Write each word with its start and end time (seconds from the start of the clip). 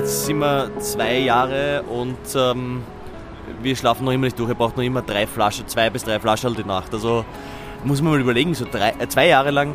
Jetzt 0.00 0.24
sind 0.24 0.38
wir 0.38 0.70
zwei 0.78 1.18
Jahre 1.18 1.82
und 1.82 2.16
ähm, 2.34 2.82
wir 3.60 3.76
schlafen 3.76 4.06
noch 4.06 4.12
immer 4.12 4.24
nicht 4.24 4.38
durch. 4.38 4.48
Er 4.48 4.54
braucht 4.54 4.78
noch 4.78 4.82
immer 4.82 5.02
drei 5.02 5.26
Flaschen, 5.26 5.68
zwei 5.68 5.90
bis 5.90 6.04
drei 6.04 6.18
Flaschen 6.18 6.54
die 6.54 6.64
Nacht. 6.64 6.94
Also 6.94 7.22
muss 7.84 8.00
man 8.00 8.12
mal 8.12 8.20
überlegen, 8.22 8.54
so 8.54 8.64
drei, 8.64 8.94
äh, 8.98 9.06
zwei 9.08 9.26
Jahre 9.28 9.50
lang 9.50 9.74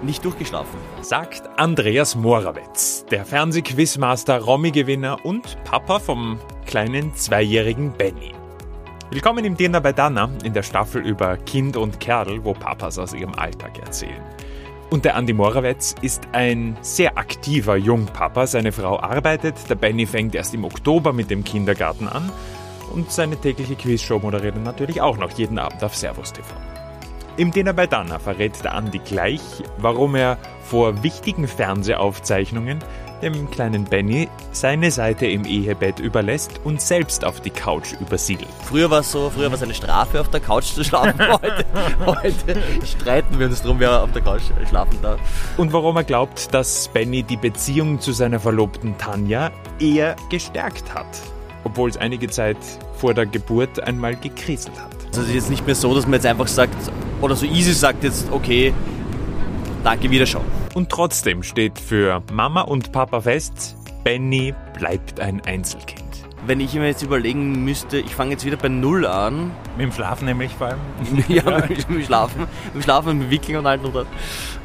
nicht 0.00 0.24
durchgeschlafen. 0.24 0.78
Sagt 1.02 1.42
Andreas 1.58 2.16
Morawetz, 2.16 3.04
der 3.10 3.26
Fernsehquizmaster, 3.26 4.40
Romy-Gewinner 4.40 5.22
und 5.22 5.62
Papa 5.64 5.98
vom 5.98 6.38
kleinen 6.64 7.14
zweijährigen 7.14 7.92
Benny. 7.92 8.32
Willkommen 9.10 9.44
im 9.44 9.54
Dinner 9.54 9.82
bei 9.82 9.92
Dana 9.92 10.30
in 10.44 10.54
der 10.54 10.62
Staffel 10.62 11.06
über 11.06 11.36
Kind 11.36 11.76
und 11.76 12.00
Kerl, 12.00 12.42
wo 12.42 12.54
Papas 12.54 12.98
aus 12.98 13.12
ihrem 13.12 13.34
Alltag 13.34 13.78
erzählen. 13.80 14.22
Und 14.90 15.04
der 15.04 15.16
Andi 15.16 15.34
Morawetz 15.34 15.94
ist 16.00 16.28
ein 16.32 16.78
sehr 16.80 17.18
aktiver 17.18 17.76
Jungpapa. 17.76 18.46
Seine 18.46 18.72
Frau 18.72 18.98
arbeitet, 18.98 19.54
der 19.68 19.74
Benny 19.74 20.06
fängt 20.06 20.34
erst 20.34 20.54
im 20.54 20.64
Oktober 20.64 21.12
mit 21.12 21.30
dem 21.30 21.44
Kindergarten 21.44 22.08
an 22.08 22.32
und 22.94 23.12
seine 23.12 23.36
tägliche 23.36 23.76
Quizshow 23.76 24.18
moderiert 24.18 24.56
er 24.56 24.62
natürlich 24.62 25.02
auch 25.02 25.18
noch 25.18 25.30
jeden 25.32 25.58
Abend 25.58 25.84
auf 25.84 25.94
Servus 25.94 26.32
TV. 26.32 26.48
Im 27.36 27.50
Dinner 27.50 27.74
bei 27.74 27.86
Dana 27.86 28.18
verrät 28.18 28.64
der 28.64 28.74
Andi 28.74 28.98
gleich, 28.98 29.42
warum 29.76 30.14
er 30.14 30.38
vor 30.64 31.02
wichtigen 31.02 31.46
Fernsehaufzeichnungen 31.46 32.78
dem 33.22 33.50
kleinen 33.50 33.84
Benny 33.84 34.28
seine 34.52 34.90
Seite 34.90 35.26
im 35.26 35.44
Ehebett 35.44 36.00
überlässt 36.00 36.60
und 36.64 36.80
selbst 36.80 37.24
auf 37.24 37.40
die 37.40 37.50
Couch 37.50 37.92
übersiedelt. 38.00 38.50
Früher 38.64 38.90
war 38.90 39.00
es 39.00 39.12
so, 39.12 39.30
früher 39.30 39.48
war 39.48 39.54
es 39.54 39.62
eine 39.62 39.74
Strafe, 39.74 40.20
auf 40.20 40.30
der 40.30 40.40
Couch 40.40 40.64
zu 40.64 40.84
schlafen. 40.84 41.18
Heute, 41.28 41.64
heute 42.06 42.86
streiten 42.86 43.38
wir 43.38 43.46
uns 43.46 43.62
darum, 43.62 43.80
wer 43.80 44.02
auf 44.02 44.12
der 44.12 44.22
Couch 44.22 44.42
schlafen 44.68 44.98
darf. 45.02 45.20
Und 45.56 45.72
warum 45.72 45.96
er 45.96 46.04
glaubt, 46.04 46.52
dass 46.52 46.88
Benny 46.88 47.22
die 47.22 47.36
Beziehung 47.36 48.00
zu 48.00 48.12
seiner 48.12 48.40
Verlobten 48.40 48.96
Tanja 48.98 49.50
eher 49.78 50.16
gestärkt 50.30 50.94
hat, 50.94 51.06
obwohl 51.64 51.90
es 51.90 51.96
einige 51.96 52.28
Zeit 52.28 52.56
vor 52.94 53.14
der 53.14 53.26
Geburt 53.26 53.80
einmal 53.80 54.16
gekriselt 54.16 54.78
hat. 54.80 54.94
Also 55.08 55.22
es 55.22 55.28
ist 55.28 55.34
jetzt 55.34 55.50
nicht 55.50 55.66
mehr 55.66 55.74
so, 55.74 55.94
dass 55.94 56.04
man 56.04 56.14
jetzt 56.14 56.26
einfach 56.26 56.48
sagt, 56.48 56.76
oder 57.20 57.36
so 57.36 57.46
easy 57.46 57.72
sagt 57.72 58.04
jetzt, 58.04 58.30
okay, 58.30 58.72
danke, 59.84 60.10
Wiederschauen. 60.10 60.44
Und 60.74 60.90
trotzdem 60.90 61.42
steht 61.42 61.78
für 61.78 62.22
Mama 62.32 62.62
und 62.62 62.92
Papa 62.92 63.20
fest, 63.20 63.76
Benny 64.04 64.54
bleibt 64.78 65.20
ein 65.20 65.40
Einzelkind. 65.44 66.08
Wenn 66.46 66.60
ich 66.60 66.72
mir 66.74 66.86
jetzt 66.86 67.02
überlegen 67.02 67.64
müsste, 67.64 67.98
ich 67.98 68.14
fange 68.14 68.30
jetzt 68.30 68.44
wieder 68.44 68.56
bei 68.56 68.68
Null 68.68 69.04
an. 69.06 69.50
Mit 69.76 69.86
dem 69.86 69.92
Schlafen 69.92 70.24
nämlich 70.24 70.52
vor 70.52 70.68
allem. 70.68 70.78
ja, 71.28 71.66
mit 71.68 71.88
dem 71.88 72.02
Schlafen, 72.02 72.40
mit 72.40 72.74
dem 72.74 72.82
Schlafen, 72.82 73.18
mit 73.18 73.26
dem 73.26 73.30
Wickeln 73.30 73.58
und 73.58 73.66
allem. 73.66 73.84
Oder, 73.84 74.06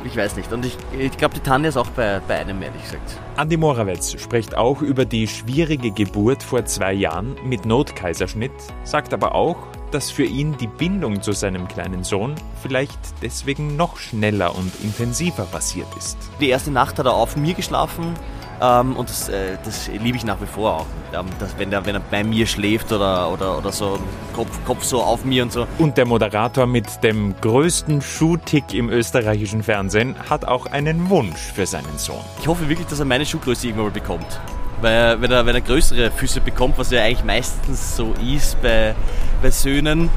ich 0.05 0.15
weiß 0.15 0.35
nicht. 0.35 0.51
Und 0.53 0.65
ich, 0.65 0.77
ich 0.97 1.17
glaube, 1.17 1.33
die 1.33 1.41
Tanja 1.41 1.69
ist 1.69 1.77
auch 1.77 1.89
bei, 1.89 2.21
bei 2.27 2.39
einem, 2.39 2.61
ehrlich 2.61 2.83
gesagt. 2.83 3.19
Andi 3.35 3.57
Morawetz 3.57 4.21
spricht 4.21 4.55
auch 4.55 4.81
über 4.81 5.03
die 5.03 5.27
schwierige 5.27 5.91
Geburt 5.91 6.43
vor 6.43 6.63
zwei 6.65 6.93
Jahren 6.93 7.35
mit 7.43 7.65
Notkaiserschnitt, 7.65 8.51
sagt 8.83 9.13
aber 9.13 9.33
auch, 9.33 9.57
dass 9.93 10.11
für 10.11 10.25
ihn 10.25 10.57
die 10.57 10.67
Bindung 10.67 11.21
zu 11.21 11.31
seinem 11.33 11.67
kleinen 11.67 12.03
Sohn 12.03 12.35
vielleicht 12.61 12.99
deswegen 13.21 13.75
noch 13.75 13.97
schneller 13.97 14.55
und 14.55 14.71
intensiver 14.83 15.43
passiert 15.43 15.87
ist. 15.97 16.17
Die 16.39 16.49
erste 16.49 16.71
Nacht 16.71 16.99
hat 16.99 17.05
er 17.05 17.13
auf 17.13 17.35
mir 17.35 17.53
geschlafen 17.53 18.15
ähm, 18.61 18.95
und 18.95 19.09
das, 19.09 19.29
äh, 19.29 19.57
das 19.63 19.87
liebe 19.87 20.17
ich 20.17 20.25
nach 20.25 20.39
wie 20.41 20.45
vor 20.45 20.81
auch. 20.81 20.85
Ähm, 21.13 21.25
dass, 21.39 21.57
wenn, 21.57 21.71
er, 21.71 21.85
wenn 21.85 21.95
er 21.95 22.01
bei 22.01 22.23
mir 22.23 22.47
schläft 22.47 22.91
oder, 22.91 23.31
oder, 23.31 23.57
oder 23.57 23.71
so, 23.71 23.99
Kopf, 24.33 24.57
Kopf 24.65 24.83
so 24.83 25.01
auf 25.01 25.25
mir 25.25 25.43
und 25.43 25.51
so. 25.51 25.67
Und 25.77 25.97
der 25.97 26.05
Moderator 26.05 26.65
mit 26.65 27.03
dem 27.03 27.35
größten 27.39 28.01
Schuhtick 28.01 28.73
im 28.73 28.89
österreichischen 28.89 29.63
Fernsehen 29.63 30.15
hat 30.29 30.45
auch 30.45 30.65
einen 30.67 31.09
Wunsch 31.09 31.39
für 31.39 31.65
seinen 31.65 31.97
Sohn. 31.97 32.23
Ich 32.39 32.47
hoffe 32.47 32.67
wirklich, 32.69 32.87
dass 32.87 32.99
er 32.99 33.05
meine 33.05 33.25
Schuhgröße 33.25 33.67
irgendwann 33.67 33.87
mal 33.87 33.91
bekommt. 33.91 34.39
Weil 34.83 35.21
wenn 35.21 35.31
er, 35.31 35.45
wenn 35.45 35.55
er 35.55 35.61
größere 35.61 36.11
Füße 36.11 36.41
bekommt, 36.41 36.77
was 36.77 36.91
ja 36.91 37.01
eigentlich 37.01 37.23
meistens 37.23 37.95
so 37.95 38.13
ist 38.21 38.61
bei, 38.61 38.93
bei 39.41 39.49
Söhnen, 39.49 40.09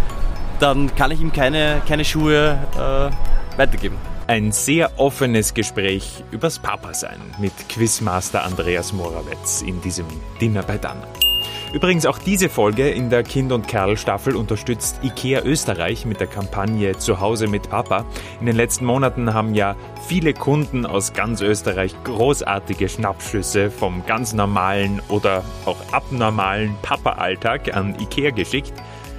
dann 0.58 0.92
kann 0.96 1.12
ich 1.12 1.20
ihm 1.20 1.32
keine, 1.32 1.80
keine 1.86 2.04
Schuhe 2.04 2.58
äh, 2.74 3.58
weitergeben. 3.58 3.96
Ein 4.26 4.50
sehr 4.50 4.90
offenes 4.98 5.54
Gespräch 5.54 6.24
übers 6.32 6.58
Papa-Sein 6.58 7.20
mit 7.38 7.52
Quizmaster 7.68 8.42
Andreas 8.42 8.92
Morawetz 8.92 9.62
in 9.62 9.80
diesem 9.82 10.06
Dinner 10.40 10.64
bei 10.64 10.78
Dann. 10.78 10.98
Übrigens 11.76 12.06
auch 12.06 12.16
diese 12.16 12.48
Folge 12.48 12.88
in 12.88 13.10
der 13.10 13.22
Kind- 13.22 13.52
und 13.52 13.68
Kerl-Staffel 13.68 14.34
unterstützt 14.34 14.98
IKEA 15.02 15.42
Österreich 15.42 16.06
mit 16.06 16.20
der 16.20 16.26
Kampagne 16.26 16.96
Zuhause 16.96 17.48
mit 17.48 17.68
Papa. 17.68 18.06
In 18.40 18.46
den 18.46 18.56
letzten 18.56 18.86
Monaten 18.86 19.34
haben 19.34 19.54
ja 19.54 19.76
viele 20.08 20.32
Kunden 20.32 20.86
aus 20.86 21.12
ganz 21.12 21.42
Österreich 21.42 21.94
großartige 22.02 22.88
Schnappschüsse 22.88 23.70
vom 23.70 24.06
ganz 24.06 24.32
normalen 24.32 25.02
oder 25.10 25.44
auch 25.66 25.76
abnormalen 25.92 26.74
Papa-Alltag 26.80 27.76
an 27.76 27.94
IKEA 28.00 28.30
geschickt 28.30 28.72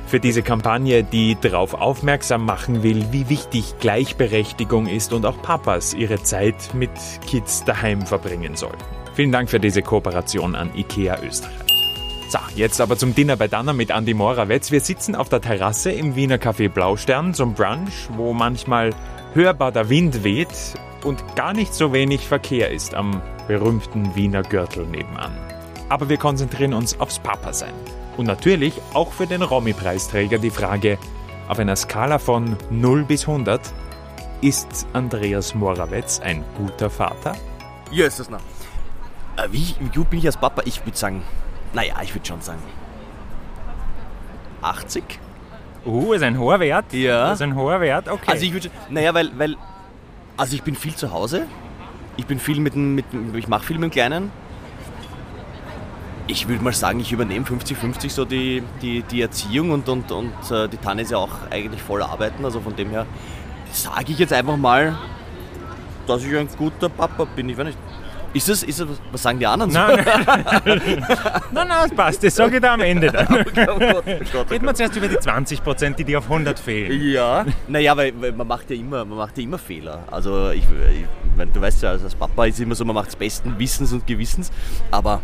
für 0.08 0.20
diese 0.20 0.42
Kampagne, 0.42 1.04
die 1.04 1.38
darauf 1.40 1.76
aufmerksam 1.76 2.44
machen 2.44 2.82
will, 2.82 3.06
wie 3.12 3.30
wichtig 3.30 3.76
Gleichberechtigung 3.80 4.88
ist 4.88 5.14
und 5.14 5.28
auch 5.28 5.40
Papas 5.44 5.94
ihre 5.94 6.24
Zeit 6.24 6.74
mit 6.74 6.90
Kids 7.28 7.66
daheim 7.66 8.02
verbringen 8.02 8.56
sollten. 8.56 8.84
Vielen 9.14 9.32
Dank 9.32 9.48
für 9.48 9.60
diese 9.60 9.84
Kooperation 9.84 10.56
an 10.56 10.72
IKEA 10.76 11.20
Österreich. 11.22 11.67
So, 12.30 12.40
jetzt 12.56 12.82
aber 12.82 12.98
zum 12.98 13.16
Dinner 13.16 13.38
bei 13.38 13.48
Dana 13.48 13.72
mit 13.72 13.90
Andi 13.90 14.14
Morawetz. 14.14 14.70
Wir 14.70 14.82
sitzen 14.82 15.16
auf 15.16 15.30
der 15.30 15.40
Terrasse 15.40 15.92
im 15.92 16.18
Wiener 16.18 16.36
Café 16.36 16.68
Blaustern 16.68 17.34
zum 17.34 17.54
Brunch, 17.54 18.10
wo 18.18 18.34
manchmal 18.34 18.90
hörbar 19.34 19.72
der 19.72 19.88
Wind 19.88 20.26
weht 20.26 20.50
und 21.06 21.24
gar 21.38 21.54
nicht 21.54 21.74
so 21.74 21.94
wenig 21.94 22.28
Verkehr 22.28 22.70
ist 22.70 22.96
am 22.96 23.22
berühmten 23.48 24.14
Wiener 24.14 24.42
Gürtel 24.42 24.86
nebenan. 24.88 25.32
Aber 25.88 26.10
wir 26.10 26.18
konzentrieren 26.18 26.74
uns 26.74 27.00
aufs 27.00 27.18
Papa-Sein. 27.18 27.74
Und 28.18 28.26
natürlich 28.26 28.74
auch 28.94 29.14
für 29.14 29.26
den 29.26 29.42
Romy-Preisträger 29.42 30.38
die 30.38 30.50
Frage, 30.50 30.98
auf 31.48 31.60
einer 31.60 31.78
Skala 31.78 32.20
von 32.20 32.58
0 32.70 33.06
bis 33.06 33.22
100, 33.22 33.62
ist 34.42 34.86
Andreas 34.92 35.56
Morawetz 35.56 36.20
ein 36.20 36.44
guter 36.58 36.90
Vater? 36.90 37.38
Ja, 37.90 38.06
ist 38.06 38.20
das 38.20 38.30
noch. 38.30 38.42
Äh, 39.38 39.48
wie, 39.52 39.76
wie 39.80 39.96
gut 39.96 40.10
bin 40.10 40.20
ich 40.20 40.26
als 40.26 40.36
Papa? 40.36 40.64
Ich 40.66 40.86
würde 40.86 40.98
sagen, 40.98 41.24
naja, 41.74 41.96
ich 42.04 42.14
würde 42.14 42.26
schon 42.26 42.42
sagen 42.42 42.62
80. 44.62 45.20
Uh, 45.86 46.14
ist 46.14 46.24
ein 46.24 46.38
hoher 46.38 46.60
Wert. 46.60 46.92
Ja. 46.92 47.32
Ist 47.32 47.42
ein 47.42 47.56
hoher 47.56 47.80
Wert, 47.80 48.10
okay. 48.10 48.32
Also 48.32 48.46
ich 48.46 48.54
würde, 48.54 48.70
naja, 48.90 49.14
weil, 49.14 49.32
weil, 49.38 49.56
also 50.36 50.56
ich 50.56 50.64
bin 50.64 50.76
viel 50.76 50.96
zu 50.96 51.12
Hause. 51.12 51.48
Ich 52.18 52.26
bin 52.26 52.40
viel 52.40 52.60
mit 52.60 52.74
dem, 52.74 52.96
mit, 52.96 53.06
ich 53.36 53.48
mache 53.48 53.64
viel 53.64 53.78
mit 53.78 53.92
dem 53.92 53.92
Kleinen. 53.92 54.32
Ich 56.26 56.48
würde 56.50 56.62
mal 56.62 56.74
sagen, 56.74 57.00
ich 57.00 57.12
übernehme 57.14 57.46
50-50 57.46 58.10
so 58.10 58.26
die, 58.26 58.62
die, 58.82 59.02
die 59.04 59.22
Erziehung 59.22 59.72
und, 59.72 59.88
und, 59.88 60.12
und 60.12 60.52
äh, 60.52 60.68
die 60.68 60.78
Tanne 60.78 61.04
ist 61.04 61.12
ja 61.12 61.18
auch 61.18 61.50
eigentlich 61.50 61.82
voll 61.82 62.02
arbeiten. 62.02 62.44
Also 62.44 62.60
von 62.60 62.76
dem 62.76 62.90
her 62.90 63.06
sage 63.72 64.12
ich 64.12 64.20
jetzt 64.20 64.34
einfach 64.34 64.58
mal, 64.58 64.98
dass 66.06 66.26
ich 66.26 66.36
ein 66.36 66.50
guter 66.58 66.90
Papa 66.90 67.26
bin. 67.34 67.48
Ich 67.48 67.58
weiß 67.58 67.68
nicht. 67.68 67.78
Ist 68.38 68.50
das, 68.50 68.62
ist 68.64 68.80
das 68.80 68.88
was 69.12 69.24
sagen 69.24 69.40
die 69.40 69.48
anderen 69.48 69.72
so? 69.72 69.80
Nein, 69.80 70.06
nein, 70.66 70.82
nein, 71.52 71.68
das 71.70 71.92
passt. 71.96 72.24
Das 72.24 72.36
sage 72.36 72.58
ich 72.58 72.62
da 72.62 72.76
am 72.76 72.82
Ende 72.82 73.12
dann. 73.12 73.28
Oh 73.58 73.80
Gott, 73.80 74.04
oh 74.08 74.12
Gott, 74.32 74.46
oh 74.48 74.54
Reden 74.54 74.66
wir 74.66 74.74
zuerst 74.76 74.96
über 74.96 75.08
die 75.08 75.18
20 75.20 75.64
Prozent, 75.64 75.98
die 76.00 76.04
dir 76.04 76.20
auf 76.20 76.26
100 76.26 76.60
fehlen. 76.60 77.02
Ja. 77.12 77.46
Naja, 77.68 77.98
weil, 77.98 78.14
weil 78.22 78.32
man 78.34 78.48
macht 78.48 78.70
ja 78.70 78.76
immer, 78.76 79.04
man 79.06 79.18
macht 79.18 79.38
ja 79.38 79.44
immer 79.44 79.58
Fehler. 79.58 80.04
Also 80.12 80.52
ich, 80.52 80.64
ich 80.64 81.06
du 81.54 81.62
weißt 81.62 81.82
ja, 81.84 81.92
als 81.92 82.16
Papa 82.16 82.46
ist 82.46 82.60
immer 82.60 82.76
so, 82.76 82.86
man 82.86 82.94
macht 82.96 83.10
es 83.10 83.16
besten 83.16 83.58
Wissens 83.58 83.92
und 83.92 84.06
Gewissens, 84.06 84.52
aber 84.92 85.22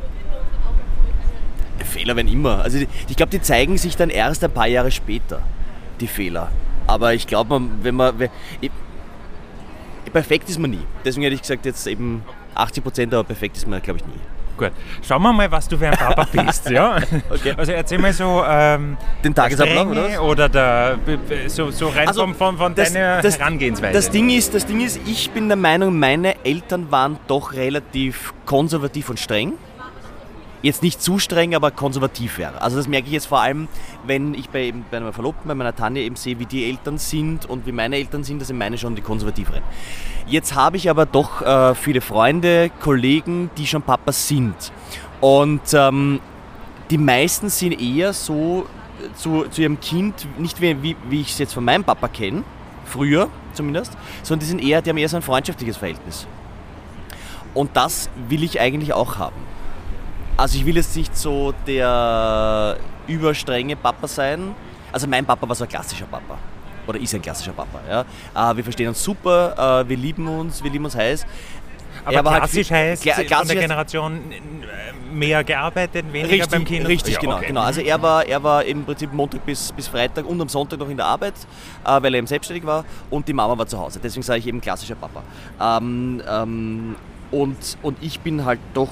Fehler 1.85 2.16
werden 2.16 2.28
immer. 2.31 2.62
Also 2.63 2.79
ich 2.79 3.16
glaube, 3.16 3.29
die 3.29 3.41
zeigen 3.41 3.78
sich 3.78 3.96
dann 3.96 4.09
erst 4.09 4.44
ein 4.44 4.52
paar 4.52 4.68
Jahre 4.68 4.90
später, 4.91 5.41
die 6.00 6.07
Fehler. 6.07 6.52
Aber 6.88 7.13
ich 7.13 7.28
glaube, 7.28 7.62
wenn 7.81 7.96
man. 7.96 8.18
wenn- 8.19 8.29
Ich, 8.62 8.72
perfekt 10.12 10.50
ist 10.50 10.59
man 10.59 10.72
nie. 10.72 10.85
Deswegen 11.06 11.23
hätte 11.23 11.35
ich 11.35 11.41
gesagt, 11.41 11.66
jetzt 11.66 11.88
eben 11.88 12.23
80 12.56 12.84
Prozent, 12.84 13.14
aber 13.14 13.23
perfekt 13.23 13.58
ist 13.58 13.67
man, 13.67 13.82
glaube 13.82 14.00
ich, 14.00 14.05
nie. 14.05 14.14
Gut, 14.55 14.72
schauen 15.02 15.23
wir 15.23 15.34
mal, 15.34 15.52
was 15.52 15.67
du 15.67 15.76
für 15.78 15.88
ein 15.88 15.97
Papa 15.97 16.28
bist. 16.46 16.70
Ja? 16.70 16.97
Okay. 17.32 17.55
Also 17.58 17.72
erzähl 17.72 17.97
mal 17.97 18.14
so 18.14 18.44
ähm, 18.47 18.97
Den 19.23 19.34
Tagesablauf, 19.34 19.88
oder 19.88 20.23
oder 20.23 20.47
der, 20.50 21.00
so, 21.47 21.72
so 21.72 21.88
rein 21.88 22.08
Also, 22.08 22.22
von, 22.22 22.35
von, 22.35 22.58
von 22.58 22.76
das- 22.76 22.94
deiner 22.94 23.20
das- 23.22 23.40
Herangehensweise. 23.40 23.94
Das 23.94 24.11
Ding, 24.11 24.29
ist, 24.29 24.53
das 24.53 24.67
Ding 24.67 24.82
ist, 24.82 25.00
ich 25.08 25.32
bin 25.32 25.47
der 25.47 25.58
Meinung, 25.58 25.97
meine 25.97 26.35
Eltern 26.46 26.91
waren 26.91 27.17
doch 27.28 27.53
relativ 27.53 28.32
konservativ 28.46 29.09
und 29.09 29.20
streng. 29.20 29.53
Jetzt 30.63 30.81
nicht 30.81 31.01
zu 31.01 31.19
streng, 31.19 31.55
aber 31.55 31.71
konservativ 31.71 32.37
wäre. 32.37 32.61
Also 32.61 32.77
das 32.77 32.87
merke 32.87 33.07
ich 33.07 33.13
jetzt 33.13 33.25
vor 33.25 33.41
allem, 33.41 33.67
wenn 34.07 34.33
ich 34.33 34.49
bei, 34.49 34.73
bei 34.89 35.01
meiner 35.01 35.11
Verlobten, 35.11 35.45
bei 35.49 35.55
meiner 35.55 35.75
Tanja 35.75 36.01
eben 36.01 36.15
sehe, 36.15 36.39
wie 36.39 36.45
die 36.45 36.69
Eltern 36.69 36.97
sind 36.97 37.45
und 37.45 37.65
wie 37.67 37.73
meine 37.73 37.97
Eltern 37.97 38.23
sind, 38.23 38.39
das 38.39 38.47
sind 38.47 38.57
meine 38.57 38.77
schon 38.77 38.95
die 38.95 39.01
konservativeren. 39.01 39.61
Jetzt 40.25 40.55
habe 40.55 40.77
ich 40.77 40.89
aber 40.89 41.05
doch 41.05 41.41
äh, 41.41 41.75
viele 41.75 41.99
Freunde, 41.99 42.71
Kollegen, 42.81 43.49
die 43.57 43.67
schon 43.67 43.81
Papas 43.81 44.25
sind. 44.25 44.55
Und 45.19 45.73
ähm, 45.73 46.21
die 46.89 46.97
meisten 46.97 47.49
sind 47.49 47.73
eher 47.81 48.13
so 48.13 48.65
äh, 49.01 49.13
zu, 49.15 49.43
zu 49.49 49.63
ihrem 49.63 49.81
Kind, 49.81 50.25
nicht 50.39 50.61
wie, 50.61 50.81
wie, 50.81 50.95
wie 51.09 51.19
ich 51.19 51.31
es 51.31 51.39
jetzt 51.39 51.53
von 51.53 51.65
meinem 51.65 51.83
Papa 51.83 52.07
kenne, 52.07 52.43
früher 52.85 53.27
zumindest, 53.53 53.97
sondern 54.21 54.39
die 54.39 54.45
sind 54.45 54.63
eher, 54.63 54.81
die 54.81 54.89
haben 54.89 54.97
eher 54.97 55.09
so 55.09 55.17
ein 55.17 55.23
freundschaftliches 55.23 55.75
Verhältnis. 55.75 56.25
Und 57.53 57.75
das 57.75 58.09
will 58.29 58.43
ich 58.43 58.61
eigentlich 58.61 58.93
auch 58.93 59.17
haben. 59.17 59.53
Also 60.35 60.58
ich 60.58 60.66
will 60.66 60.76
jetzt 60.76 60.96
nicht 60.96 61.16
so 61.16 61.53
der 61.68 62.78
überstrenge 63.08 63.76
Papa 63.76 64.08
sein. 64.08 64.56
Also 64.91 65.08
mein 65.08 65.26
Papa 65.26 65.47
war 65.47 65.56
so 65.56 65.64
ein 65.64 65.70
klassischer 65.70 66.06
Papa. 66.06 66.38
Oder 66.88 67.00
ist 67.00 67.14
ein 67.14 67.22
klassischer 67.22 67.53
Papa. 67.53 67.80
Ja. 67.90 68.52
Äh, 68.52 68.58
wir 68.58 68.64
verstehen 68.64 68.90
uns 68.90 69.02
super, 69.03 69.82
äh, 69.85 69.90
wir 69.90 69.97
lieben 69.97 70.28
uns, 70.28 70.64
wir 70.64 70.70
lieben 70.72 70.85
uns 70.85 70.96
heiß. 70.96 71.26
Aber 72.06 72.16
Er 72.18 72.24
halt 72.26 72.38
klassisch 72.44 72.68
viel- 72.68 72.76
heißt 72.78 73.03
Kla- 73.06 73.16
von 73.16 73.26
klassisch 73.28 73.47
der 73.50 73.58
heißt- 73.58 73.62
Generation 73.62 74.14
äh, 74.32 75.14
mehr 75.16 75.44
gearbeitet, 75.44 76.06
weniger 76.12 76.34
Richtig, 76.34 76.50
beim 76.50 76.66
Kind. 76.66 76.88
richtig 76.88 77.14
Ja, 77.14 77.20
genau, 77.22 77.35
okay. 77.38 77.46
genau. 77.47 77.62
Also 77.62 77.82
er 77.82 78.02
war, 78.02 78.26
er 78.26 78.44
war 78.44 78.66
im 78.66 78.84
Prinzip 78.84 79.14
Montag 79.14 79.46
bis, 79.46 79.72
bis 79.72 79.88
Freitag 79.88 80.26
und 80.26 80.41
am 80.41 80.50
Sonntag 80.50 80.80
noch 80.80 80.90
in 80.90 80.97
der 80.97 81.06
Arbeit, 81.06 81.35
äh, 81.85 82.02
weil 82.02 82.14
er 82.14 82.18
eben 82.18 82.28
selbstständig 82.28 82.66
war 82.66 82.84
und 83.09 83.28
die 83.28 83.34
Mama 83.34 83.58
war 83.58 83.68
zu 83.68 83.80
Hause. 83.80 84.00
Deswegen 84.03 84.24
sage 84.24 84.40
ich 84.40 84.47
eben 84.47 84.59
klassischer 84.59 84.96
Papa. 84.96 85.22
Ähm, 85.62 86.22
ähm, 86.28 86.96
und, 87.32 87.78
und 87.84 87.97
ich 88.02 88.20
bin 88.20 88.44
halt 88.44 88.59
doch 88.74 88.90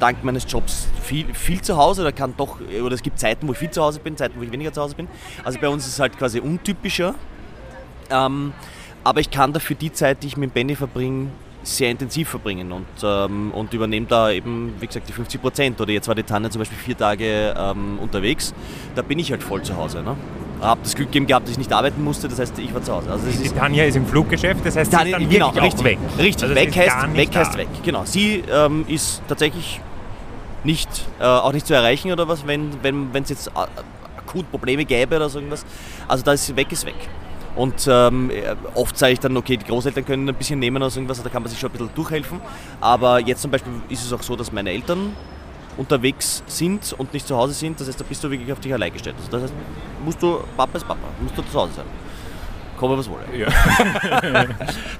dank 0.00 0.22
meines 0.24 0.50
Jobs 0.50 0.88
viel, 1.02 1.32
viel 1.34 1.60
zu 1.60 1.76
Hause 1.76 2.02
oder 2.02 2.12
kann 2.12 2.34
doch, 2.36 2.58
oder 2.82 2.94
es 2.94 3.02
gibt 3.02 3.18
Zeiten, 3.18 3.46
wo 3.48 3.52
ich 3.52 3.58
viel 3.58 3.70
zu 3.70 3.82
Hause 3.82 4.00
bin, 4.00 4.16
Zeiten, 4.16 4.38
wo 4.38 4.42
ich 4.42 4.52
weniger 4.52 4.72
zu 4.72 4.80
Hause 4.82 4.94
bin. 4.94 5.08
Also 5.44 5.58
bei 5.58 5.68
uns 5.68 5.86
ist 5.86 5.94
es 5.94 6.00
halt 6.00 6.16
quasi 6.18 6.40
untypischer. 6.40 7.14
Ähm, 8.10 8.52
aber 9.04 9.20
ich 9.20 9.30
kann 9.30 9.52
dafür 9.52 9.76
die 9.76 9.92
Zeit, 9.92 10.22
die 10.22 10.26
ich 10.28 10.36
mit 10.36 10.52
Benny 10.54 10.74
verbringe, 10.74 11.28
sehr 11.62 11.90
intensiv 11.90 12.28
verbringen 12.28 12.72
und, 12.72 12.86
ähm, 13.02 13.50
und 13.52 13.74
übernehme 13.74 14.06
da 14.06 14.30
eben, 14.30 14.74
wie 14.80 14.86
gesagt, 14.86 15.08
die 15.08 15.12
50 15.12 15.40
Prozent. 15.40 15.80
Oder 15.80 15.92
jetzt 15.92 16.08
war 16.08 16.14
die 16.14 16.22
Tanja 16.22 16.50
zum 16.50 16.60
Beispiel 16.60 16.78
vier 16.78 16.96
Tage 16.96 17.54
ähm, 17.56 17.98
unterwegs, 18.00 18.54
da 18.94 19.02
bin 19.02 19.18
ich 19.18 19.30
halt 19.30 19.42
voll 19.42 19.62
zu 19.62 19.76
Hause. 19.76 20.02
Ne? 20.02 20.16
Habe 20.60 20.80
das 20.82 20.94
Glück 20.94 21.08
gegeben 21.08 21.26
gehabt, 21.26 21.46
dass 21.46 21.52
ich 21.52 21.58
nicht 21.58 21.72
arbeiten 21.72 22.02
musste, 22.02 22.28
das 22.28 22.38
heißt, 22.38 22.58
ich 22.58 22.72
war 22.74 22.82
zu 22.82 22.92
Hause. 22.92 23.10
Also 23.10 23.26
Die 23.26 23.44
ist 23.44 23.56
Tanja 23.56 23.84
ist 23.84 23.96
im 23.96 24.06
Fluggeschäft, 24.06 24.64
das 24.64 24.76
heißt, 24.76 24.90
sie 24.90 24.96
ist 24.96 25.12
dann 25.12 25.28
genau, 25.28 25.50
richtig, 25.50 25.80
auch 25.80 25.84
weg. 25.84 25.98
Richtig, 26.18 26.42
Also 26.44 26.54
weg, 26.54 26.76
heißt, 26.76 27.16
weg 27.16 27.30
da. 27.32 27.38
heißt 27.40 27.56
weg. 27.58 27.68
Genau. 27.84 28.04
Sie 28.04 28.42
ähm, 28.50 28.84
ist 28.88 29.22
tatsächlich 29.28 29.80
nicht, 30.64 30.88
äh, 31.20 31.24
auch 31.24 31.52
nicht 31.52 31.66
zu 31.66 31.74
erreichen 31.74 32.12
oder 32.12 32.28
was, 32.28 32.46
wenn 32.46 32.70
es 32.70 32.76
wenn, 32.82 33.24
jetzt 33.26 33.56
a- 33.56 33.68
akut 34.18 34.50
Probleme 34.50 34.84
gäbe 34.84 35.16
oder 35.16 35.28
so 35.28 35.38
irgendwas. 35.38 35.64
Also 36.06 36.24
da 36.24 36.32
ist 36.32 36.54
weg, 36.56 36.70
ist 36.72 36.84
weg. 36.86 36.94
Und 37.56 37.88
ähm, 37.90 38.30
äh, 38.30 38.54
oft 38.74 38.96
sage 38.96 39.14
ich 39.14 39.20
dann, 39.20 39.36
okay, 39.36 39.56
die 39.56 39.64
Großeltern 39.64 40.04
können 40.04 40.28
ein 40.28 40.34
bisschen 40.34 40.58
nehmen 40.60 40.76
oder 40.76 40.90
so 40.90 41.00
irgendwas, 41.00 41.20
da 41.22 41.28
kann 41.28 41.42
man 41.42 41.50
sich 41.50 41.58
schon 41.58 41.70
ein 41.70 41.72
bisschen 41.72 41.90
durchhelfen. 41.94 42.40
Aber 42.80 43.18
jetzt 43.20 43.42
zum 43.42 43.50
Beispiel 43.50 43.72
ist 43.88 44.04
es 44.04 44.12
auch 44.12 44.22
so, 44.22 44.36
dass 44.36 44.52
meine 44.52 44.70
Eltern 44.70 45.12
unterwegs 45.76 46.42
sind 46.46 46.94
und 46.98 47.12
nicht 47.12 47.26
zu 47.26 47.36
Hause 47.36 47.52
sind. 47.54 47.80
Das 47.80 47.88
heißt, 47.88 48.00
da 48.00 48.04
bist 48.08 48.22
du 48.22 48.30
wirklich 48.30 48.52
auf 48.52 48.60
dich 48.60 48.72
allein 48.72 48.92
gestellt. 48.92 49.16
Also 49.18 49.30
das 49.30 49.42
heißt, 49.44 49.54
musst 50.04 50.22
du, 50.22 50.40
Papa 50.56 50.76
ist 50.78 50.86
Papa, 50.86 51.00
musst 51.20 51.36
du 51.38 51.42
zu 51.42 51.58
Hause 51.58 51.72
sein. 51.76 51.84
Komme 52.76 52.96
was 52.98 53.08
wolle. 53.10 53.24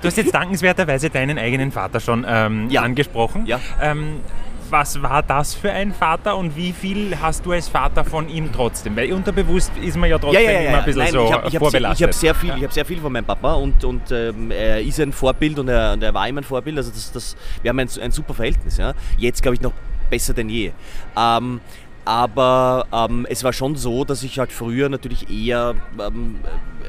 Du 0.00 0.06
hast 0.08 0.16
jetzt 0.16 0.34
dankenswerterweise 0.34 1.10
deinen 1.10 1.38
eigenen 1.38 1.70
Vater 1.70 2.00
schon 2.00 2.24
ähm, 2.28 2.68
Ja. 2.70 2.82
angesprochen. 2.82 3.46
Ja. 3.46 3.60
Ähm, 3.80 4.20
was 4.70 5.02
war 5.02 5.22
das 5.22 5.54
für 5.54 5.70
ein 5.70 5.92
Vater 5.92 6.36
und 6.36 6.56
wie 6.56 6.72
viel 6.72 7.16
hast 7.20 7.44
du 7.46 7.52
als 7.52 7.68
Vater 7.68 8.04
von 8.04 8.28
ihm 8.28 8.52
trotzdem? 8.52 8.96
Weil 8.96 9.12
unterbewusst 9.12 9.72
ist 9.82 9.96
man 9.96 10.10
ja 10.10 10.18
trotzdem 10.18 10.42
immer 10.42 10.78
ein 10.78 10.84
bisschen 10.84 11.02
Nein, 11.02 11.12
so 11.12 11.24
ich 11.24 11.32
habe 11.32 11.38
ich 11.38 11.44
hab 11.44 11.50
sehr, 11.50 11.60
vorbelastet. 11.60 12.00
ich 12.00 12.04
hab 12.04 12.14
sehr 12.14 12.34
viel, 12.34 12.56
ich 12.56 12.62
habe 12.62 12.72
sehr 12.72 12.84
viel 12.84 12.98
von 12.98 13.12
meinem 13.12 13.24
Papa 13.24 13.54
und, 13.54 13.84
und 13.84 14.10
ähm, 14.10 14.50
er 14.50 14.80
ist 14.80 15.00
ein 15.00 15.12
Vorbild 15.12 15.58
und 15.58 15.68
er, 15.68 15.92
und 15.92 16.02
er 16.02 16.14
war 16.14 16.28
immer 16.28 16.40
ein 16.40 16.44
Vorbild. 16.44 16.76
Also 16.76 16.90
das, 16.90 17.12
das, 17.12 17.36
wir 17.62 17.70
haben 17.70 17.78
ein, 17.78 17.88
ein 18.00 18.10
super 18.10 18.34
Verhältnis. 18.34 18.76
Ja? 18.76 18.94
Jetzt 19.16 19.42
glaube 19.42 19.56
ich 19.56 19.60
noch 19.60 19.72
besser 20.10 20.34
denn 20.34 20.48
je. 20.48 20.72
Ähm, 21.16 21.60
aber 22.04 22.86
ähm, 22.90 23.26
es 23.28 23.44
war 23.44 23.52
schon 23.52 23.76
so, 23.76 24.04
dass 24.04 24.22
ich 24.22 24.38
halt 24.38 24.50
früher 24.50 24.88
natürlich 24.88 25.28
eher, 25.28 25.74
ähm, 26.00 26.36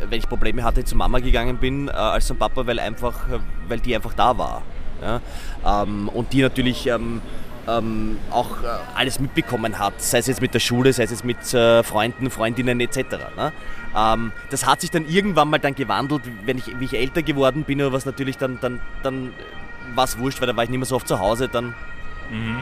wenn 0.09 0.17
ich 0.17 0.29
Probleme 0.29 0.63
hatte, 0.63 0.85
zu 0.85 0.95
Mama 0.95 1.19
gegangen 1.19 1.57
bin 1.57 1.89
äh, 1.89 1.91
als 1.91 2.27
zum 2.27 2.37
Papa, 2.37 2.65
weil 2.65 2.79
einfach, 2.79 3.27
äh, 3.27 3.39
weil 3.67 3.81
die 3.81 3.93
einfach 3.95 4.13
da 4.13 4.37
war. 4.37 4.61
Ja? 5.01 5.21
Ähm, 5.65 6.07
und 6.09 6.31
die 6.31 6.41
natürlich 6.41 6.89
ähm, 7.77 8.18
auch 8.31 8.63
äh, 8.63 8.68
alles 8.95 9.19
mitbekommen 9.19 9.80
hat, 9.80 10.01
sei 10.01 10.19
es 10.19 10.27
jetzt 10.27 10.42
mit 10.42 10.54
der 10.54 10.60
Schule, 10.60 10.94
sei 10.94 11.04
es 11.04 11.12
jetzt 11.12 11.25
mit 11.25 11.54
äh, 11.54 11.83
Freunden, 11.83 12.30
Freundinnen 12.30 12.80
etc. 12.80 12.98
Ne? 13.36 13.51
Ähm, 13.95 14.31
das 14.50 14.66
hat 14.66 14.81
sich 14.81 14.92
dann 14.92 15.07
irgendwann 15.07 15.50
mal 15.50 15.60
dann 15.60 15.75
gewandelt, 15.75 16.24
wenn 16.45 16.57
ich, 16.57 16.80
wie 16.80 16.86
ich 16.86 16.94
älter 16.94 17.21
geworden 17.21 17.63
bin 17.63 17.81
oder 17.81 17.94
was 17.94 18.06
natürlich 18.06 18.38
dann, 18.38 18.60
dann, 18.62 18.80
dann 19.04 19.33
war 19.95 20.06
es 20.06 20.18
wurscht, 20.18 20.39
weil 20.42 20.48
da 20.48 20.56
war 20.56 20.63
ich 20.63 20.69
nicht 20.69 20.80
mehr 20.80 20.86
so 20.86 20.95
oft 20.95 21.07
zu 21.07 21.19
Hause, 21.19 21.48
dann 21.48 21.74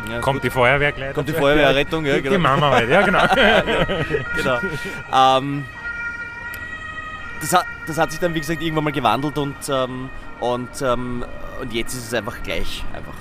ja, 0.09 0.21
Kommt 0.21 0.38
gut. 0.38 0.44
die 0.45 0.50
Feuerwehr 0.50 0.94
gleich 0.94 1.13
kommt 1.13 1.27
die? 1.27 1.33
Feuerwehrrettung, 1.33 2.06
ja, 2.06 2.15
Die, 2.15 2.21
die 2.21 2.30
genau. 2.30 2.39
Mama 2.39 2.71
halt, 2.71 2.89
ja 2.89 3.01
genau. 3.01 3.19
genau. 4.38 4.59
Ähm, 5.13 5.65
das, 7.42 7.54
hat, 7.54 7.65
das 7.86 7.98
hat 7.98 8.12
sich 8.12 8.19
dann, 8.21 8.33
wie 8.33 8.39
gesagt, 8.39 8.62
irgendwann 8.62 8.86
mal 8.86 8.94
gewandelt 8.94 9.38
und, 9.38 9.56
ähm, 9.69 10.09
und, 10.39 10.69
ähm, 10.81 11.25
und 11.62 11.74
jetzt 11.74 11.94
ist 11.95 12.07
es 12.07 12.13
einfach 12.13 12.42
gleich. 12.44 12.86
Einfach. 12.94 13.16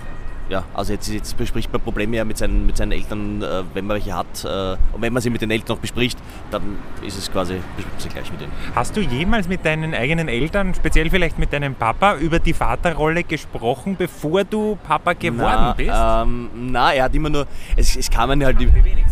Ja, 0.49 0.63
also 0.75 0.93
jetzt, 0.93 1.09
jetzt 1.09 1.37
bespricht 1.37 1.73
man 1.73 1.81
Probleme 1.81 2.17
ja 2.17 2.25
mit 2.25 2.39
seinen, 2.39 2.67
mit 2.67 2.77
seinen 2.77 2.93
Eltern, 2.93 3.43
äh, 3.43 3.65
wenn 3.75 3.85
man 3.87 3.97
welche 3.97 4.15
hat. 4.15 4.45
Äh, 4.45 4.77
und 4.95 5.01
wenn 5.03 5.13
man 5.13 5.21
sie 5.21 5.31
mit 5.31 5.43
den 5.43 5.51
Eltern 5.51 5.77
noch 5.77 5.79
bespricht, 5.79 6.19
dann 6.53 6.79
ist 7.05 7.19
es 7.19 7.33
quasi, 7.33 7.55
bespricht 7.77 8.01
sie 8.01 8.09
gleich 8.09 8.31
mit 8.31 8.41
denen. 8.41 8.53
Hast 8.75 8.97
du 8.97 9.01
jemals 9.01 9.49
mit 9.49 9.65
deinen 9.65 9.93
eigenen 9.93 10.29
Eltern, 10.29 10.73
speziell 10.75 11.11
vielleicht 11.11 11.39
mit 11.39 11.53
deinem 11.53 11.75
Papa, 11.75 12.17
über 12.17 12.39
die 12.39 12.53
Vaterrolle 12.53 13.25
gesprochen, 13.25 13.97
bevor 13.99 14.45
du 14.45 14.79
Papa 14.87 15.15
geworden 15.15 15.37
na, 15.41 15.73
bist? 15.73 15.91
Ähm, 15.93 16.51
na, 16.71 16.93
er 16.93 17.05
hat 17.05 17.15
immer 17.15 17.31
nur, 17.31 17.47
es, 17.75 17.97
es 17.97 18.09
kamen 18.09 18.45
halt, 18.45 18.59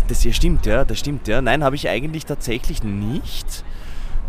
das 0.06 0.22
ja 0.22 0.32
stimmt, 0.32 0.66
ja, 0.66 0.84
das 0.84 1.00
stimmt, 1.00 1.26
ja. 1.26 1.42
Nein, 1.42 1.64
habe 1.64 1.75
ich 1.75 1.88
eigentlich 1.88 2.26
tatsächlich 2.26 2.84
nicht. 2.84 3.64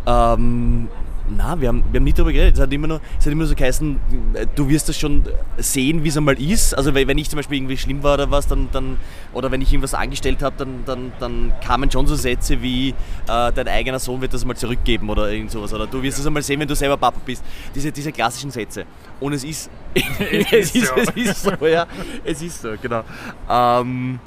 Ähm, 0.08 0.88
na, 1.28 1.60
wir 1.60 1.70
haben, 1.70 1.84
wir 1.92 2.00
haben 2.00 2.04
nie 2.04 2.14
darüber 2.14 2.32
geredet. 2.32 2.56
Es 2.56 2.62
hat 2.62 2.72
immer 2.72 2.88
nur, 2.88 3.02
es 3.20 3.26
hat 3.26 3.34
immer 3.34 3.46
so 3.46 3.56
geheißen, 3.56 4.00
äh, 4.34 4.46
du 4.56 4.70
wirst 4.70 4.90
das 4.90 4.98
schon 4.98 5.24
sehen, 5.58 6.04
wie 6.04 6.10
es 6.10 6.18
einmal 6.18 6.40
ist. 6.40 6.78
Also 6.78 6.94
wenn 6.94 7.08
wenn 7.08 7.18
ich 7.18 7.30
zum 7.30 7.38
Beispiel 7.38 7.58
irgendwie 7.58 7.78
schlimm 7.78 8.04
war 8.04 8.16
oder 8.16 8.30
was, 8.30 8.48
dann, 8.48 8.70
dann 8.72 8.98
oder 9.34 9.52
wenn 9.52 9.62
ich 9.62 9.72
irgendwas 9.72 9.94
angestellt 9.94 10.44
habe, 10.44 10.56
dann, 10.58 10.84
dann, 10.86 11.12
dann 11.20 11.54
kamen 11.64 11.90
schon 11.90 12.08
so 12.08 12.16
Sätze 12.16 12.62
wie 12.62 12.90
äh, 12.90 12.94
dein 13.28 13.68
eigener 13.68 14.00
Sohn 14.00 14.22
wird 14.22 14.34
das 14.34 14.46
mal 14.46 14.56
zurückgeben 14.56 15.10
oder 15.10 15.32
irgend 15.32 15.52
sowas. 15.52 15.74
Oder 15.74 15.88
du 15.88 16.02
wirst 16.04 16.20
es 16.20 16.28
einmal 16.28 16.44
sehen, 16.44 16.60
wenn 16.60 16.68
du 16.68 16.76
selber 16.76 16.98
Papa 16.98 17.20
bist. 17.26 17.44
Diese, 17.74 17.92
diese 17.92 18.12
klassischen 18.12 18.52
Sätze. 18.52 18.86
Und 19.20 19.34
es 19.34 19.44
ist, 19.44 19.70
es, 19.94 20.76
ist 20.76 20.88
so. 20.88 20.96
es 20.96 21.16
ist 21.16 21.44
so, 21.44 21.66
ja. 21.66 21.88
Es 22.24 22.42
ist 22.42 22.62
so, 22.62 22.74
genau. 22.82 23.04
Ähm, 23.50 24.20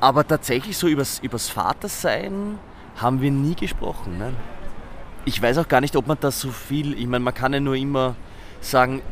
aber 0.00 0.26
tatsächlich 0.26 0.76
so 0.76 0.88
übers, 0.88 1.18
übers 1.20 1.48
Vatersein 1.48 2.58
haben 2.96 3.20
wir 3.20 3.30
nie 3.30 3.54
gesprochen. 3.54 4.16
Nein. 4.18 4.36
Ich 5.28 5.42
weiß 5.42 5.58
auch 5.58 5.66
gar 5.68 5.80
nicht, 5.80 5.96
ob 5.96 6.06
man 6.06 6.16
da 6.20 6.30
so 6.30 6.50
viel, 6.50 6.98
ich 6.98 7.06
meine, 7.06 7.24
man 7.24 7.34
kann 7.34 7.52
ja 7.52 7.58
nur 7.60 7.74
immer 7.74 8.14
sagen, 8.60 9.02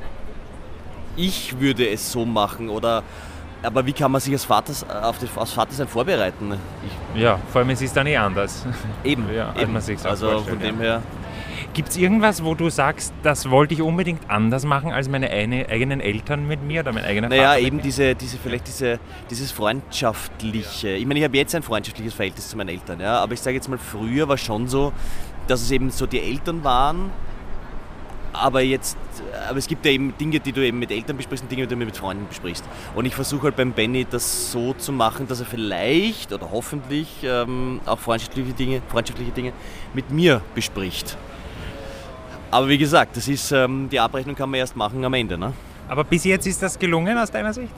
ich 1.16 1.58
würde 1.60 1.88
es 1.88 2.10
so 2.12 2.24
machen 2.24 2.68
oder, 2.68 3.02
aber 3.62 3.84
wie 3.84 3.92
kann 3.92 4.12
man 4.12 4.20
sich 4.20 4.32
als, 4.32 4.44
Vaters, 4.44 4.88
auf 4.88 5.18
das 5.18 5.36
als 5.36 5.52
Vatersein 5.52 5.88
vorbereiten? 5.88 6.54
Ich, 7.14 7.20
ja, 7.20 7.38
vor 7.52 7.60
allem 7.60 7.70
es 7.70 7.82
ist 7.82 7.96
dann 7.96 8.06
eh 8.06 8.16
anders. 8.16 8.64
eben, 9.04 9.26
Ja, 9.34 9.48
als 9.50 9.60
eben. 9.62 9.72
man 9.72 9.82
auch 9.82 10.04
also 10.04 10.38
von 10.38 10.58
dem 10.60 10.76
ja. 10.78 10.82
her. 10.82 11.02
Gibt 11.72 11.88
es 11.88 11.96
irgendwas, 11.96 12.44
wo 12.44 12.54
du 12.54 12.70
sagst, 12.70 13.12
das 13.24 13.50
wollte 13.50 13.74
ich 13.74 13.82
unbedingt 13.82 14.30
anders 14.30 14.64
machen 14.64 14.92
als 14.92 15.08
meine 15.08 15.28
eine, 15.30 15.68
eigenen 15.68 16.00
Eltern 16.00 16.46
mit 16.46 16.62
mir 16.62 16.82
oder 16.82 16.92
mein 16.92 17.04
eigener 17.04 17.28
Naja, 17.28 17.48
Vater? 17.48 17.58
eben 17.58 17.76
mit 17.76 17.84
mir? 17.84 17.90
diese, 17.90 18.14
diese, 18.14 18.38
vielleicht 18.38 18.68
diese, 18.68 19.00
dieses 19.28 19.50
freundschaftliche. 19.50 20.90
Ich 20.90 21.06
meine, 21.06 21.18
ich 21.18 21.24
habe 21.24 21.36
jetzt 21.36 21.52
ein 21.56 21.64
freundschaftliches 21.64 22.14
Verhältnis 22.14 22.48
zu 22.48 22.56
meinen 22.56 22.68
Eltern, 22.68 23.00
ja, 23.00 23.18
aber 23.18 23.32
ich 23.32 23.40
sage 23.40 23.56
jetzt 23.56 23.68
mal, 23.68 23.78
früher 23.78 24.28
war 24.28 24.38
schon 24.38 24.68
so, 24.68 24.92
dass 25.46 25.62
es 25.62 25.70
eben 25.70 25.90
so 25.90 26.06
die 26.06 26.20
Eltern 26.20 26.64
waren, 26.64 27.10
aber 28.34 28.62
jetzt, 28.62 28.96
aber 29.48 29.58
es 29.58 29.68
gibt 29.68 29.86
ja 29.86 29.92
eben 29.92 30.16
Dinge, 30.18 30.40
die 30.40 30.52
du 30.52 30.66
eben 30.66 30.78
mit 30.78 30.90
Eltern 30.90 31.16
besprichst 31.16 31.44
und 31.44 31.52
Dinge, 31.52 31.66
die 31.66 31.74
du 31.74 31.76
mit 31.76 31.96
Freunden 31.96 32.26
besprichst. 32.26 32.64
Und 32.94 33.04
ich 33.04 33.14
versuche 33.14 33.44
halt 33.44 33.56
beim 33.56 33.72
Benny 33.72 34.06
das 34.10 34.50
so 34.50 34.72
zu 34.74 34.92
machen, 34.92 35.28
dass 35.28 35.40
er 35.40 35.46
vielleicht 35.46 36.32
oder 36.32 36.50
hoffentlich 36.50 37.08
ähm, 37.22 37.80
auch 37.86 37.98
freundschaftliche 37.98 38.52
Dinge, 38.52 38.82
freundschaftliche 38.88 39.30
Dinge 39.30 39.52
mit 39.94 40.10
mir 40.10 40.42
bespricht. 40.54 41.16
Aber 42.50 42.68
wie 42.68 42.78
gesagt, 42.78 43.16
das 43.16 43.28
ist, 43.28 43.52
ähm, 43.52 43.88
die 43.90 44.00
Abrechnung 44.00 44.34
kann 44.34 44.50
man 44.50 44.58
erst 44.58 44.76
machen 44.76 45.04
am 45.04 45.14
Ende. 45.14 45.38
Ne? 45.38 45.52
Aber 45.88 46.02
bis 46.02 46.24
jetzt 46.24 46.46
ist 46.46 46.62
das 46.62 46.78
gelungen 46.78 47.16
aus 47.16 47.30
deiner 47.30 47.52
Sicht? 47.52 47.72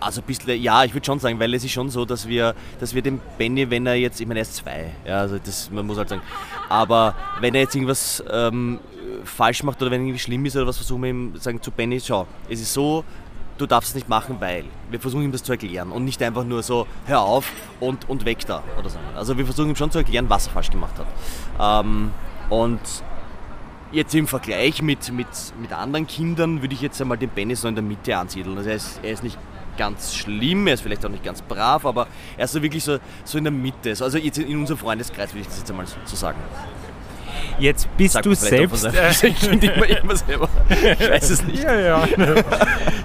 Also 0.00 0.20
ein 0.20 0.24
bisschen, 0.24 0.60
ja, 0.62 0.84
ich 0.84 0.94
würde 0.94 1.04
schon 1.04 1.18
sagen, 1.18 1.40
weil 1.40 1.52
es 1.54 1.64
ist 1.64 1.72
schon 1.72 1.90
so, 1.90 2.04
dass 2.04 2.28
wir, 2.28 2.54
dass 2.78 2.94
wir 2.94 3.02
dem 3.02 3.20
Benny, 3.36 3.68
wenn 3.68 3.86
er 3.86 3.94
jetzt, 3.94 4.20
ich 4.20 4.26
meine, 4.26 4.40
er 4.40 4.42
ist 4.42 4.56
zwei, 4.56 4.92
ja, 5.04 5.18
also 5.18 5.38
das, 5.38 5.70
man 5.70 5.86
muss 5.86 5.98
halt 5.98 6.08
sagen, 6.08 6.22
aber 6.68 7.14
wenn 7.40 7.54
er 7.54 7.62
jetzt 7.62 7.74
irgendwas 7.74 8.22
ähm, 8.30 8.78
falsch 9.24 9.62
macht 9.64 9.82
oder 9.82 9.90
wenn 9.90 10.02
irgendwie 10.02 10.20
schlimm 10.20 10.46
ist 10.46 10.56
oder 10.56 10.66
was, 10.66 10.76
versuchen 10.76 11.02
wir 11.02 11.10
ihm 11.10 11.36
sagen 11.36 11.60
zu 11.60 11.72
Benny, 11.72 12.00
schau, 12.00 12.26
es 12.48 12.60
ist 12.60 12.72
so, 12.72 13.04
du 13.58 13.66
darfst 13.66 13.90
es 13.90 13.94
nicht 13.96 14.08
machen, 14.08 14.36
weil. 14.38 14.64
Wir 14.90 15.00
versuchen 15.00 15.24
ihm 15.24 15.32
das 15.32 15.42
zu 15.42 15.52
erklären 15.52 15.90
und 15.90 16.04
nicht 16.04 16.22
einfach 16.22 16.44
nur 16.44 16.62
so, 16.62 16.86
hör 17.06 17.20
auf 17.20 17.52
und, 17.80 18.08
und 18.08 18.24
weg 18.24 18.46
da 18.46 18.62
oder 18.78 18.88
so. 18.88 18.98
Also 19.16 19.36
wir 19.36 19.44
versuchen 19.44 19.70
ihm 19.70 19.76
schon 19.76 19.90
zu 19.90 19.98
erklären, 19.98 20.30
was 20.30 20.46
er 20.46 20.52
falsch 20.52 20.70
gemacht 20.70 20.94
hat. 20.96 21.84
Ähm, 21.84 22.12
und 22.48 22.80
Jetzt 23.90 24.14
im 24.14 24.26
Vergleich 24.26 24.82
mit, 24.82 25.10
mit, 25.12 25.28
mit 25.58 25.72
anderen 25.72 26.06
Kindern 26.06 26.60
würde 26.60 26.74
ich 26.74 26.82
jetzt 26.82 27.00
einmal 27.00 27.16
den 27.16 27.30
Benny 27.30 27.56
so 27.56 27.68
in 27.68 27.74
der 27.74 27.82
Mitte 27.82 28.18
ansiedeln. 28.18 28.58
Also 28.58 28.68
er 28.68 28.76
ist, 28.76 29.00
er 29.02 29.12
ist 29.12 29.22
nicht 29.22 29.38
ganz 29.78 30.14
schlimm, 30.14 30.66
er 30.66 30.74
ist 30.74 30.82
vielleicht 30.82 31.04
auch 31.06 31.10
nicht 31.10 31.24
ganz 31.24 31.40
brav, 31.40 31.86
aber 31.86 32.06
er 32.36 32.44
ist 32.44 32.52
so 32.52 32.62
wirklich 32.62 32.84
so, 32.84 32.98
so 33.24 33.38
in 33.38 33.44
der 33.44 33.52
Mitte. 33.52 33.90
Also 33.90 34.18
jetzt 34.18 34.38
in 34.38 34.58
unserem 34.58 34.78
Freundeskreis 34.78 35.32
würde 35.32 35.40
ich 35.40 35.46
das 35.46 35.58
jetzt 35.58 35.70
einmal 35.70 35.86
so, 35.86 36.16
sagen. 36.16 36.38
Jetzt 37.58 37.88
bist 37.96 38.14
Sagt 38.14 38.26
du 38.26 38.34
selbst. 38.34 38.88
Kind 39.20 39.64
immer, 39.64 39.86
immer 39.86 40.16
selber. 40.16 40.48
Ich 40.68 41.10
weiß 41.10 41.30
es 41.30 41.42
nicht. 41.44 41.62
Ja, 41.62 41.74
ja. 41.78 42.04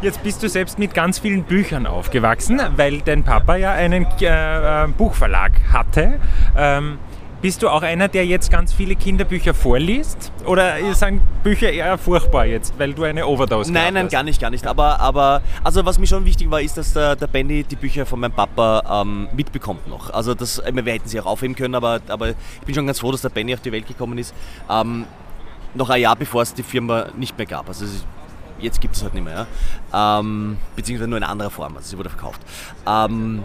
Jetzt 0.01 0.21
bist 0.23 0.43
du 0.43 0.49
selbst 0.49 0.77
mit 0.77 0.93
ganz 0.93 1.19
vielen 1.19 1.43
Büchern 1.43 1.87
aufgewachsen, 1.87 2.59
weil 2.75 3.01
dein 3.01 3.23
Papa 3.23 3.55
ja 3.55 3.71
einen 3.71 4.05
äh, 4.21 4.83
äh, 4.83 4.87
Buchverlag 4.89 5.53
hatte. 5.71 6.19
Ähm, 6.55 6.99
bist 7.43 7.61
du 7.61 7.67
auch 7.67 7.81
einer, 7.81 8.07
der 8.07 8.25
jetzt 8.25 8.49
ganz 8.49 8.71
viele 8.71 8.95
Kinderbücher 8.95 9.53
vorliest? 9.53 10.31
Oder 10.45 10.77
sind 10.95 11.21
Bücher 11.43 11.69
eher 11.69 11.97
furchtbar 11.97 12.45
jetzt, 12.45 12.79
weil 12.79 12.93
du 12.93 13.03
eine 13.03 13.27
Overdose 13.27 13.69
Nein, 13.69 13.81
gehabt 13.81 13.93
nein, 13.93 14.05
hast? 14.05 14.11
gar 14.13 14.23
nicht, 14.23 14.41
gar 14.41 14.49
nicht. 14.49 14.65
Aber, 14.65 15.01
aber 15.01 15.41
also 15.61 15.85
was 15.85 15.99
mir 15.99 16.07
schon 16.07 16.23
wichtig 16.23 16.49
war, 16.49 16.61
ist, 16.61 16.77
dass 16.77 16.93
der, 16.93 17.17
der 17.17 17.27
Benny 17.27 17.65
die 17.65 17.75
Bücher 17.75 18.05
von 18.05 18.21
meinem 18.21 18.31
Papa 18.31 19.01
ähm, 19.01 19.27
mitbekommt 19.35 19.89
noch. 19.89 20.09
Also 20.11 20.33
das, 20.33 20.61
wir 20.65 20.93
hätten 20.93 21.09
sie 21.09 21.19
auch 21.19 21.25
aufheben 21.25 21.53
können, 21.53 21.75
aber, 21.75 21.99
aber 22.07 22.29
ich 22.29 22.65
bin 22.65 22.75
schon 22.75 22.87
ganz 22.87 23.01
froh, 23.01 23.11
dass 23.11 23.23
der 23.23 23.29
Benny 23.29 23.53
auf 23.53 23.59
die 23.59 23.73
Welt 23.73 23.87
gekommen 23.87 24.17
ist. 24.17 24.33
Ähm, 24.69 25.03
noch 25.73 25.89
ein 25.89 25.99
Jahr 25.99 26.15
bevor 26.15 26.43
es 26.43 26.53
die 26.53 26.63
Firma 26.63 27.07
nicht 27.17 27.37
mehr 27.37 27.45
gab. 27.45 27.67
Also 27.67 27.85
jetzt 28.59 28.79
gibt 28.79 28.95
es 28.95 29.03
halt 29.03 29.15
nicht 29.15 29.25
mehr. 29.25 29.47
Ja? 29.91 30.19
Ähm, 30.21 30.55
beziehungsweise 30.77 31.09
nur 31.09 31.17
in 31.17 31.25
anderer 31.25 31.49
Form. 31.49 31.75
Also 31.75 31.89
sie 31.89 31.97
wurde 31.97 32.09
verkauft. 32.09 32.39
Ähm, 32.87 33.43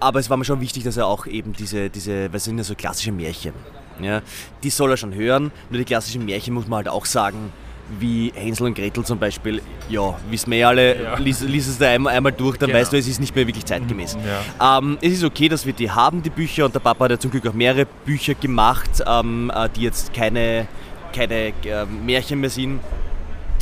aber 0.00 0.18
es 0.18 0.28
war 0.30 0.36
mir 0.36 0.44
schon 0.44 0.60
wichtig, 0.60 0.84
dass 0.84 0.96
er 0.96 1.06
auch 1.06 1.26
eben 1.26 1.52
diese, 1.52 1.90
diese 1.90 2.32
was 2.32 2.44
sind 2.44 2.58
ja 2.58 2.64
so 2.64 2.74
klassische 2.74 3.12
Märchen, 3.12 3.52
ja, 4.00 4.22
die 4.62 4.70
soll 4.70 4.90
er 4.90 4.96
schon 4.96 5.14
hören. 5.14 5.52
Nur 5.70 5.78
die 5.78 5.84
klassischen 5.84 6.24
Märchen 6.24 6.54
muss 6.54 6.66
man 6.66 6.78
halt 6.78 6.88
auch 6.88 7.04
sagen, 7.04 7.52
wie 7.98 8.32
Hänsel 8.36 8.66
und 8.68 8.74
Gretel 8.74 9.04
zum 9.04 9.18
Beispiel, 9.18 9.60
ja, 9.88 10.14
wissen 10.30 10.50
wir 10.52 10.58
ja 10.58 10.68
alle, 10.68 11.02
Ja. 11.02 11.18
lies, 11.18 11.40
lies 11.40 11.66
es 11.66 11.78
da 11.78 11.88
einmal, 11.90 12.14
einmal 12.14 12.30
durch, 12.32 12.56
dann 12.56 12.68
Genau. 12.68 12.78
weißt 12.80 12.92
du, 12.92 12.96
es 12.98 13.08
ist 13.08 13.18
nicht 13.20 13.34
mehr 13.34 13.46
wirklich 13.48 13.64
zeitgemäß. 13.66 14.16
Ja. 14.58 14.78
Ähm, 14.78 14.96
es 15.00 15.12
ist 15.14 15.24
okay, 15.24 15.48
dass 15.48 15.66
wir 15.66 15.72
die 15.72 15.90
haben, 15.90 16.22
die 16.22 16.30
Bücher, 16.30 16.66
und 16.66 16.74
der 16.74 16.78
Papa 16.80 17.04
hat 17.04 17.10
ja 17.10 17.18
zum 17.18 17.32
Glück 17.32 17.46
auch 17.48 17.52
mehrere 17.52 17.86
Bücher 18.04 18.34
gemacht, 18.34 18.90
ähm, 19.06 19.50
äh, 19.54 19.68
die 19.74 19.82
jetzt 19.82 20.14
keine, 20.14 20.68
keine 21.12 21.48
äh, 21.64 21.84
Märchen 22.06 22.38
mehr 22.40 22.50
sind 22.50 22.78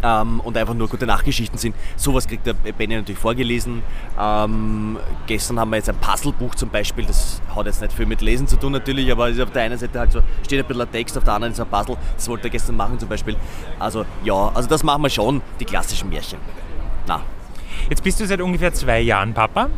ähm, 0.02 0.40
und 0.40 0.57
einfach 0.57 0.75
nur 0.75 0.88
gute 0.88 1.07
Nachgeschichten 1.07 1.59
sind. 1.59 1.75
Sowas 1.97 2.26
kriegt 2.26 2.47
der 2.47 2.55
Benny 2.55 2.97
natürlich 2.97 3.19
vorgelesen. 3.19 3.83
Ähm, 4.21 4.99
gestern 5.26 5.59
haben 5.59 5.71
wir 5.71 5.76
jetzt 5.76 5.88
ein 5.88 5.97
Puzzlebuch 5.97 6.55
zum 6.55 6.71
Beispiel, 6.71 7.05
das 7.05 7.40
hat 7.55 7.67
jetzt 7.67 7.81
nicht 7.81 7.93
viel 7.93 8.07
mit 8.07 8.21
Lesen 8.21 8.47
zu 8.47 8.57
tun 8.57 8.73
natürlich, 8.73 9.11
aber 9.11 9.28
ist 9.28 9.40
auf 9.40 9.50
der 9.50 9.62
einen 9.62 9.78
Seite 9.78 9.99
halt 9.99 10.12
so, 10.12 10.21
steht 10.45 10.61
ein 10.61 10.67
bisschen 10.67 10.83
ein 10.83 10.93
Text, 10.93 11.17
auf 11.17 11.25
der 11.25 11.35
anderen 11.35 11.52
ist 11.52 11.61
ein 11.61 11.69
Puzzle. 11.69 11.97
Das 12.17 12.28
wollte 12.28 12.49
er 12.49 12.50
gestern 12.50 12.76
machen 12.76 12.99
zum 12.99 13.09
Beispiel. 13.09 13.37
Also 13.78 14.05
ja, 14.25 14.50
also 14.55 14.69
das 14.69 14.83
machen 14.83 15.02
wir 15.02 15.11
schon, 15.11 15.43
die 15.61 15.64
klassischen 15.64 16.09
Märchen. 16.09 16.38
Na, 17.07 17.23
Jetzt 17.88 18.02
bist 18.02 18.21
du 18.21 18.26
seit 18.26 18.40
ungefähr 18.40 18.73
zwei 18.73 19.00
Jahren 19.00 19.33
Papa. 19.33 19.71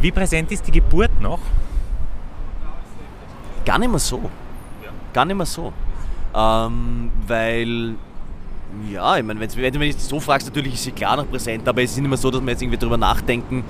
Wie 0.00 0.12
präsent 0.12 0.52
ist 0.52 0.66
die 0.66 0.70
Geburt 0.70 1.20
noch? 1.20 1.40
Gar 3.64 3.78
nicht 3.80 3.90
mehr 3.90 3.98
so. 3.98 4.30
Gar 5.12 5.24
nicht 5.24 5.36
mehr 5.36 5.46
so. 5.46 5.72
Ähm, 6.34 7.10
weil, 7.26 7.96
ja, 8.90 9.16
ich 9.16 9.24
meine, 9.24 9.40
wenn 9.40 9.72
du 9.72 9.78
mich 9.78 9.96
so 9.98 10.20
fragst, 10.20 10.46
natürlich 10.46 10.74
ist 10.74 10.84
sie 10.84 10.92
klar 10.92 11.16
noch 11.16 11.28
präsent, 11.28 11.66
aber 11.66 11.82
es 11.82 11.92
ist 11.92 11.98
nicht 11.98 12.08
mehr 12.08 12.18
so, 12.18 12.30
dass 12.30 12.40
wir 12.40 12.50
jetzt 12.50 12.62
irgendwie 12.62 12.78
drüber 12.78 12.96
nachdenken 12.96 13.64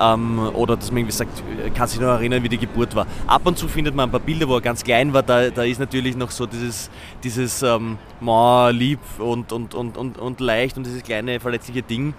ähm, 0.00 0.38
oder 0.54 0.76
dass 0.76 0.90
man 0.90 0.98
irgendwie 0.98 1.16
sagt, 1.16 1.42
äh, 1.64 1.70
kann 1.70 1.88
sich 1.88 2.00
noch 2.00 2.08
erinnern, 2.08 2.42
wie 2.42 2.48
die 2.48 2.58
Geburt 2.58 2.94
war. 2.94 3.06
Ab 3.26 3.42
und 3.44 3.58
zu 3.58 3.68
findet 3.68 3.94
man 3.94 4.08
ein 4.08 4.10
paar 4.10 4.20
Bilder, 4.20 4.48
wo 4.48 4.54
er 4.54 4.60
ganz 4.60 4.84
klein 4.84 5.12
war, 5.12 5.22
da, 5.22 5.50
da 5.50 5.64
ist 5.64 5.80
natürlich 5.80 6.16
noch 6.16 6.30
so 6.30 6.46
dieses, 6.46 6.90
dieses 7.22 7.62
ähm, 7.62 7.98
ma, 8.20 8.70
lieb 8.70 9.00
und, 9.18 9.52
und, 9.52 9.74
und, 9.74 9.96
und, 9.96 10.18
und 10.18 10.40
leicht 10.40 10.76
und 10.76 10.86
dieses 10.86 11.02
kleine 11.02 11.40
verletzliche 11.40 11.82
Ding. 11.82 12.14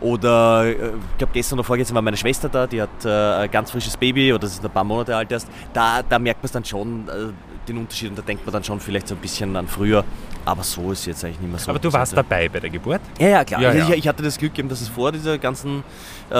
Oder 0.00 0.66
äh, 0.66 0.72
ich 0.72 1.18
glaube 1.18 1.32
gestern 1.32 1.58
oder 1.58 1.64
vorgestern 1.64 1.94
war 1.94 2.02
meine 2.02 2.16
Schwester 2.16 2.48
da, 2.48 2.66
die 2.66 2.82
hat 2.82 3.04
äh, 3.04 3.08
ein 3.08 3.50
ganz 3.50 3.70
frisches 3.70 3.96
Baby 3.96 4.32
oder 4.32 4.40
das 4.40 4.52
ist 4.52 4.64
ein 4.64 4.70
paar 4.70 4.84
Monate 4.84 5.16
alt 5.16 5.32
erst. 5.32 5.48
Da, 5.72 6.02
da 6.02 6.18
merkt 6.18 6.42
man 6.42 6.46
es 6.46 6.52
dann 6.52 6.64
schon, 6.64 7.08
äh, 7.08 7.32
den 7.68 7.78
Unterschied 7.78 8.10
und 8.10 8.18
da 8.18 8.22
denkt 8.22 8.44
man 8.46 8.52
dann 8.52 8.64
schon 8.64 8.80
vielleicht 8.80 9.08
so 9.08 9.14
ein 9.14 9.20
bisschen 9.20 9.54
an 9.56 9.66
früher. 9.68 10.04
Aber 10.46 10.62
so 10.62 10.92
ist 10.92 11.00
es 11.00 11.06
jetzt 11.06 11.24
eigentlich 11.24 11.40
nicht 11.40 11.50
mehr 11.50 11.58
so. 11.58 11.70
Aber 11.70 11.78
du 11.78 11.90
warst 11.92 12.14
dabei 12.14 12.48
bei 12.50 12.60
der 12.60 12.68
Geburt? 12.68 13.00
Ja, 13.18 13.28
ja, 13.28 13.44
klar. 13.44 13.62
Ja, 13.62 13.68
Also 13.70 13.78
ja. 13.80 13.88
Ich, 13.90 14.00
ich 14.00 14.08
hatte 14.08 14.22
das 14.22 14.36
Glück, 14.36 14.58
eben, 14.58 14.68
dass 14.68 14.82
es 14.82 14.88
vor 14.88 15.10
dieser 15.10 15.38
ganzen 15.38 15.82
äh, 16.30 16.34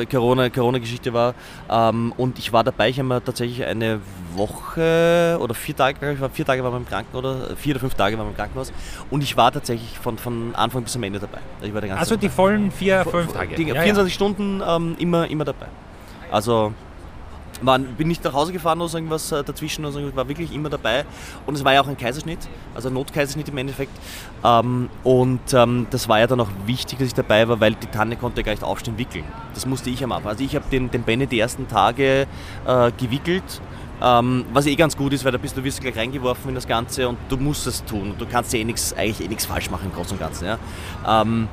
äh, 0.00 0.06
Corona- 0.06 0.48
Corona-Geschichte 0.48 1.12
war. 1.12 1.34
Ähm, 1.68 2.14
und 2.16 2.38
ich 2.38 2.52
war 2.54 2.64
dabei. 2.64 2.88
Ich 2.88 2.98
habe 2.98 3.08
mir 3.08 3.22
tatsächlich 3.22 3.62
eine 3.64 4.00
Woche 4.34 5.36
oder 5.40 5.54
vier 5.54 5.76
Tage, 5.76 6.12
ich, 6.12 6.20
war, 6.20 6.30
vier 6.30 6.44
Tage 6.44 6.64
waren 6.64 6.72
wir 6.72 6.78
im 6.78 6.86
Krankenhaus 6.88 7.18
oder 7.18 7.56
vier 7.56 7.74
oder 7.74 7.80
fünf 7.80 7.94
Tage 7.94 8.16
waren 8.18 8.26
wir 8.26 8.30
im 8.30 8.36
Krankenhaus. 8.36 8.72
Und 9.10 9.22
ich 9.22 9.36
war 9.36 9.52
tatsächlich 9.52 9.98
von, 9.98 10.16
von 10.18 10.54
Anfang 10.54 10.82
bis 10.82 10.92
zum 10.92 11.02
Ende 11.02 11.18
dabei. 11.20 11.38
War 11.72 11.98
Also 11.98 12.16
die 12.16 12.26
dabei. 12.28 12.34
vollen 12.34 12.70
vier, 12.70 13.04
fünf 13.04 13.32
Tage. 13.32 13.54
Die 13.56 13.64
ja. 13.64 13.74
24 13.82 14.12
Stunden 14.14 14.62
ähm, 14.66 14.96
immer, 14.98 15.28
immer 15.28 15.44
dabei. 15.44 15.66
Also 16.30 16.72
war, 17.66 17.78
bin 17.78 18.08
nicht 18.08 18.24
nach 18.24 18.32
Hause 18.32 18.52
gefahren 18.52 18.80
oder 18.80 18.94
irgendwas 18.94 19.32
äh, 19.32 19.42
dazwischen, 19.42 19.84
oder 19.84 20.14
war 20.16 20.28
wirklich 20.28 20.52
immer 20.52 20.70
dabei. 20.70 21.04
Und 21.46 21.54
es 21.54 21.64
war 21.64 21.74
ja 21.74 21.82
auch 21.82 21.88
ein 21.88 21.96
Kaiserschnitt, 21.96 22.40
also 22.74 22.88
ein 22.88 22.94
Notkaiserschnitt 22.94 23.48
im 23.48 23.58
Endeffekt. 23.58 23.92
Ähm, 24.44 24.88
und 25.02 25.52
ähm, 25.52 25.86
das 25.90 26.08
war 26.08 26.18
ja 26.20 26.26
dann 26.26 26.40
auch 26.40 26.50
wichtig, 26.66 26.98
dass 26.98 27.08
ich 27.08 27.14
dabei 27.14 27.48
war, 27.48 27.60
weil 27.60 27.74
die 27.74 27.86
Tanne 27.86 28.16
konnte 28.16 28.40
ja 28.40 28.44
gar 28.44 28.52
nicht 28.52 28.64
aufstehen 28.64 28.98
wickeln. 28.98 29.24
Das 29.54 29.66
musste 29.66 29.90
ich 29.90 30.02
am 30.04 30.12
Anfang. 30.12 30.30
Also 30.30 30.44
ich 30.44 30.54
habe 30.54 30.64
den, 30.70 30.90
den 30.90 31.02
Benny 31.02 31.26
die 31.26 31.38
ersten 31.38 31.68
Tage 31.68 32.26
äh, 32.66 32.92
gewickelt. 32.98 33.60
Ähm, 34.02 34.44
was 34.52 34.66
eh 34.66 34.74
ganz 34.74 34.96
gut 34.96 35.12
ist, 35.12 35.24
weil 35.24 35.32
da 35.32 35.38
bist 35.38 35.56
du 35.56 35.64
wirst 35.64 35.80
gleich 35.80 35.96
reingeworfen 35.96 36.48
in 36.48 36.54
das 36.54 36.66
Ganze 36.66 37.08
und 37.08 37.16
du 37.28 37.36
musst 37.36 37.66
es 37.66 37.84
tun. 37.84 38.14
Du 38.18 38.26
kannst 38.26 38.52
ja 38.52 38.58
eh 38.58 38.64
nix, 38.64 38.92
eigentlich 38.92 39.24
eh 39.24 39.28
nichts 39.28 39.46
falsch 39.46 39.70
machen 39.70 39.86
im 39.86 39.92
Großen 39.92 40.12
und 40.12 40.20
Ganzen. 40.20 40.46
Ja? 40.46 40.58
Ähm, 41.06 41.48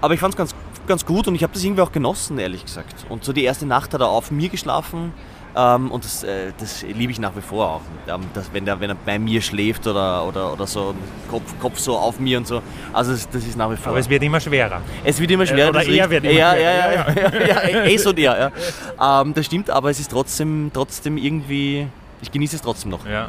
aber 0.00 0.14
ich 0.14 0.20
fand 0.20 0.34
es 0.34 0.38
ganz, 0.38 0.54
ganz 0.86 1.04
gut 1.04 1.26
und 1.28 1.34
ich 1.34 1.42
habe 1.42 1.52
das 1.52 1.64
irgendwie 1.64 1.82
auch 1.82 1.92
genossen, 1.92 2.38
ehrlich 2.38 2.64
gesagt. 2.64 3.06
Und 3.08 3.24
so 3.24 3.32
die 3.32 3.44
erste 3.44 3.66
Nacht 3.66 3.92
hat 3.92 4.00
er 4.00 4.08
auf 4.08 4.30
mir 4.30 4.48
geschlafen 4.48 5.12
ähm, 5.56 5.90
und 5.90 6.04
das, 6.04 6.24
äh, 6.24 6.52
das 6.58 6.82
liebe 6.82 7.12
ich 7.12 7.18
nach 7.18 7.36
wie 7.36 7.40
vor 7.40 7.68
auch. 7.68 7.80
Ähm, 8.12 8.22
dass, 8.34 8.52
wenn, 8.52 8.64
der, 8.64 8.80
wenn 8.80 8.90
er 8.90 8.96
bei 8.96 9.18
mir 9.18 9.40
schläft 9.40 9.86
oder, 9.86 10.26
oder, 10.26 10.52
oder 10.52 10.66
so, 10.66 10.94
Kopf, 11.30 11.58
Kopf 11.60 11.78
so 11.78 11.96
auf 11.96 12.18
mir 12.18 12.38
und 12.38 12.46
so. 12.46 12.60
Also 12.92 13.12
das, 13.12 13.28
das 13.28 13.46
ist 13.46 13.56
nach 13.56 13.70
wie 13.70 13.76
vor. 13.76 13.90
Aber 13.90 13.98
es 13.98 14.08
wird 14.08 14.22
immer 14.22 14.40
schwerer. 14.40 14.80
Es 15.04 15.20
wird 15.20 15.30
immer 15.30 15.46
schwerer. 15.46 15.70
Oder 15.70 15.80
das 15.80 15.88
ist 15.88 15.96
er 15.96 16.10
wird 16.10 16.24
immer 16.24 16.32
ja, 16.34 16.52
schwerer, 16.52 16.64
ja, 16.68 16.92
ja, 16.92 17.46
ja, 17.46 17.68
ja, 17.68 17.68
ja, 17.68 17.84
es 17.94 18.06
und 18.06 18.18
er, 18.18 18.52
ja. 18.98 19.20
Ähm, 19.22 19.34
das 19.34 19.46
stimmt, 19.46 19.70
aber 19.70 19.90
es 19.90 20.00
ist 20.00 20.10
trotzdem, 20.10 20.70
trotzdem 20.74 21.16
irgendwie, 21.16 21.86
ich 22.20 22.32
genieße 22.32 22.56
es 22.56 22.62
trotzdem 22.62 22.90
noch. 22.90 23.06
Ja. 23.06 23.28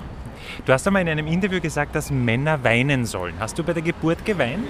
Du 0.65 0.74
hast 0.74 0.88
einmal 0.88 1.01
in 1.01 1.10
einem 1.10 1.27
Interview 1.27 1.60
gesagt, 1.60 1.96
dass 1.96 2.10
Männer 2.10 2.63
weinen 2.63 3.05
sollen. 3.05 3.36
Hast 3.39 3.58
du 3.58 3.63
bei 3.63 3.74
der 3.74 3.84
Geburt 3.84 4.24
geweint? 4.25 4.67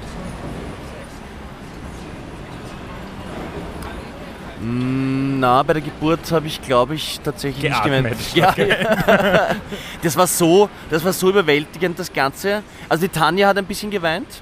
Na, 4.61 5.61
bei 5.63 5.73
der 5.73 5.81
Geburt 5.81 6.31
habe 6.31 6.47
ich, 6.47 6.61
glaube 6.61 6.95
ich, 6.95 7.19
tatsächlich 7.23 7.63
Geatmet. 7.71 8.17
nicht 8.17 8.33
gemeint. 8.33 8.57
Ja, 8.57 8.65
ja. 8.65 9.47
Das 10.01 10.15
war 10.15 10.27
so, 10.27 10.69
das 10.89 11.03
war 11.03 11.11
so 11.13 11.29
überwältigend, 11.29 11.97
das 11.99 12.11
Ganze. 12.13 12.63
Also 12.87 13.05
die 13.07 13.11
Tanja 13.11 13.47
hat 13.49 13.57
ein 13.57 13.65
bisschen 13.65 13.91
geweint, 13.91 14.41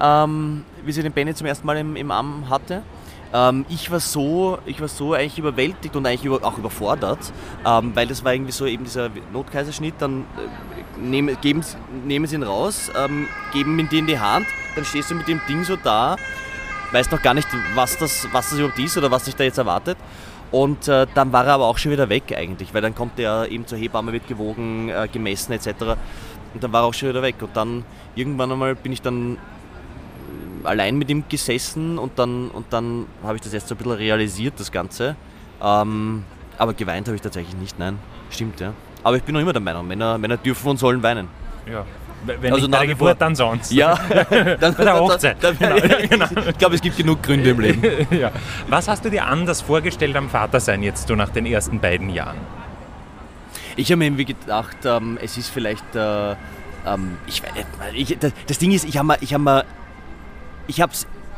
ähm, 0.00 0.64
wie 0.84 0.92
sie 0.92 1.02
den 1.02 1.12
Benny 1.12 1.34
zum 1.34 1.46
ersten 1.46 1.66
Mal 1.66 1.76
im, 1.78 1.96
im 1.96 2.10
Arm 2.10 2.48
hatte. 2.50 2.82
Ähm, 3.32 3.64
ich 3.68 3.90
war 3.90 4.00
so, 4.00 4.58
ich 4.66 4.80
war 4.80 4.88
so 4.88 5.12
eigentlich 5.14 5.38
überwältigt 5.38 5.94
und 5.96 6.06
eigentlich 6.06 6.24
über, 6.24 6.42
auch 6.44 6.58
überfordert, 6.58 7.18
ähm, 7.64 7.92
weil 7.94 8.06
das 8.06 8.24
war 8.24 8.32
irgendwie 8.32 8.52
so 8.52 8.66
eben 8.66 8.84
dieser 8.84 9.10
Notkaiserschnitt. 9.32 9.94
Dann 9.98 10.20
äh, 10.22 11.00
nehmen, 11.00 11.36
geben, 11.40 11.62
sie- 11.62 11.76
nehmen 12.04 12.26
sie 12.26 12.36
ihn 12.36 12.42
raus, 12.42 12.90
ähm, 12.96 13.28
geben 13.52 13.78
ihn 13.78 13.88
dir 13.88 13.98
in 14.00 14.06
die 14.06 14.18
Hand, 14.18 14.46
dann 14.74 14.84
stehst 14.84 15.10
du 15.10 15.14
mit 15.14 15.28
dem 15.28 15.40
Ding 15.48 15.62
so 15.64 15.76
da 15.76 16.16
weiß 16.92 17.10
noch 17.10 17.22
gar 17.22 17.34
nicht, 17.34 17.48
was 17.74 17.98
das, 17.98 18.28
was 18.32 18.50
das 18.50 18.58
überhaupt 18.58 18.78
ist 18.78 18.96
oder 18.96 19.10
was 19.10 19.24
sich 19.24 19.36
da 19.36 19.44
jetzt 19.44 19.58
erwartet. 19.58 19.98
Und 20.50 20.88
äh, 20.88 21.06
dann 21.14 21.32
war 21.32 21.46
er 21.46 21.54
aber 21.54 21.66
auch 21.66 21.78
schon 21.78 21.92
wieder 21.92 22.08
weg 22.08 22.32
eigentlich, 22.36 22.72
weil 22.72 22.82
dann 22.82 22.94
kommt 22.94 23.18
er 23.18 23.50
eben 23.50 23.66
zur 23.66 23.78
Hebamme, 23.78 24.12
wird 24.12 24.28
gewogen, 24.28 24.88
äh, 24.88 25.08
gemessen 25.10 25.52
etc. 25.52 25.68
Und 26.54 26.62
dann 26.62 26.72
war 26.72 26.82
er 26.82 26.86
auch 26.86 26.94
schon 26.94 27.08
wieder 27.08 27.22
weg. 27.22 27.36
Und 27.40 27.56
dann 27.56 27.84
irgendwann 28.14 28.52
einmal 28.52 28.74
bin 28.74 28.92
ich 28.92 29.02
dann 29.02 29.34
äh, 29.34 30.66
allein 30.66 30.96
mit 30.96 31.10
ihm 31.10 31.24
gesessen 31.28 31.98
und 31.98 32.18
dann, 32.18 32.48
und 32.50 32.66
dann 32.70 33.06
habe 33.22 33.36
ich 33.36 33.42
das 33.42 33.52
erst 33.52 33.68
so 33.68 33.74
ein 33.74 33.78
bisschen 33.78 33.92
realisiert, 33.92 34.54
das 34.58 34.70
Ganze. 34.70 35.16
Ähm, 35.60 36.24
aber 36.58 36.74
geweint 36.74 37.08
habe 37.08 37.16
ich 37.16 37.22
tatsächlich 37.22 37.56
nicht, 37.56 37.78
nein. 37.78 37.98
Stimmt, 38.30 38.60
ja. 38.60 38.72
Aber 39.02 39.16
ich 39.16 39.22
bin 39.22 39.34
noch 39.34 39.40
immer 39.40 39.52
der 39.52 39.62
Meinung, 39.62 39.86
Männer, 39.86 40.18
Männer 40.18 40.36
dürfen 40.36 40.68
und 40.68 40.78
sollen 40.78 41.02
weinen. 41.02 41.28
Ja. 41.70 41.84
Wenn 42.24 42.52
Also 42.52 42.66
nach 42.66 42.78
der 42.80 42.88
Geburt, 42.88 43.10
vor. 43.10 43.14
dann 43.14 43.34
sonst. 43.34 43.72
Ja, 43.72 43.94
dann, 44.60 44.74
Bei 44.74 44.84
der 44.84 44.94
Hochzeit. 45.00 45.36
Dann, 45.40 45.56
Genau, 45.58 45.76
ja, 45.76 46.06
genau. 46.10 46.26
Ich 46.48 46.58
glaube, 46.58 46.74
es 46.74 46.80
gibt 46.80 46.96
genug 46.96 47.22
Gründe 47.22 47.50
im 47.50 47.60
Leben. 47.60 48.06
ja. 48.16 48.30
Was 48.68 48.88
hast 48.88 49.04
du 49.04 49.10
dir 49.10 49.26
anders 49.26 49.60
vorgestellt 49.60 50.16
am 50.16 50.28
Vatersein 50.28 50.82
jetzt 50.82 51.08
so 51.08 51.14
nach 51.14 51.28
den 51.28 51.46
ersten 51.46 51.80
beiden 51.80 52.10
Jahren? 52.10 52.38
Ich 53.76 53.90
habe 53.90 53.98
mir 53.98 54.06
irgendwie 54.06 54.24
gedacht, 54.24 54.78
ähm, 54.84 55.18
es 55.22 55.36
ist 55.36 55.50
vielleicht, 55.50 55.94
äh, 55.94 56.32
ähm, 56.86 57.18
ich 57.26 57.42
ich, 57.94 58.18
das, 58.18 58.32
das 58.46 58.58
Ding 58.58 58.72
ist, 58.72 58.84
ich 58.84 58.96
habe 58.96 59.08
mir, 59.08 59.18
ich 59.20 59.34
habe 59.34 59.44
mir, 59.44 59.64
ich 60.66 60.82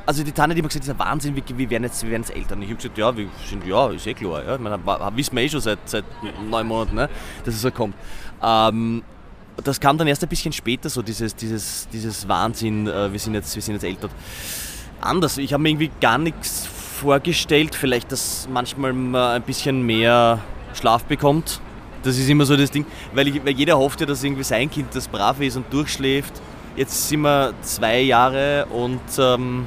also 0.06 0.24
die 0.24 0.32
Tanne, 0.32 0.54
die 0.54 0.60
hat 0.60 0.64
mir 0.64 0.68
gesagt, 0.68 0.84
das 0.84 0.94
ist 0.94 1.00
ein 1.00 1.06
Wahnsinn, 1.06 1.36
wir, 1.36 1.42
wir, 1.46 1.68
werden 1.68 1.82
jetzt, 1.82 2.02
wir 2.02 2.10
werden 2.10 2.22
jetzt 2.22 2.34
Eltern. 2.34 2.62
Ich 2.62 2.68
habe 2.68 2.76
gesagt, 2.76 2.96
ja, 2.96 3.14
wir 3.14 3.28
sind, 3.46 3.66
ja, 3.66 3.90
ist 3.90 4.06
eh 4.06 4.14
klar, 4.14 4.42
ja. 4.42 4.54
Ich 4.54 4.60
meine, 4.60 4.78
wissen 5.14 5.36
wir 5.36 5.42
eh 5.42 5.48
schon 5.50 5.60
seit, 5.60 5.80
seit 5.84 6.04
neun 6.48 6.66
Monaten, 6.66 6.94
ne, 6.94 7.10
dass 7.44 7.54
es 7.54 7.60
so 7.60 7.70
kommt. 7.70 7.94
Ähm, 8.42 9.02
das 9.64 9.80
kam 9.80 9.98
dann 9.98 10.06
erst 10.06 10.22
ein 10.22 10.28
bisschen 10.28 10.52
später, 10.52 10.88
so 10.88 11.02
dieses, 11.02 11.34
dieses, 11.34 11.88
dieses 11.92 12.28
Wahnsinn, 12.28 12.86
äh, 12.86 13.12
wir, 13.12 13.18
sind 13.18 13.34
jetzt, 13.34 13.54
wir 13.54 13.62
sind 13.62 13.74
jetzt 13.74 13.84
Eltern. 13.84 14.10
Anders, 15.00 15.38
ich 15.38 15.52
habe 15.52 15.62
mir 15.62 15.70
irgendwie 15.70 15.90
gar 16.00 16.18
nichts 16.18 16.66
vorgestellt, 16.66 17.74
vielleicht, 17.74 18.10
dass 18.10 18.48
manchmal 18.50 18.92
man 18.92 19.36
ein 19.36 19.42
bisschen 19.42 19.82
mehr 19.82 20.40
Schlaf 20.74 21.04
bekommt. 21.04 21.60
das 22.02 22.18
ist 22.18 22.28
immer 22.28 22.44
so 22.44 22.56
das 22.56 22.70
Ding, 22.70 22.86
weil, 23.12 23.28
ich, 23.28 23.44
weil 23.44 23.54
jeder 23.54 23.78
hofft 23.78 24.00
ja, 24.00 24.06
dass 24.06 24.22
irgendwie 24.24 24.44
sein 24.44 24.70
Kind 24.70 24.94
das 24.94 25.08
brav 25.08 25.40
ist 25.40 25.56
und 25.56 25.72
durchschläft. 25.72 26.32
Jetzt 26.76 27.08
sind 27.08 27.22
wir 27.22 27.54
zwei 27.62 28.00
Jahre 28.00 28.66
und 28.66 29.00
ähm, 29.18 29.66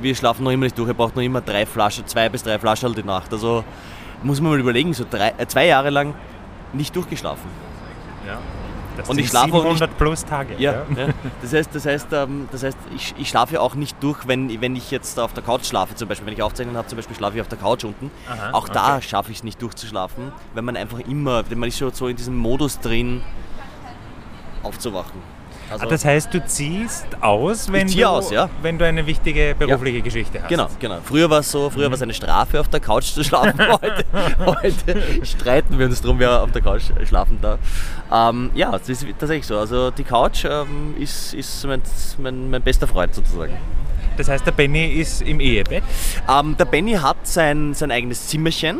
wir 0.00 0.14
schlafen 0.14 0.44
noch 0.44 0.50
immer 0.50 0.64
nicht 0.64 0.78
durch. 0.78 0.88
Er 0.88 0.94
braucht 0.94 1.14
noch 1.14 1.22
immer 1.22 1.40
drei 1.40 1.66
Flaschen, 1.66 2.06
zwei 2.06 2.28
bis 2.28 2.42
drei 2.42 2.58
Flaschen 2.58 2.94
die 2.94 3.04
Nacht. 3.04 3.32
Also 3.32 3.64
muss 4.22 4.40
man 4.40 4.52
mal 4.52 4.60
überlegen, 4.60 4.92
so 4.94 5.04
drei, 5.08 5.34
äh, 5.38 5.46
zwei 5.46 5.66
Jahre 5.66 5.90
lang 5.90 6.14
nicht 6.72 6.94
durchgeschlafen. 6.96 7.48
Ja. 8.26 8.38
Das 8.96 9.08
Und 9.08 9.16
sind 9.16 9.24
ich 9.24 9.30
schlafe 9.30 9.52
auch 9.54 9.62
700 9.62 9.88
nicht- 9.90 9.98
plus 9.98 10.24
Tage. 10.24 10.54
Ja, 10.58 10.72
ja. 10.96 11.08
Das 11.42 11.52
heißt, 11.52 11.70
das 11.74 11.84
heißt, 11.86 12.08
ähm, 12.12 12.48
das 12.52 12.62
heißt 12.62 12.78
ich, 12.94 13.14
ich 13.18 13.28
schlafe 13.28 13.60
auch 13.60 13.74
nicht 13.74 13.96
durch, 14.02 14.26
wenn, 14.28 14.60
wenn 14.60 14.76
ich 14.76 14.90
jetzt 14.92 15.18
auf 15.18 15.32
der 15.32 15.42
Couch 15.42 15.66
schlafe. 15.66 15.94
Zum 15.96 16.08
Beispiel, 16.08 16.26
wenn 16.26 16.34
ich 16.34 16.42
Aufzeichnungen 16.42 16.76
habe, 16.78 16.86
zum 16.88 16.96
Beispiel 16.96 17.16
schlafe 17.16 17.36
ich 17.36 17.40
auf 17.40 17.48
der 17.48 17.58
Couch 17.58 17.84
unten. 17.84 18.10
Aha, 18.28 18.50
auch 18.52 18.68
da 18.68 18.96
okay. 18.96 19.02
schaffe 19.08 19.32
ich 19.32 19.38
es 19.38 19.44
nicht 19.44 19.60
durchzuschlafen, 19.60 20.32
wenn 20.54 20.64
man 20.64 20.76
einfach 20.76 21.00
immer, 21.00 21.42
denn 21.42 21.58
man 21.58 21.68
ist 21.68 21.78
schon 21.78 21.92
so 21.92 22.06
in 22.08 22.16
diesem 22.16 22.36
Modus 22.36 22.78
drin, 22.78 23.22
aufzuwachen. 24.62 25.33
Also, 25.70 25.86
Ah, 25.86 25.88
Das 25.88 26.04
heißt, 26.04 26.32
du 26.32 26.44
ziehst 26.46 27.06
aus, 27.20 27.72
wenn, 27.72 27.88
du, 27.88 28.04
aus, 28.08 28.30
ja. 28.30 28.48
wenn 28.62 28.78
du 28.78 28.86
eine 28.86 29.06
wichtige 29.06 29.54
berufliche 29.58 30.02
Geschichte 30.02 30.40
hast. 30.42 30.48
Genau, 30.48 30.68
genau. 30.78 30.98
Früher 31.04 31.28
war 31.30 31.40
es 31.40 31.50
so, 31.50 31.70
früher 31.70 31.86
war 31.86 31.94
es 31.94 32.02
eine 32.02 32.14
Strafe, 32.14 32.60
auf 32.60 32.68
der 32.68 32.80
Couch 32.80 33.04
zu 33.06 33.24
schlafen. 33.24 33.58
heute, 33.82 34.04
heute 34.38 35.26
streiten 35.26 35.78
wir 35.78 35.86
uns 35.86 36.00
drum, 36.00 36.18
wer 36.18 36.42
auf 36.42 36.52
der 36.52 36.62
Couch 36.62 36.82
schlafen 37.06 37.38
darf. 37.40 37.58
Ähm, 38.12 38.50
ja, 38.54 38.70
das 38.72 38.88
ist 38.88 39.06
tatsächlich 39.18 39.46
so. 39.46 39.58
Also 39.58 39.90
die 39.90 40.04
Couch 40.04 40.44
ähm, 40.44 40.94
ist, 40.98 41.34
ist 41.34 41.64
mein, 41.66 41.82
mein, 42.18 42.50
mein 42.50 42.62
bester 42.62 42.86
Freund 42.86 43.14
sozusagen. 43.14 43.56
Das 44.16 44.28
heißt, 44.28 44.46
der 44.46 44.52
Benny 44.52 44.86
ist 44.86 45.22
im 45.22 45.40
Ehebett. 45.40 45.82
Ähm, 46.28 46.56
der 46.56 46.66
Benny 46.66 46.92
hat 46.92 47.16
sein, 47.26 47.74
sein 47.74 47.90
eigenes 47.90 48.28
Zimmerchen. 48.28 48.78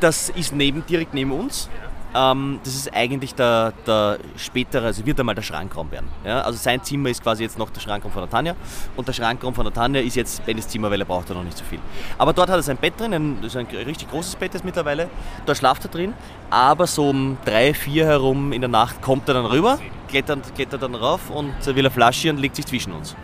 Das 0.00 0.30
ist 0.30 0.54
neben, 0.54 0.86
direkt 0.86 1.12
neben 1.12 1.30
uns. 1.32 1.68
Ähm, 2.14 2.60
das 2.64 2.74
ist 2.74 2.92
eigentlich 2.94 3.34
der, 3.34 3.72
der 3.86 4.18
spätere, 4.36 4.86
also 4.86 5.06
wird 5.06 5.20
einmal 5.20 5.34
der 5.34 5.42
Schrankraum 5.42 5.90
werden. 5.90 6.08
Ja? 6.24 6.42
Also 6.42 6.58
sein 6.58 6.82
Zimmer 6.82 7.08
ist 7.10 7.22
quasi 7.22 7.44
jetzt 7.44 7.58
noch 7.58 7.70
der 7.70 7.80
Schrankraum 7.80 8.12
von 8.12 8.22
der 8.22 8.30
Tanja 8.30 8.56
und 8.96 9.06
der 9.06 9.12
Schrankraum 9.12 9.54
von 9.54 9.64
der 9.64 9.72
Tanja 9.72 10.00
ist 10.00 10.16
jetzt 10.16 10.44
Bennys 10.44 10.66
Zimmer, 10.66 10.90
weil 10.90 11.00
er 11.00 11.06
braucht 11.06 11.28
ja 11.28 11.34
noch 11.34 11.44
nicht 11.44 11.56
so 11.56 11.64
viel. 11.64 11.78
Aber 12.18 12.32
dort 12.32 12.48
hat 12.48 12.56
er 12.56 12.62
sein 12.62 12.76
Bett 12.76 12.98
drin, 12.98 13.14
ein, 13.14 13.36
das 13.42 13.54
ist 13.54 13.56
ein 13.56 13.66
richtig 13.66 14.10
großes 14.10 14.36
Bett 14.36 14.54
jetzt 14.54 14.64
mittlerweile. 14.64 15.08
Dort 15.46 15.58
schlaft 15.58 15.84
er 15.84 15.90
drin, 15.90 16.14
aber 16.50 16.86
so 16.86 17.10
um 17.10 17.38
drei, 17.44 17.74
vier 17.74 18.06
herum 18.06 18.52
in 18.52 18.60
der 18.60 18.70
Nacht 18.70 19.00
kommt 19.02 19.28
er 19.28 19.34
dann 19.34 19.46
rüber, 19.46 19.78
klettert, 20.08 20.54
klettert 20.54 20.82
dann 20.82 20.96
rauf 20.96 21.30
und 21.30 21.54
will 21.66 21.78
eine 21.78 21.90
Flasche 21.90 22.30
und 22.30 22.38
legt 22.38 22.56
sich 22.56 22.66
zwischen 22.66 22.92
uns. 22.92 23.14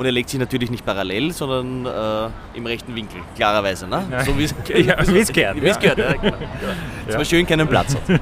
Und 0.00 0.06
er 0.06 0.12
legt 0.12 0.30
sich 0.30 0.40
natürlich 0.40 0.70
nicht 0.70 0.86
parallel, 0.86 1.30
sondern 1.30 1.84
äh, 1.84 2.56
im 2.56 2.64
rechten 2.64 2.96
Winkel, 2.96 3.20
klarerweise. 3.36 3.86
Ne? 3.86 4.02
Ja. 4.10 4.24
So 4.24 4.38
wie 4.38 4.44
es 4.44 4.54
Ja, 4.86 4.96
wie 5.06 5.18
es 5.18 5.30
gehört, 5.30 5.56
ja. 5.62 5.76
gehört, 5.76 5.98
ja. 5.98 6.12
genau. 6.14 6.36
Dass 7.06 7.16
man 7.16 7.24
schön 7.26 7.46
keinen 7.46 7.68
Platz 7.68 7.94
hat. 7.94 8.20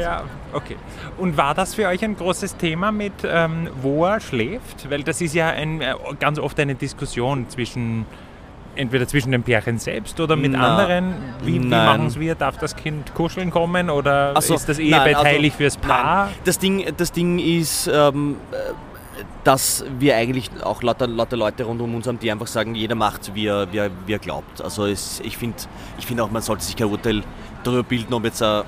Ja, 0.00 0.24
okay. 0.54 0.76
Und 1.18 1.36
war 1.36 1.52
das 1.52 1.74
für 1.74 1.86
euch 1.86 2.02
ein 2.02 2.16
großes 2.16 2.56
Thema 2.56 2.90
mit, 2.90 3.12
ähm, 3.22 3.68
wo 3.82 4.06
er 4.06 4.18
schläft? 4.18 4.88
Weil 4.88 5.02
das 5.02 5.20
ist 5.20 5.34
ja 5.34 5.48
ein, 5.48 5.82
äh, 5.82 5.92
ganz 6.18 6.38
oft 6.38 6.58
eine 6.58 6.74
Diskussion 6.74 7.50
zwischen, 7.50 8.06
entweder 8.76 9.06
zwischen 9.06 9.32
den 9.32 9.42
Pärchen 9.42 9.78
selbst 9.78 10.18
oder 10.20 10.36
mit 10.36 10.52
Na, 10.52 10.78
anderen. 10.78 11.16
Wie, 11.44 11.62
wie 11.62 11.66
machen 11.66 12.06
es 12.06 12.18
wir? 12.18 12.34
Darf 12.34 12.56
das 12.56 12.74
Kind 12.74 13.12
kuscheln 13.12 13.50
kommen 13.50 13.90
oder 13.90 14.40
so, 14.40 14.54
ist 14.54 14.70
das 14.70 14.78
Ehebett 14.78 15.16
also, 15.16 15.26
heilig 15.26 15.52
fürs 15.52 15.76
Paar? 15.76 16.28
Nein. 16.28 16.34
Das, 16.46 16.58
Ding, 16.58 16.86
das 16.96 17.12
Ding 17.12 17.38
ist, 17.38 17.90
ähm, 17.92 18.36
äh, 18.52 18.56
dass 19.44 19.84
wir 19.98 20.16
eigentlich 20.16 20.50
auch 20.62 20.82
lauter, 20.82 21.06
lauter 21.06 21.36
Leute 21.36 21.64
rund 21.64 21.80
um 21.80 21.94
uns 21.94 22.06
haben, 22.06 22.18
die 22.18 22.30
einfach 22.30 22.46
sagen, 22.46 22.74
jeder 22.74 22.94
macht, 22.94 23.34
wie 23.34 23.46
er, 23.46 23.72
wie 23.72 23.78
er, 23.78 23.90
wie 24.06 24.12
er 24.12 24.18
glaubt. 24.18 24.60
Also 24.60 24.86
es, 24.86 25.20
ich 25.20 25.36
finde 25.36 25.56
ich 25.98 26.06
find 26.06 26.20
auch, 26.20 26.30
man 26.30 26.42
sollte 26.42 26.64
sich 26.64 26.76
kein 26.76 26.88
Urteil 26.88 27.22
darüber 27.64 27.82
bilden, 27.82 28.12
ob 28.14 28.24
jetzt 28.24 28.42
ein, 28.42 28.62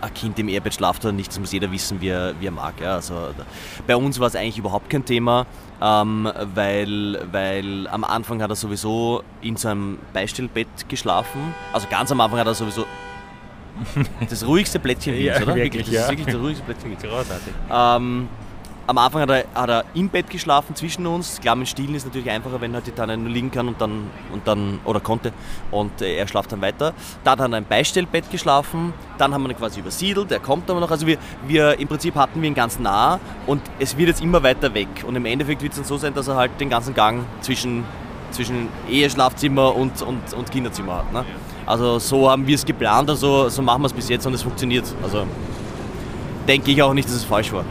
ein 0.00 0.14
Kind 0.14 0.38
im 0.38 0.48
Ehebett 0.48 0.74
schlaft 0.74 1.04
oder 1.04 1.12
nicht. 1.12 1.30
Das 1.30 1.38
muss 1.38 1.52
jeder 1.52 1.70
wissen, 1.70 2.00
wie 2.00 2.08
er, 2.08 2.34
wie 2.40 2.46
er 2.46 2.52
mag. 2.52 2.74
Ja. 2.80 2.94
Also, 2.94 3.14
bei 3.86 3.96
uns 3.96 4.18
war 4.18 4.26
es 4.26 4.34
eigentlich 4.36 4.58
überhaupt 4.58 4.90
kein 4.90 5.04
Thema, 5.04 5.46
ähm, 5.80 6.30
weil, 6.54 7.20
weil 7.30 7.86
am 7.88 8.04
Anfang 8.04 8.42
hat 8.42 8.50
er 8.50 8.56
sowieso 8.56 9.22
in 9.40 9.56
seinem 9.56 9.98
Beistellbett 10.12 10.88
geschlafen. 10.88 11.54
Also 11.72 11.86
ganz 11.90 12.10
am 12.10 12.20
Anfang 12.20 12.40
hat 12.40 12.46
er 12.46 12.54
sowieso 12.54 12.86
das 14.28 14.46
ruhigste 14.46 14.78
Plättchen 14.78 15.14
Ja, 15.14 15.34
Wiens, 15.34 15.42
oder? 15.46 15.54
wirklich, 15.56 15.84
das 15.86 15.94
ja. 15.94 16.02
ist 16.02 16.10
wirklich 16.10 16.26
das 16.26 16.36
ruhigste 16.36 16.64
Plättchen 16.64 16.90
Wiens. 16.90 17.02
Großartig. 17.02 17.54
Ähm, 17.70 18.28
am 18.86 18.98
Anfang 18.98 19.22
hat 19.22 19.30
er, 19.30 19.44
hat 19.54 19.70
er 19.70 19.84
im 19.94 20.08
Bett 20.08 20.28
geschlafen 20.28 20.74
zwischen 20.74 21.06
uns. 21.06 21.40
Klar, 21.40 21.54
mit 21.56 21.68
Stillen 21.68 21.94
ist 21.94 22.04
natürlich 22.04 22.30
einfacher, 22.30 22.60
wenn 22.60 22.74
halt 22.74 22.86
die 22.86 22.92
Tanne 22.92 23.16
nur 23.16 23.30
liegen 23.30 23.50
kann 23.50 23.68
und 23.68 23.80
dann, 23.80 24.10
und 24.32 24.46
dann 24.46 24.80
oder 24.84 25.00
konnte 25.00 25.32
und 25.70 26.02
äh, 26.02 26.16
er 26.16 26.26
schlaft 26.26 26.52
dann 26.52 26.60
weiter. 26.60 26.92
Dann 27.24 27.38
hat 27.38 27.50
er 27.50 27.56
ein 27.56 27.64
Beistellbett 27.64 28.30
geschlafen, 28.30 28.92
dann 29.18 29.32
haben 29.32 29.44
wir 29.44 29.50
ihn 29.50 29.56
quasi 29.56 29.80
übersiedelt, 29.80 30.32
er 30.32 30.40
kommt 30.40 30.70
aber 30.70 30.80
noch. 30.80 30.90
Also 30.90 31.06
wir, 31.06 31.18
wir 31.46 31.78
im 31.78 31.88
Prinzip 31.88 32.14
hatten 32.16 32.40
wir 32.42 32.48
ihn 32.48 32.54
ganz 32.54 32.78
nah 32.78 33.20
und 33.46 33.62
es 33.78 33.96
wird 33.96 34.08
jetzt 34.08 34.22
immer 34.22 34.42
weiter 34.42 34.74
weg. 34.74 34.88
Und 35.06 35.16
im 35.16 35.26
Endeffekt 35.26 35.62
wird 35.62 35.72
es 35.72 35.78
dann 35.78 35.86
so 35.86 35.96
sein, 35.96 36.14
dass 36.14 36.28
er 36.28 36.36
halt 36.36 36.52
den 36.60 36.70
ganzen 36.70 36.94
Gang 36.94 37.24
zwischen, 37.40 37.84
zwischen 38.32 38.68
Eheschlafzimmer 38.90 39.74
und, 39.74 40.02
und, 40.02 40.32
und 40.34 40.50
Kinderzimmer 40.50 40.98
hat. 40.98 41.12
Ne? 41.12 41.24
Also 41.66 41.98
so 41.98 42.28
haben 42.28 42.46
wir 42.46 42.56
es 42.56 42.66
geplant, 42.66 43.08
also 43.08 43.48
so 43.48 43.62
machen 43.62 43.82
wir 43.82 43.86
es 43.86 43.92
bis 43.92 44.08
jetzt 44.08 44.26
und 44.26 44.34
es 44.34 44.42
funktioniert. 44.42 44.84
Also 45.02 45.24
denke 46.48 46.72
ich 46.72 46.82
auch 46.82 46.92
nicht, 46.94 47.08
dass 47.08 47.14
es 47.14 47.24
falsch 47.24 47.52
war. 47.52 47.64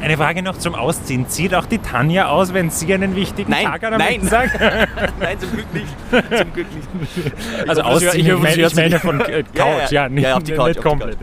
Eine 0.00 0.16
Frage 0.16 0.42
noch 0.42 0.56
zum 0.58 0.74
Ausziehen. 0.74 1.28
Zieht 1.28 1.54
auch 1.54 1.66
die 1.66 1.78
Tanja 1.78 2.28
aus, 2.28 2.54
wenn 2.54 2.70
sie 2.70 2.92
einen 2.94 3.14
wichtigen 3.14 3.50
Nein, 3.50 3.64
Tag 3.66 3.82
hat 3.82 3.92
am 3.92 3.98
nein. 3.98 4.20
Dienstag? 4.20 4.50
Nein, 5.20 5.38
zum 5.38 5.50
Glück 5.52 5.74
nicht. 5.74 5.86
Zum 6.10 6.52
Glück 6.54 6.66
nicht. 6.74 7.68
Also 7.68 7.82
hoffe, 7.84 7.92
ausziehen, 8.08 8.12
ich 8.20 8.26
ich 8.26 8.32
hoffe, 8.32 8.42
meine, 8.42 8.54
sie 8.54 8.62
ich 8.62 8.74
meine 8.76 8.98
von 8.98 9.20
äh, 9.20 9.30
Ja, 9.30 9.36
ja, 9.38 9.42
Couch, 9.80 9.92
ja, 9.92 10.08
nicht, 10.08 10.24
ja, 10.24 10.36
auf 10.36 10.42
die 10.42 10.52
Couch, 10.52 10.76
nicht. 11.06 11.18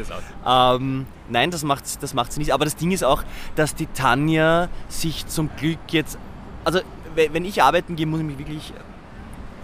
Ähm, 0.48 1.06
nein, 1.30 1.50
das 1.52 1.64
macht, 1.64 1.84
das 2.04 2.14
macht 2.14 2.32
sie 2.34 2.40
nicht. 2.40 2.52
Aber 2.54 2.66
das 2.66 2.76
Ding 2.76 2.92
ist 2.92 3.04
auch, 3.04 3.24
dass 3.56 3.74
die 3.74 3.88
Tanja 3.88 4.70
sich 4.90 5.26
zum 5.28 5.50
Glück 5.58 5.80
jetzt. 5.90 6.18
Also, 6.64 6.80
we- 7.16 7.30
wenn 7.34 7.46
ich 7.46 7.64
arbeiten 7.64 7.96
gehe, 7.96 8.06
muss 8.06 8.20
ich 8.20 8.26
mich 8.28 8.38
wirklich 8.38 8.74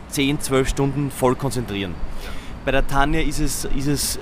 10, 0.10 0.40
12 0.42 0.68
Stunden 0.70 1.12
voll 1.12 1.36
konzentrieren. 1.36 1.94
Bei 2.66 2.72
der 2.72 2.88
Tanja 2.88 3.20
ist 3.22 3.40
es, 3.40 3.66
ist 3.66 3.88
es 3.88 4.20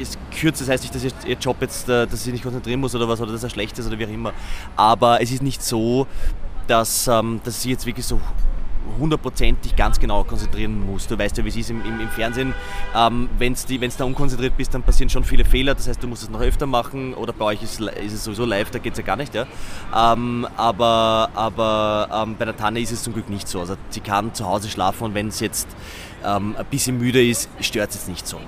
ist 0.00 0.18
kürzer, 0.38 0.64
das 0.64 0.72
heißt 0.72 0.84
nicht, 0.84 0.94
dass 0.94 1.26
ihr, 1.26 1.36
Job 1.36 1.56
jetzt, 1.60 1.88
äh, 1.88 2.06
dass 2.06 2.24
sie 2.24 2.32
nicht 2.32 2.42
konzentrieren 2.42 2.80
muss 2.80 2.94
oder 2.94 3.08
was, 3.08 3.20
oder 3.20 3.32
dass 3.32 3.42
er 3.42 3.50
schlecht 3.50 3.78
ist 3.78 3.86
oder 3.86 3.98
wie 3.98 4.06
auch 4.06 4.10
immer. 4.10 4.32
Aber 4.76 5.20
es 5.20 5.30
ist 5.30 5.42
nicht 5.42 5.62
so, 5.62 6.06
dass, 6.66 7.08
ähm, 7.08 7.40
dass 7.44 7.62
sie 7.62 7.70
jetzt 7.70 7.86
wirklich 7.86 8.06
so 8.06 8.20
hundertprozentig 8.98 9.76
ganz 9.76 9.98
genau 9.98 10.24
konzentrieren 10.24 10.86
muss. 10.86 11.06
Du 11.06 11.18
weißt 11.18 11.36
ja, 11.36 11.44
wie 11.44 11.48
es 11.48 11.56
ist 11.56 11.70
im, 11.70 11.84
im, 11.84 12.00
im 12.00 12.08
Fernsehen. 12.08 12.54
Ähm, 12.94 13.28
Wenn 13.38 13.54
du 13.54 13.88
da 13.98 14.04
unkonzentriert 14.04 14.56
bist, 14.56 14.74
dann 14.74 14.82
passieren 14.82 15.10
schon 15.10 15.24
viele 15.24 15.44
Fehler. 15.44 15.74
Das 15.74 15.88
heißt, 15.88 16.02
du 16.02 16.08
musst 16.08 16.22
es 16.22 16.30
noch 16.30 16.40
öfter 16.40 16.66
machen. 16.66 17.14
Oder 17.14 17.32
bei 17.32 17.44
euch 17.46 17.62
ist, 17.62 17.80
ist 17.80 18.12
es 18.12 18.24
sowieso 18.24 18.44
live, 18.44 18.70
da 18.70 18.78
geht 18.78 18.92
es 18.92 18.98
ja 18.98 19.04
gar 19.04 19.16
nicht. 19.16 19.34
Ja? 19.34 19.46
Ähm, 19.94 20.46
aber 20.56 21.30
aber 21.34 22.08
ähm, 22.12 22.36
bei 22.38 22.44
der 22.44 22.56
Tanne 22.56 22.80
ist 22.80 22.92
es 22.92 23.02
zum 23.02 23.12
Glück 23.12 23.28
nicht 23.28 23.48
so. 23.48 23.60
Also 23.60 23.76
sie 23.90 24.00
kann 24.00 24.34
zu 24.34 24.46
Hause 24.46 24.68
schlafen 24.68 25.04
und 25.04 25.14
wenn 25.14 25.28
es 25.28 25.40
jetzt 25.40 25.68
ähm, 26.24 26.56
ein 26.58 26.66
bisschen 26.66 26.98
müde 26.98 27.24
ist, 27.24 27.48
stört 27.60 27.90
es 27.90 27.96
jetzt 27.96 28.08
nicht 28.08 28.26
so. 28.26 28.38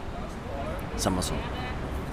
Sagen 0.96 1.16
wir 1.16 1.22
so. 1.22 1.34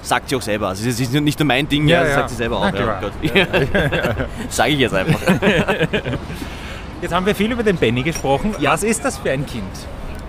Sagt 0.01 0.29
sie 0.29 0.35
auch 0.35 0.41
selber. 0.41 0.69
Also 0.69 0.87
es 0.87 0.99
ist 0.99 1.11
nicht 1.13 1.37
nur 1.39 1.45
mein 1.45 1.67
Ding, 1.67 1.87
Ja, 1.87 1.97
ja, 1.97 2.01
das 2.03 2.09
ja. 2.11 2.15
sagt 2.19 2.29
sie 2.29 2.35
selber 2.37 2.57
auch. 2.59 2.73
Ja. 2.73 3.01
Gott. 3.01 3.13
Sage 4.49 4.71
ich 4.71 4.79
jetzt 4.79 4.93
einfach. 4.95 5.19
Jetzt 7.01 7.13
haben 7.13 7.25
wir 7.25 7.33
viel 7.33 7.49
über 7.51 7.63
den 7.63 7.77
Benny 7.77 8.03
gesprochen. 8.03 8.53
Ja. 8.59 8.71
Was 8.73 8.83
ist 8.83 9.05
das 9.05 9.17
für 9.17 9.31
ein 9.31 9.45
Kind? 9.45 9.63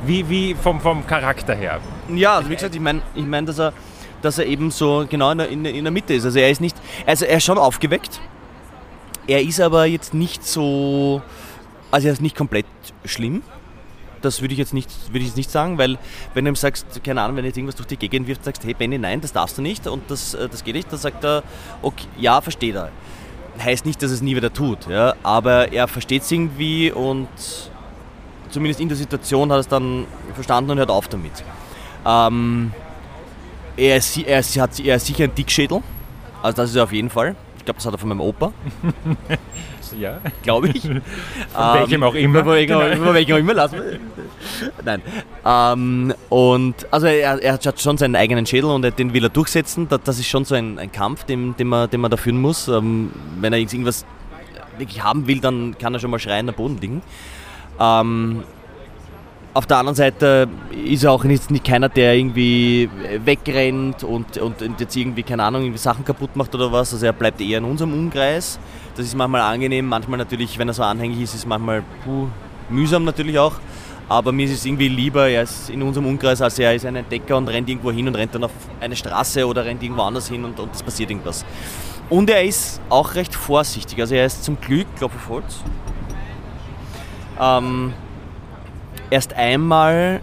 Wie, 0.07 0.29
wie 0.29 0.55
vom, 0.55 0.81
vom 0.81 1.05
Charakter 1.07 1.53
her? 1.55 1.81
Ja, 2.15 2.37
also 2.37 2.49
wie 2.49 2.55
gesagt, 2.55 2.75
ich 2.77 2.81
meine, 2.81 3.03
ich 3.15 3.25
mein, 3.27 3.45
dass, 3.45 3.59
er, 3.59 3.73
dass 4.23 4.39
er 4.39 4.47
eben 4.47 4.71
so 4.71 5.05
genau 5.09 5.33
in 5.33 5.39
der, 5.39 5.49
in, 5.49 5.65
der- 5.65 5.75
in 5.75 5.85
der 5.85 5.91
Mitte 5.91 6.15
ist. 6.15 6.25
Also 6.25 6.39
er 6.39 6.49
ist 6.51 6.61
nicht, 6.61 6.77
also 7.07 7.25
er 7.25 7.39
ist 7.39 7.45
schon 7.45 7.59
aufgeweckt. 7.59 8.21
Er 9.27 9.43
ist 9.43 9.61
aber 9.61 9.85
jetzt 9.87 10.15
nicht 10.15 10.47
so, 10.47 11.23
also 11.91 12.07
er 12.07 12.13
ist 12.13 12.23
nicht 12.23 12.37
komplett 12.37 12.67
schlimm. 13.05 13.43
Das 14.23 14.41
würde 14.41 14.53
ich 14.53 14.59
jetzt 14.59 14.75
nicht, 14.75 14.91
würde 15.13 15.25
ich 15.25 15.35
nicht 15.37 15.51
sagen, 15.51 15.79
weil 15.79 15.99
wenn 16.35 16.45
du 16.45 16.51
ihm 16.51 16.57
sagst, 16.57 17.03
keine 17.03 17.23
Ahnung, 17.23 17.37
wenn 17.37 17.45
jetzt 17.45 17.57
irgendwas 17.57 17.77
durch 17.77 17.89
die 17.89 17.97
Gegend 17.97 18.29
wirft, 18.29 18.45
sagst, 18.45 18.65
hey 18.65 18.75
Benny, 18.75 18.99
nein, 18.99 19.21
das 19.21 19.33
darfst 19.33 19.57
du 19.59 19.63
nicht 19.63 19.87
und 19.87 20.11
das, 20.11 20.35
äh, 20.35 20.49
das 20.49 20.63
geht 20.65 20.75
nicht, 20.75 20.93
dann 20.93 20.99
sagt 20.99 21.25
er, 21.25 21.43
okay, 21.83 22.07
ja, 22.19 22.41
versteht 22.41 22.75
er. 22.75 22.91
Heißt 23.59 23.85
nicht, 23.85 24.03
dass 24.03 24.11
er 24.11 24.15
es 24.15 24.23
nie 24.23 24.37
wieder 24.37 24.53
tut, 24.53 24.87
ja, 24.89 25.15
aber 25.23 25.73
er 25.73 25.89
versteht 25.89 26.23
es 26.23 26.31
irgendwie 26.31 26.93
und 26.93 27.29
zumindest 28.51 28.81
in 28.81 28.89
der 28.89 28.97
Situation 28.97 29.51
hat 29.51 29.57
er 29.57 29.61
es 29.61 29.69
dann 29.69 30.07
verstanden 30.35 30.73
und 30.73 30.79
hört 30.79 30.91
auf 30.91 31.09
damit. 31.09 31.33
Ähm, 32.07 32.73
er, 33.77 33.97
ist, 33.97 34.19
er, 34.19 34.41
ist, 34.41 34.59
hat, 34.59 34.79
er 34.81 34.97
ist 34.97 35.07
sicher 35.07 35.25
ein 35.25 35.35
Dickschädel. 35.35 35.83
Also 36.43 36.57
das 36.57 36.71
ist 36.71 36.77
er 36.77 36.85
auf 36.85 36.93
jeden 36.93 37.11
Fall. 37.11 37.37
Ich 37.59 37.65
glaube, 37.65 37.77
das 37.79 37.87
hat 37.87 37.95
er 37.95 37.99
von 37.99 38.09
meinem 38.09 38.21
Opa, 38.21 38.53
Ja. 39.99 40.19
glaube 40.43 40.69
ich. 40.69 40.83
Von 40.83 41.01
welchem 41.75 42.03
auch 42.03 42.15
immer. 42.15 42.45
Von 42.45 42.53
welchem, 42.53 42.79
Genau. 42.79 43.15
welchem 43.15 43.35
auch 43.35 43.39
immer, 43.39 43.55
lass 43.55 43.73
mal. 43.73 43.99
Nein. 44.85 45.03
Ähm, 45.45 46.15
und 46.29 46.75
also 46.91 47.07
er, 47.07 47.43
er 47.43 47.53
hat 47.53 47.81
schon 47.81 47.97
seinen 47.97 48.17
eigenen 48.17 48.47
Schädel 48.47 48.71
und 48.71 48.83
den 48.99 49.13
will 49.15 49.25
er 49.25 49.31
durchsetzen. 49.31 49.89
Das, 49.89 50.19
ist 50.19 50.29
schon 50.29 50.45
so 50.45 50.55
ein, 50.55 50.79
ein 50.79 50.93
Kampf, 50.93 51.25
den, 51.25 51.57
den, 51.57 51.69
man, 51.69 51.89
den 51.91 52.01
man 52.01 52.11
da 52.11 52.17
führen 52.17 52.41
muss. 52.41 52.69
Ähm, 52.69 53.11
wenn 53.41 53.53
er 53.53 53.59
jetzt 53.59 53.73
irgendwas 53.73 54.05
wirklich 54.79 55.03
haben 55.03 55.27
will, 55.27 55.41
dann 55.41 55.77
kann 55.79 55.95
er 55.95 56.01
schon 56.01 56.11
mal 56.11 56.19
schreien 56.19 56.49
am 56.49 56.55
Boden 56.55 56.79
liegen. 56.81 57.03
Ähm, 57.79 58.43
auf 59.53 59.67
der 59.67 59.79
anderen 59.79 59.97
Seite 59.97 60.49
ist 60.85 61.03
er 61.03 61.11
auch 61.11 61.25
nicht, 61.25 61.51
nicht 61.51 61.65
keiner, 61.65 61.89
der 61.89 62.15
irgendwie 62.15 62.89
wegrennt 63.25 64.05
und, 64.05 64.39
und 64.39 64.61
jetzt 64.79 64.95
irgendwie, 64.97 65.25
keine 65.25 65.43
Ahnung, 65.43 65.63
irgendwie 65.63 65.79
Sachen 65.79 66.05
kaputt 66.05 66.37
macht 66.37 66.55
oder 66.55 66.71
was. 66.71 66.93
Also 66.93 67.05
er 67.07 67.13
bleibt 67.13 67.41
eher 67.41 67.59
in 67.59 67.65
unserem 67.65 67.93
Umkreis. 67.93 68.61
Das 68.97 69.07
ist 69.07 69.15
manchmal 69.15 69.41
angenehm, 69.41 69.87
manchmal 69.87 70.19
natürlich, 70.19 70.59
wenn 70.59 70.69
er 70.69 70.75
so 70.75 70.83
anhängig 70.83 71.21
ist, 71.21 71.31
ist 71.31 71.41
es 71.41 71.47
manchmal 71.47 71.83
puh, 72.05 72.27
mühsam 72.69 73.05
natürlich 73.05 73.39
auch. 73.39 73.55
Aber 74.09 74.33
mir 74.33 74.47
ist 74.47 74.53
es 74.53 74.67
irgendwie 74.67 74.89
lieber, 74.89 75.29
er 75.29 75.43
ist 75.43 75.71
in 75.71 75.83
unserem 75.83 76.07
Umkreis, 76.07 76.43
als 76.43 76.59
er 76.59 76.75
ist 76.75 76.85
ein 76.85 76.97
Entdecker 76.97 77.37
und 77.37 77.47
rennt 77.47 77.69
irgendwo 77.69 77.93
hin 77.93 78.09
und 78.09 78.17
rennt 78.17 78.35
dann 78.35 78.43
auf 78.43 78.51
eine 78.81 78.97
Straße 78.97 79.47
oder 79.47 79.65
rennt 79.65 79.83
irgendwo 79.85 80.03
anders 80.03 80.29
hin 80.29 80.45
und, 80.45 80.59
und 80.59 80.75
es 80.75 80.83
passiert 80.83 81.11
irgendwas. 81.11 81.45
Und 82.09 82.29
er 82.29 82.43
ist 82.43 82.81
auch 82.89 83.15
recht 83.15 83.33
vorsichtig. 83.33 84.01
Also 84.01 84.17
er 84.17 84.27
ist 84.27 84.43
zum 84.43 84.61
Glück, 84.61 84.89
Klopf 84.97 85.15
auf 85.15 85.29
Holz, 85.29 85.61
ähm, 87.41 87.93
erst 89.11 89.33
einmal 89.35 90.21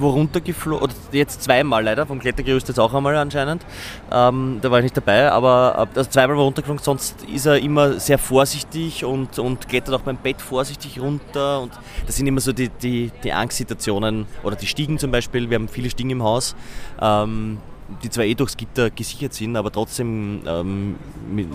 wo 0.00 0.10
runtergeflogen, 0.10 0.84
oder 0.84 0.94
jetzt 1.12 1.42
zweimal 1.42 1.84
leider, 1.84 2.06
vom 2.06 2.18
Klettergerüst 2.18 2.68
jetzt 2.68 2.78
auch 2.78 2.92
einmal 2.94 3.16
anscheinend. 3.16 3.64
Ähm, 4.12 4.58
da 4.60 4.70
war 4.70 4.78
ich 4.78 4.84
nicht 4.84 4.96
dabei, 4.96 5.30
aber 5.30 5.88
also 5.94 6.10
zweimal 6.10 6.36
war 6.36 6.44
runtergeflogen, 6.44 6.82
sonst 6.82 7.22
ist 7.24 7.46
er 7.46 7.58
immer 7.58 8.00
sehr 8.00 8.18
vorsichtig 8.18 9.04
und, 9.04 9.38
und 9.38 9.68
klettert 9.68 9.94
auch 9.94 10.02
beim 10.02 10.16
Bett 10.16 10.40
vorsichtig 10.40 11.00
runter. 11.00 11.60
Und 11.60 11.72
das 12.06 12.16
sind 12.16 12.26
immer 12.26 12.40
so 12.40 12.52
die, 12.52 12.68
die, 12.68 13.10
die 13.22 13.32
Angstsituationen 13.32 14.26
oder 14.42 14.56
die 14.56 14.66
Stiegen 14.66 14.98
zum 14.98 15.10
Beispiel. 15.10 15.50
Wir 15.50 15.56
haben 15.56 15.68
viele 15.68 15.90
Stiegen 15.90 16.10
im 16.10 16.22
Haus. 16.22 16.54
Ähm, 17.00 17.58
die 18.02 18.10
zwar 18.10 18.24
eh 18.24 18.34
durchs 18.34 18.56
Gitter 18.56 18.90
gesichert 18.90 19.34
sind, 19.34 19.56
aber 19.56 19.72
trotzdem, 19.72 20.42
ähm, 20.46 20.96
mit, 21.30 21.48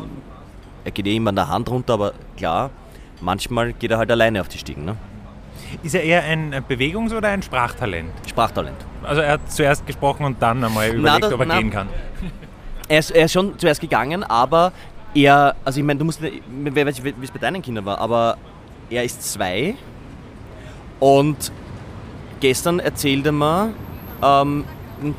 er 0.83 0.91
geht 0.91 1.07
eh 1.07 1.15
immer 1.15 1.29
an 1.29 1.35
der 1.35 1.47
Hand 1.47 1.69
runter, 1.69 1.93
aber 1.93 2.13
klar, 2.37 2.71
manchmal 3.21 3.73
geht 3.73 3.91
er 3.91 3.97
halt 3.97 4.11
alleine 4.11 4.41
auf 4.41 4.47
die 4.47 4.57
Stiegen. 4.57 4.85
Ne? 4.85 4.97
Ist 5.83 5.95
er 5.95 6.03
eher 6.03 6.23
ein 6.23 6.53
Bewegungs- 6.67 7.13
oder 7.13 7.29
ein 7.29 7.41
Sprachtalent? 7.41 8.11
Sprachtalent. 8.27 8.77
Also 9.03 9.21
er 9.21 9.33
hat 9.33 9.51
zuerst 9.51 9.85
gesprochen 9.85 10.25
und 10.25 10.41
dann 10.41 10.63
einmal 10.63 10.89
überlegt, 10.89 11.21
na, 11.21 11.29
da, 11.29 11.33
ob 11.33 11.39
er 11.41 11.45
na, 11.45 11.59
gehen 11.59 11.71
kann. 11.71 11.89
Er 12.87 12.99
ist, 12.99 13.11
er 13.11 13.25
ist 13.25 13.33
schon 13.33 13.57
zuerst 13.57 13.81
gegangen, 13.81 14.23
aber 14.23 14.71
er, 15.13 15.55
also 15.63 15.79
ich 15.79 15.85
meine, 15.85 15.97
du 15.99 16.05
musst, 16.05 16.21
wer 16.21 16.85
weiß, 16.85 17.03
wie 17.03 17.13
es 17.23 17.31
bei 17.31 17.39
deinen 17.39 17.61
Kindern 17.61 17.85
war, 17.85 17.99
aber 17.99 18.37
er 18.89 19.03
ist 19.03 19.23
zwei 19.31 19.75
und 20.99 21.51
gestern 22.39 22.79
erzählte 22.79 23.29
er 23.29 23.31
mir, 23.31 23.73
ähm, 24.21 24.65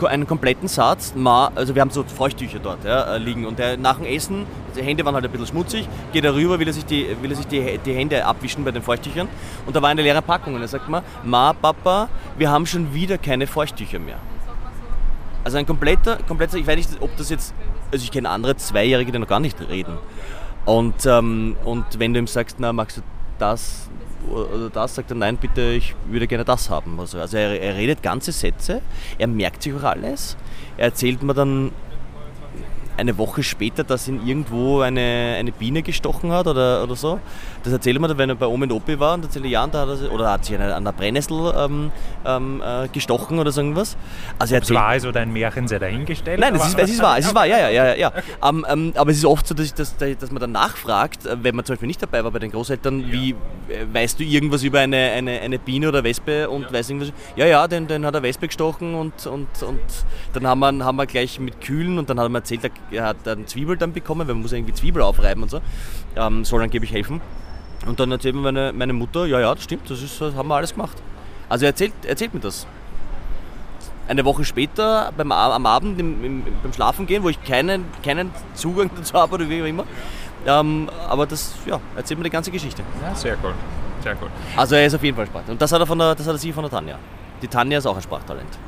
einen 0.04 0.26
kompletten 0.26 0.68
Satz, 0.68 1.14
also 1.54 1.74
wir 1.74 1.82
haben 1.82 1.90
so 1.90 2.02
Feuchttücher 2.04 2.58
dort 2.58 2.84
ja, 2.84 3.14
äh, 3.14 3.18
liegen 3.18 3.46
und 3.46 3.58
der, 3.58 3.76
nach 3.76 3.96
dem 3.96 4.06
Essen, 4.06 4.46
die 4.76 4.82
Hände 4.82 5.04
waren 5.04 5.14
halt 5.14 5.24
ein 5.24 5.30
bisschen 5.30 5.46
schmutzig, 5.46 5.88
geht 6.12 6.24
er 6.24 6.34
rüber, 6.34 6.58
will 6.58 6.66
er 6.66 6.72
sich, 6.72 6.84
die, 6.84 7.16
will 7.20 7.30
er 7.30 7.36
sich 7.36 7.46
die, 7.46 7.78
die 7.84 7.92
Hände 7.92 8.24
abwischen 8.24 8.64
bei 8.64 8.70
den 8.70 8.82
Feuchttüchern 8.82 9.28
und 9.66 9.76
da 9.76 9.82
war 9.82 9.90
eine 9.90 10.02
leere 10.02 10.22
Packung 10.22 10.54
und 10.54 10.62
er 10.62 10.68
sagt 10.68 10.88
mir, 10.88 11.02
Ma, 11.24 11.52
Papa, 11.52 12.08
wir 12.36 12.50
haben 12.50 12.66
schon 12.66 12.94
wieder 12.94 13.18
keine 13.18 13.46
Feuchttücher 13.46 13.98
mehr. 13.98 14.18
Also 15.44 15.58
ein 15.58 15.66
kompletter, 15.66 16.18
kompletter, 16.26 16.56
ich 16.56 16.66
weiß 16.66 16.76
nicht, 16.76 17.00
ob 17.00 17.16
das 17.16 17.30
jetzt, 17.30 17.54
also 17.92 18.02
ich 18.02 18.10
kenne 18.10 18.28
andere 18.28 18.56
Zweijährige, 18.56 19.12
die 19.12 19.18
noch 19.18 19.28
gar 19.28 19.40
nicht 19.40 19.56
reden. 19.68 19.96
Und, 20.64 21.06
ähm, 21.06 21.56
und 21.64 21.84
wenn 22.00 22.12
du 22.12 22.18
ihm 22.18 22.26
sagst, 22.26 22.56
na, 22.58 22.72
magst 22.72 22.96
du 22.96 23.02
das, 23.38 23.85
oder 24.30 24.70
das, 24.70 24.94
sagt 24.94 25.10
er, 25.10 25.16
nein, 25.16 25.36
bitte, 25.36 25.62
ich 25.72 25.94
würde 26.06 26.26
gerne 26.26 26.44
das 26.44 26.70
haben. 26.70 26.98
Also, 26.98 27.18
also 27.18 27.36
er, 27.36 27.60
er 27.60 27.76
redet 27.76 28.02
ganze 28.02 28.32
Sätze, 28.32 28.82
er 29.18 29.26
merkt 29.26 29.62
sich 29.62 29.74
auch 29.74 29.82
alles. 29.82 30.36
Er 30.76 30.86
erzählt 30.86 31.22
mir 31.22 31.34
dann 31.34 31.72
eine 32.96 33.18
Woche 33.18 33.42
später, 33.42 33.84
dass 33.84 34.08
ihn 34.08 34.26
irgendwo 34.26 34.80
eine, 34.80 35.36
eine 35.38 35.52
Biene 35.52 35.82
gestochen 35.82 36.32
hat 36.32 36.46
oder, 36.46 36.82
oder 36.82 36.96
so. 36.96 37.20
Das 37.62 37.72
erzählt 37.72 37.96
dann, 38.00 38.18
wenn 38.18 38.30
er 38.30 38.36
bei 38.36 38.46
Omi 38.46 38.64
und 38.64 38.72
Opi 38.72 38.98
war 38.98 39.14
und 39.14 39.24
erzählt 39.24 39.44
ja, 39.46 39.66
da 39.66 39.86
hat 39.86 40.00
er, 40.00 40.12
oder 40.12 40.30
hat 40.30 40.44
sich 40.44 40.58
an 40.58 40.84
der 40.84 40.92
Brennnessel 40.92 41.52
ähm, 41.56 41.92
ähm, 42.24 42.62
äh, 42.64 42.88
gestochen 42.88 43.38
oder 43.38 43.52
so 43.52 43.60
irgendwas. 43.60 43.96
Also 44.38 44.54
er 44.54 44.60
erzählt, 44.60 44.78
war 44.78 44.96
es 44.96 45.04
oder 45.04 45.20
ein 45.20 45.32
Märchen 45.32 45.68
sehr 45.68 45.80
dahingestellt? 45.80 46.40
Nein, 46.40 46.54
es 46.54 46.66
ist, 46.66 46.78
es 46.78 46.90
ist 46.90 47.02
wahr, 47.02 47.18
es 47.18 47.26
ist 47.26 47.34
wahr, 47.34 47.46
ja, 47.46 47.58
ja, 47.58 47.70
ja. 47.70 47.94
ja. 47.94 48.12
Um, 48.40 48.64
ähm, 48.68 48.76
ähm, 48.76 48.92
aber 48.96 49.10
es 49.10 49.18
ist 49.18 49.24
oft 49.24 49.46
so, 49.46 49.54
dass, 49.54 49.74
dass, 49.74 49.96
dass 49.96 50.30
man 50.30 50.40
dann 50.40 50.52
nachfragt, 50.52 51.26
äh, 51.26 51.36
wenn 51.42 51.54
man 51.54 51.64
zum 51.64 51.74
Beispiel 51.74 51.86
nicht 51.86 52.02
dabei 52.02 52.24
war 52.24 52.30
bei 52.30 52.38
den 52.38 52.50
Großeltern, 52.50 53.00
ja. 53.00 53.12
wie, 53.12 53.30
äh, 53.30 53.86
weißt 53.92 54.18
du 54.18 54.24
irgendwas 54.24 54.62
über 54.62 54.80
eine, 54.80 54.96
eine, 54.96 55.40
eine 55.40 55.58
Biene 55.58 55.88
oder 55.88 56.04
Wespe 56.04 56.48
und 56.48 56.62
ja. 56.62 56.72
weißt 56.72 56.90
irgendwas? 56.90 57.12
Ja, 57.36 57.46
ja, 57.46 57.66
den, 57.68 57.86
den 57.86 58.04
hat 58.04 58.14
er 58.14 58.22
Wespe 58.22 58.46
gestochen 58.46 58.94
und, 58.94 59.26
und, 59.26 59.48
und 59.62 59.80
dann 60.32 60.46
haben 60.46 60.60
wir, 60.60 60.84
haben 60.84 60.96
wir 60.96 61.06
gleich 61.06 61.38
mit 61.40 61.60
Kühlen 61.60 61.98
und 61.98 62.10
dann 62.10 62.18
hat 62.18 62.26
er 62.26 62.30
mir 62.30 62.38
erzählt, 62.38 62.64
er 62.64 62.70
hat 62.92 63.26
eine 63.26 63.46
Zwiebel 63.46 63.76
dann 63.76 63.92
bekommen, 63.92 64.26
weil 64.26 64.34
man 64.34 64.42
muss 64.42 64.52
irgendwie 64.52 64.74
Zwiebel 64.74 65.02
aufreiben 65.02 65.42
und 65.42 65.50
so. 65.50 65.60
Ähm, 66.16 66.44
soll 66.44 66.62
angeblich 66.62 66.92
helfen. 66.92 67.20
Und 67.86 68.00
dann 68.00 68.10
erzählt 68.10 68.34
mir 68.34 68.40
meine, 68.40 68.72
meine 68.72 68.92
Mutter, 68.92 69.26
ja, 69.26 69.40
ja, 69.40 69.54
das 69.54 69.64
stimmt, 69.64 69.90
das, 69.90 70.02
ist, 70.02 70.20
das 70.20 70.34
haben 70.34 70.48
wir 70.48 70.56
alles 70.56 70.72
gemacht. 70.72 70.96
Also 71.48 71.64
er 71.64 71.70
erzählt, 71.70 71.92
erzählt 72.04 72.34
mir 72.34 72.40
das. 72.40 72.66
Eine 74.08 74.24
Woche 74.24 74.44
später, 74.44 75.12
beim, 75.16 75.32
am 75.32 75.66
Abend 75.66 75.98
im, 75.98 76.24
im, 76.24 76.44
beim 76.62 76.72
Schlafen 76.72 77.06
gehen, 77.06 77.22
wo 77.22 77.28
ich 77.28 77.42
keinen, 77.42 77.84
keinen 78.02 78.30
Zugang 78.54 78.90
dazu 78.96 79.14
habe 79.14 79.34
oder 79.34 79.48
wie 79.48 79.62
auch 79.62 79.66
immer. 79.66 79.84
Ähm, 80.46 80.88
aber 81.08 81.26
das, 81.26 81.54
ja, 81.66 81.80
erzählt 81.96 82.18
mir 82.18 82.24
die 82.24 82.30
ganze 82.30 82.50
Geschichte. 82.50 82.82
Ja, 83.02 83.14
sehr 83.14 83.36
cool. 83.42 83.54
Sehr 84.02 84.16
cool. 84.20 84.28
Also 84.56 84.76
er 84.76 84.86
ist 84.86 84.94
auf 84.94 85.02
jeden 85.02 85.16
Fall 85.16 85.26
Sprachtalent. 85.26 85.50
Und 85.50 85.62
das 85.62 85.72
hat 85.72 85.80
er, 85.80 85.86
von 85.86 85.98
der, 85.98 86.14
das 86.14 86.26
hat 86.26 86.34
er 86.34 86.38
sie 86.38 86.52
von 86.52 86.62
der 86.62 86.70
Tanja. 86.70 86.98
Die 87.42 87.48
Tanja 87.48 87.78
ist 87.78 87.86
auch 87.86 87.96
ein 87.96 88.02
Sprachtalent. 88.02 88.58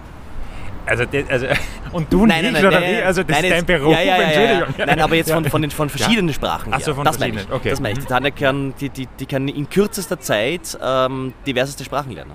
Also, 0.89 1.05
also, 1.29 1.47
und 1.93 2.13
du 2.13 2.27
nein, 2.27 2.43
nicht, 2.43 2.53
nein, 2.55 2.67
oder 2.67 2.81
nein, 2.81 2.91
wie? 2.91 3.03
Also 3.03 3.23
das 3.23 3.37
nein, 3.37 3.45
ist 3.45 3.53
dein 3.53 3.67
Beruf, 3.67 3.93
ja, 3.93 4.01
ja, 4.01 4.17
ja, 4.17 4.23
Entschuldigung. 4.23 4.87
Nein, 4.87 5.01
aber 5.01 5.15
jetzt 5.15 5.31
von, 5.31 5.45
von, 5.45 5.63
den, 5.63 5.71
von 5.71 5.89
verschiedenen 5.89 6.33
Sprachen. 6.33 6.73
Achso, 6.73 6.95
von 6.95 7.05
das 7.05 7.17
verschiedenen, 7.17 7.45
meine 7.47 7.55
ich. 7.55 7.61
okay. 7.61 7.71
Das 7.71 7.81
meine 7.81 7.99
ich. 7.99 8.05
Die 8.05 8.07
Tanja 8.07 8.31
kann, 8.31 8.75
die, 8.81 8.89
die, 8.89 9.07
die 9.07 9.27
kann 9.27 9.49
in 9.49 9.69
kürzester 9.69 10.19
Zeit 10.19 10.79
ähm, 10.83 11.35
diverseste 11.47 11.85
Sprachen 11.85 12.13
lernen. 12.13 12.33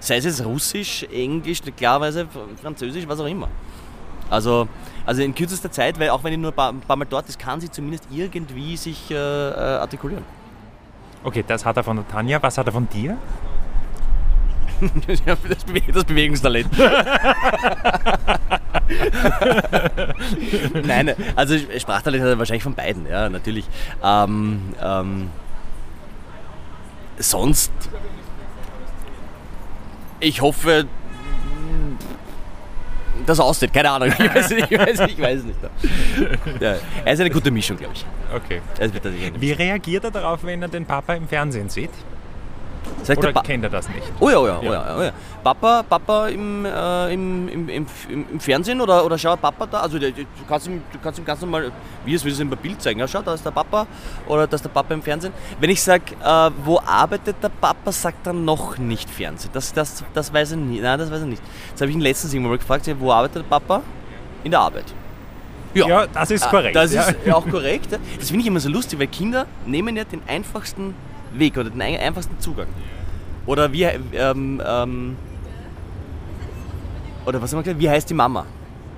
Sei 0.00 0.16
es 0.16 0.24
jetzt 0.24 0.44
Russisch, 0.44 1.06
Englisch, 1.12 1.60
klarerweise 1.76 2.26
Französisch, 2.60 3.06
was 3.06 3.20
auch 3.20 3.26
immer. 3.26 3.48
Also, 4.28 4.66
also 5.06 5.22
in 5.22 5.34
kürzester 5.34 5.70
Zeit, 5.70 5.98
weil 6.00 6.10
auch 6.10 6.24
wenn 6.24 6.32
ich 6.32 6.38
nur 6.38 6.50
ein 6.50 6.56
paar, 6.56 6.72
ein 6.72 6.80
paar 6.80 6.96
Mal 6.96 7.04
dort 7.04 7.28
ist, 7.28 7.38
kann 7.38 7.60
sie 7.60 7.70
zumindest 7.70 8.08
irgendwie 8.10 8.76
sich 8.76 9.10
äh, 9.10 9.14
äh 9.14 9.78
artikulieren. 9.78 10.24
Okay, 11.24 11.44
das 11.46 11.64
hat 11.64 11.76
er 11.76 11.84
von 11.84 11.96
der 11.96 12.08
Tanja. 12.08 12.42
Was 12.42 12.58
hat 12.58 12.66
er 12.66 12.72
von 12.72 12.88
dir? 12.88 13.16
Das, 15.06 15.20
Bewe 15.64 15.92
das 15.92 16.04
Bewegungstalent. 16.04 16.68
Nein, 20.84 21.14
also 21.36 21.56
Sprachtalent 21.78 22.22
hat 22.22 22.30
er 22.30 22.38
wahrscheinlich 22.38 22.62
von 22.62 22.74
beiden, 22.74 23.06
ja, 23.06 23.28
natürlich. 23.28 23.66
Ähm, 24.02 24.74
ähm, 24.82 25.30
sonst, 27.18 27.72
ich 30.20 30.40
hoffe, 30.40 30.86
das 33.26 33.40
aussieht, 33.40 33.72
keine 33.72 33.90
Ahnung, 33.90 34.08
ich 34.18 34.34
weiß 34.34 34.50
nicht, 34.50 34.70
ich 34.70 34.78
weiß 34.78 35.00
nicht. 35.00 35.18
Ich 35.18 35.24
weiß 35.24 35.44
nicht. 35.44 35.58
Ja, 36.60 36.76
er 37.04 37.12
ist 37.12 37.20
eine 37.20 37.30
gute 37.30 37.50
Mischung, 37.50 37.76
glaube 37.76 37.94
ich. 37.94 38.04
Okay. 38.34 38.60
Wie 39.38 39.52
reagiert 39.52 40.04
er 40.04 40.10
darauf, 40.10 40.44
wenn 40.44 40.62
er 40.62 40.68
den 40.68 40.86
Papa 40.86 41.14
im 41.14 41.28
Fernsehen 41.28 41.68
sieht? 41.68 41.90
Sagt 43.02 43.18
Oder 43.18 43.32
kennt 43.42 43.64
er 43.64 43.70
das 43.70 43.88
nicht? 43.88 44.12
Oh 44.20 44.30
ja, 44.30 44.38
oh 44.38 44.46
ja, 44.46 44.60
oh 44.60 44.64
ja. 44.64 44.96
Oh 44.98 45.02
ja. 45.02 45.12
Papa, 45.42 45.82
Papa 45.82 46.28
im, 46.28 46.64
äh, 46.64 47.12
im, 47.12 47.48
im, 47.48 47.68
im, 47.68 47.86
im, 48.08 48.40
Fernsehen 48.40 48.80
oder, 48.80 49.04
oder 49.04 49.18
schau 49.18 49.34
Papa 49.34 49.66
da, 49.66 49.80
also 49.80 49.98
du 49.98 50.12
kannst 50.48 50.68
ihm, 50.68 50.82
du 50.92 50.98
kannst 51.02 51.18
ihm 51.18 51.24
ganz 51.24 51.40
normal, 51.40 51.72
wie 52.04 52.14
es 52.14 52.24
will 52.24 52.32
es 52.32 52.38
ihm 52.38 52.52
ein 52.52 52.56
Bild 52.56 52.80
zeigen, 52.80 53.00
ja, 53.00 53.08
schau, 53.08 53.22
da 53.22 53.34
ist 53.34 53.44
der 53.44 53.50
Papa 53.50 53.86
oder 54.28 54.46
da 54.46 54.54
ist 54.54 54.64
der 54.64 54.70
Papa 54.70 54.94
im 54.94 55.02
Fernsehen. 55.02 55.32
Wenn 55.58 55.70
ich 55.70 55.82
sage, 55.82 56.14
äh, 56.22 56.50
wo 56.64 56.78
arbeitet 56.78 57.36
der 57.42 57.48
Papa, 57.48 57.90
sagt 57.90 58.26
er 58.26 58.32
noch 58.32 58.78
nicht 58.78 59.10
Fernsehen. 59.10 59.50
Das, 59.52 59.72
das, 59.72 60.04
das 60.14 60.32
weiß 60.32 60.52
er 60.52 60.58
nicht. 60.58 60.82
Nein, 60.82 60.98
das 60.98 61.10
weiß 61.10 61.20
er 61.20 61.26
nicht. 61.26 61.42
Das 61.72 61.80
habe 61.80 61.90
ich 61.90 61.96
ihn 61.96 62.02
letztens 62.02 62.32
irgendwann 62.32 62.52
mal 62.52 62.58
gefragt, 62.58 62.88
wo 63.00 63.10
arbeitet 63.10 63.42
der 63.42 63.48
Papa? 63.48 63.82
In 64.44 64.52
der 64.52 64.60
Arbeit. 64.60 64.86
Ja, 65.74 65.88
ja 65.88 66.06
das 66.06 66.30
ist 66.30 66.48
korrekt. 66.48 66.76
Das 66.76 66.92
ja. 66.92 67.02
ist 67.02 67.32
auch 67.32 67.48
korrekt. 67.48 67.92
Das 67.92 68.28
finde 68.28 68.42
ich 68.42 68.46
immer 68.46 68.60
so 68.60 68.68
lustig, 68.68 68.98
weil 68.98 69.06
Kinder 69.06 69.46
nehmen 69.66 69.96
ja 69.96 70.04
den 70.04 70.22
einfachsten 70.26 70.94
Weg 71.38 71.56
oder 71.56 71.70
den 71.70 71.80
einfachsten 71.82 72.38
Zugang. 72.40 72.66
Oder 73.46 73.72
wie, 73.72 73.84
ähm, 73.84 74.62
ähm, 74.64 75.16
oder 77.26 77.40
was 77.42 77.52
haben 77.52 77.58
wir 77.58 77.62
gesagt? 77.64 77.80
Wie 77.80 77.90
heißt 77.90 78.08
die 78.10 78.14
Mama? 78.14 78.46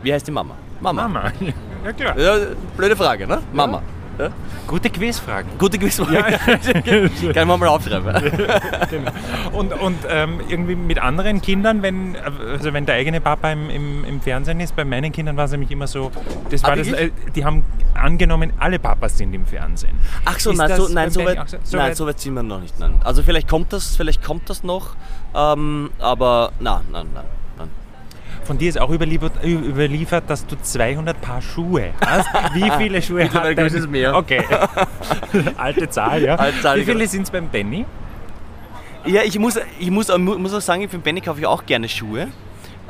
Wie 0.02 0.12
heißt 0.12 0.26
die 0.26 0.32
Mama? 0.32 0.54
Mama. 0.80 1.08
Mama. 1.08 1.32
Ja, 1.84 1.92
klar. 1.92 2.18
Ja, 2.18 2.36
blöde 2.78 2.96
Frage, 2.96 3.26
ne? 3.26 3.42
Mama. 3.52 3.82
Ja? 4.18 4.30
Gute 4.66 4.90
Quizfragen. 4.90 5.50
Gute 5.58 5.78
Quizfragen. 5.78 6.14
Ja. 6.14 7.32
Kann 7.32 7.48
man 7.48 7.60
mal 7.60 7.68
aufschreiben. 7.68 8.14
genau. 8.90 9.10
Und, 9.52 9.72
und 9.80 9.98
ähm, 10.08 10.40
irgendwie 10.48 10.74
mit 10.74 10.98
anderen 10.98 11.40
Kindern, 11.42 11.82
wenn, 11.82 12.16
also 12.16 12.72
wenn 12.72 12.86
der 12.86 12.96
eigene 12.96 13.20
Papa 13.20 13.52
im, 13.52 13.70
im, 13.70 14.04
im 14.04 14.20
Fernsehen 14.20 14.60
ist, 14.60 14.76
bei 14.76 14.84
meinen 14.84 15.12
Kindern 15.12 15.36
war 15.36 15.46
es 15.46 15.50
nämlich 15.50 15.70
immer 15.70 15.86
so, 15.86 16.10
das 16.50 16.62
war 16.62 16.72
ah, 16.72 16.76
das, 16.76 16.88
äh, 16.88 17.10
die 17.34 17.44
haben 17.44 17.64
angenommen, 17.94 18.52
alle 18.58 18.78
Papas 18.78 19.18
sind 19.18 19.34
im 19.34 19.46
Fernsehen. 19.46 19.98
Ach 20.24 20.38
so, 20.38 20.52
nein, 20.52 20.76
so, 20.76 20.88
nein, 20.88 21.10
so, 21.10 21.24
weit, 21.24 21.58
so, 21.62 21.76
nein, 21.76 21.94
so 21.94 22.06
weit 22.06 22.20
sind 22.20 22.34
wir 22.34 22.42
noch 22.42 22.60
nicht. 22.60 22.78
Nein. 22.78 23.00
Also 23.04 23.22
vielleicht 23.22 23.48
kommt 23.48 23.72
das, 23.72 23.96
vielleicht 23.96 24.22
kommt 24.22 24.50
das 24.50 24.62
noch, 24.62 24.96
ähm, 25.34 25.90
aber 25.98 26.52
nein, 26.60 26.82
nein, 26.90 27.06
nein. 27.14 27.24
Von 28.44 28.58
dir 28.58 28.68
ist 28.68 28.78
auch 28.78 28.90
überliefert, 28.90 29.42
überliefert, 29.42 30.24
dass 30.28 30.46
du 30.46 30.56
200 30.60 31.18
Paar 31.20 31.40
Schuhe 31.40 31.90
hast. 32.04 32.28
Wie 32.54 32.70
viele 32.76 33.00
Schuhe 33.00 33.32
hat 33.32 33.56
dein... 33.56 33.66
ist 33.66 33.88
mehr. 33.88 34.14
Okay. 34.14 34.44
Alte 35.56 35.88
Zahl, 35.88 36.22
ja. 36.22 36.36
Alte 36.36 36.60
Zahl, 36.60 36.78
Wie 36.78 36.84
viele 36.84 37.06
sind 37.06 37.22
es 37.22 37.30
beim 37.30 37.48
Benny? 37.48 37.86
Ja, 39.06 39.22
ich 39.22 39.38
muss, 39.38 39.58
ich 39.78 39.90
muss, 39.90 40.16
muss 40.16 40.54
auch 40.54 40.60
sagen, 40.60 40.82
für 40.88 40.98
den 40.98 41.02
Benny 41.02 41.20
kaufe 41.20 41.40
ich 41.40 41.46
auch 41.46 41.64
gerne 41.64 41.88
Schuhe. 41.88 42.28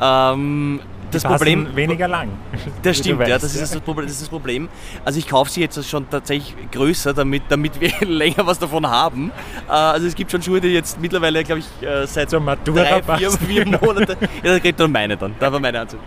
Ähm, 0.00 0.80
das 1.22 1.24
Problem. 1.24 1.74
weniger 1.76 2.08
lang. 2.08 2.28
Das 2.82 2.98
stimmt, 2.98 3.20
ja, 3.20 3.38
das 3.38 3.54
ist 3.54 3.74
das, 3.74 3.80
Problem, 3.80 4.06
das 4.06 4.14
ist 4.14 4.22
das 4.22 4.28
Problem. 4.28 4.68
Also 5.04 5.18
ich 5.18 5.28
kaufe 5.28 5.50
sie 5.50 5.60
jetzt 5.60 5.88
schon 5.88 6.08
tatsächlich 6.10 6.54
größer, 6.72 7.14
damit, 7.14 7.44
damit 7.48 7.80
wir 7.80 7.90
länger 8.06 8.46
was 8.46 8.58
davon 8.58 8.86
haben. 8.86 9.30
Äh, 9.68 9.72
Also 9.72 10.06
es 10.06 10.14
gibt 10.14 10.30
schon 10.30 10.42
Schuhe, 10.42 10.60
die 10.60 10.68
jetzt 10.68 11.00
mittlerweile, 11.00 11.42
glaube 11.44 11.60
ich, 11.60 11.86
äh, 11.86 12.06
seit 12.06 12.32
Matura 12.32 13.00
drei, 13.00 13.16
vier, 13.18 13.30
vier 13.30 13.66
Monate. 13.80 14.16
Ja, 14.42 14.52
da 14.52 14.58
kriegt 14.60 14.78
er 14.80 14.88
meine 14.88 15.16
dann. 15.16 15.34
Da 15.38 15.52
war 15.52 15.60
meine 15.60 15.80
Anzug. 15.80 16.00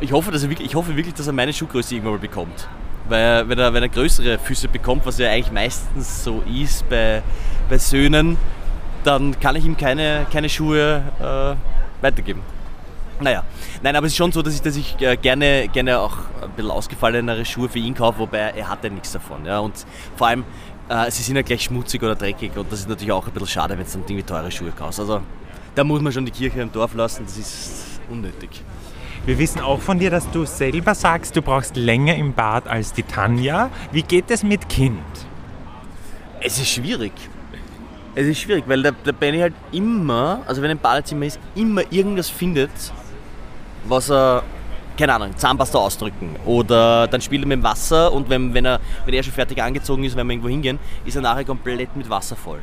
Ich 0.00 0.12
hoffe, 0.12 0.30
dass 0.30 0.42
er 0.42 0.50
wirklich, 0.50 0.68
ich 0.68 0.74
hoffe 0.74 0.96
wirklich, 0.96 1.14
dass 1.14 1.26
er 1.26 1.32
meine 1.32 1.52
Schuhgröße 1.52 1.94
irgendwann 1.94 2.14
mal 2.14 2.20
bekommt. 2.20 2.68
Weil 3.08 3.48
wenn 3.48 3.58
er, 3.58 3.74
wenn 3.74 3.82
er 3.82 3.88
größere 3.88 4.38
Füße 4.38 4.68
bekommt, 4.68 5.04
was 5.04 5.18
ja 5.18 5.28
eigentlich 5.30 5.50
meistens 5.52 6.24
so 6.24 6.42
ist 6.50 6.88
bei, 6.88 7.22
bei 7.68 7.76
Söhnen, 7.76 8.36
dann 9.04 9.38
kann 9.40 9.56
ich 9.56 9.64
ihm 9.64 9.76
keine, 9.76 10.26
keine 10.32 10.48
Schuhe 10.48 11.02
äh, 11.20 12.02
weitergeben. 12.04 12.42
Naja, 13.20 13.44
nein, 13.82 13.96
aber 13.96 14.06
es 14.06 14.12
ist 14.12 14.16
schon 14.16 14.32
so, 14.32 14.40
dass 14.40 14.54
ich, 14.54 14.62
dass 14.62 14.76
ich 14.76 14.98
äh, 15.00 15.16
gerne, 15.16 15.68
gerne 15.68 15.98
auch 15.98 16.16
ein 16.42 16.50
bisschen 16.56 16.70
ausgefallenere 16.70 17.44
Schuhe 17.44 17.68
für 17.68 17.78
ihn 17.78 17.94
kaufe, 17.94 18.18
wobei 18.20 18.38
er 18.38 18.68
hat 18.68 18.82
ja 18.82 18.88
nichts 18.88 19.12
davon. 19.12 19.44
Ja? 19.44 19.58
Und 19.58 19.84
vor 20.16 20.28
allem, 20.28 20.44
äh, 20.88 21.10
sie 21.10 21.22
sind 21.22 21.36
ja 21.36 21.42
gleich 21.42 21.64
schmutzig 21.64 22.02
oder 22.02 22.14
dreckig 22.14 22.56
und 22.56 22.72
das 22.72 22.80
ist 22.80 22.88
natürlich 22.88 23.12
auch 23.12 23.26
ein 23.26 23.32
bisschen 23.32 23.48
schade, 23.48 23.76
wenn 23.76 23.84
du 23.84 23.92
dann 23.92 24.02
irgendwie 24.02 24.22
teure 24.22 24.50
Schuhe 24.50 24.72
kaufst. 24.72 25.00
Also 25.00 25.20
da 25.74 25.84
muss 25.84 26.00
man 26.00 26.12
schon 26.12 26.24
die 26.24 26.32
Kirche 26.32 26.62
im 26.62 26.72
Dorf 26.72 26.94
lassen, 26.94 27.24
das 27.26 27.36
ist 27.36 28.00
unnötig. 28.10 28.62
Wir 29.26 29.38
wissen 29.38 29.60
auch 29.60 29.80
von 29.80 29.98
dir, 29.98 30.10
dass 30.10 30.30
du 30.30 30.46
selber 30.46 30.94
sagst, 30.94 31.36
du 31.36 31.42
brauchst 31.42 31.76
länger 31.76 32.14
im 32.14 32.32
Bad 32.32 32.66
als 32.66 32.94
die 32.94 33.02
Tanja. 33.02 33.68
Wie 33.92 34.02
geht 34.02 34.30
es 34.30 34.42
mit 34.42 34.68
Kind? 34.70 34.98
Es 36.40 36.58
ist 36.58 36.70
schwierig. 36.70 37.12
Es 38.14 38.26
ist 38.26 38.40
schwierig, 38.40 38.64
weil 38.66 38.82
der, 38.82 38.92
der 38.92 39.12
Benny 39.12 39.38
halt 39.40 39.54
immer, 39.72 40.40
also 40.46 40.62
wenn 40.62 40.70
er 40.70 40.72
im 40.72 40.78
Badezimmer 40.78 41.26
ist, 41.26 41.38
immer 41.54 41.82
irgendwas 41.92 42.30
findet, 42.30 42.70
was 43.84 44.10
er, 44.10 44.42
keine 44.98 45.14
Ahnung, 45.14 45.36
Zahnpasta 45.36 45.78
ausdrücken. 45.78 46.36
Oder 46.44 47.06
dann 47.06 47.20
spielt 47.20 47.42
er 47.42 47.48
mit 47.48 47.58
dem 47.58 47.62
Wasser 47.62 48.12
und 48.12 48.28
wenn, 48.28 48.52
wenn, 48.54 48.64
er, 48.64 48.80
wenn 49.04 49.14
er 49.14 49.22
schon 49.22 49.32
fertig 49.32 49.62
angezogen 49.62 50.04
ist, 50.04 50.16
wenn 50.16 50.26
wir 50.26 50.34
irgendwo 50.34 50.48
hingehen, 50.48 50.78
ist 51.04 51.16
er 51.16 51.22
nachher 51.22 51.44
komplett 51.44 51.94
mit 51.96 52.08
Wasser 52.08 52.36
voll. 52.36 52.60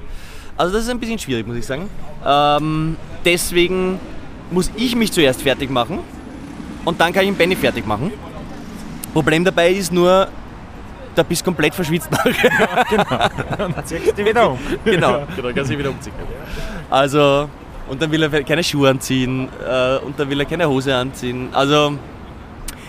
Also 0.55 0.73
das 0.73 0.83
ist 0.83 0.89
ein 0.89 0.99
bisschen 0.99 1.19
schwierig, 1.19 1.45
muss 1.45 1.57
ich 1.57 1.65
sagen. 1.65 1.89
Ähm, 2.25 2.97
deswegen 3.23 3.99
muss 4.51 4.71
ich 4.75 4.95
mich 4.95 5.11
zuerst 5.11 5.41
fertig 5.41 5.69
machen 5.69 5.99
und 6.85 6.99
dann 6.99 7.13
kann 7.13 7.23
ich 7.23 7.29
den 7.29 7.37
Benny 7.37 7.55
fertig 7.55 7.85
machen. 7.85 8.11
Problem 9.13 9.43
dabei 9.43 9.71
ist 9.71 9.91
nur, 9.91 10.27
da 11.15 11.23
bist 11.23 11.41
du 11.41 11.45
komplett 11.45 11.73
verschwitzt 11.73 12.09
nachher. 12.11 12.51
Dann 13.57 13.85
ziehst 13.85 14.17
du 14.17 14.25
wieder 14.25 14.51
um. 14.51 14.59
genau, 14.85 15.25
genau, 15.35 15.53
kann 15.53 15.65
sich 15.65 15.77
wieder 15.77 15.89
umziehen. 15.89 16.13
Also, 16.89 17.49
und 17.89 18.01
dann 18.01 18.11
will 18.11 18.23
er 18.23 18.43
keine 18.43 18.63
Schuhe 18.63 18.89
anziehen 18.89 19.47
äh, 19.67 19.97
und 19.97 20.19
dann 20.19 20.29
will 20.29 20.39
er 20.39 20.45
keine 20.45 20.67
Hose 20.67 20.95
anziehen. 20.95 21.49
Also, 21.53 21.93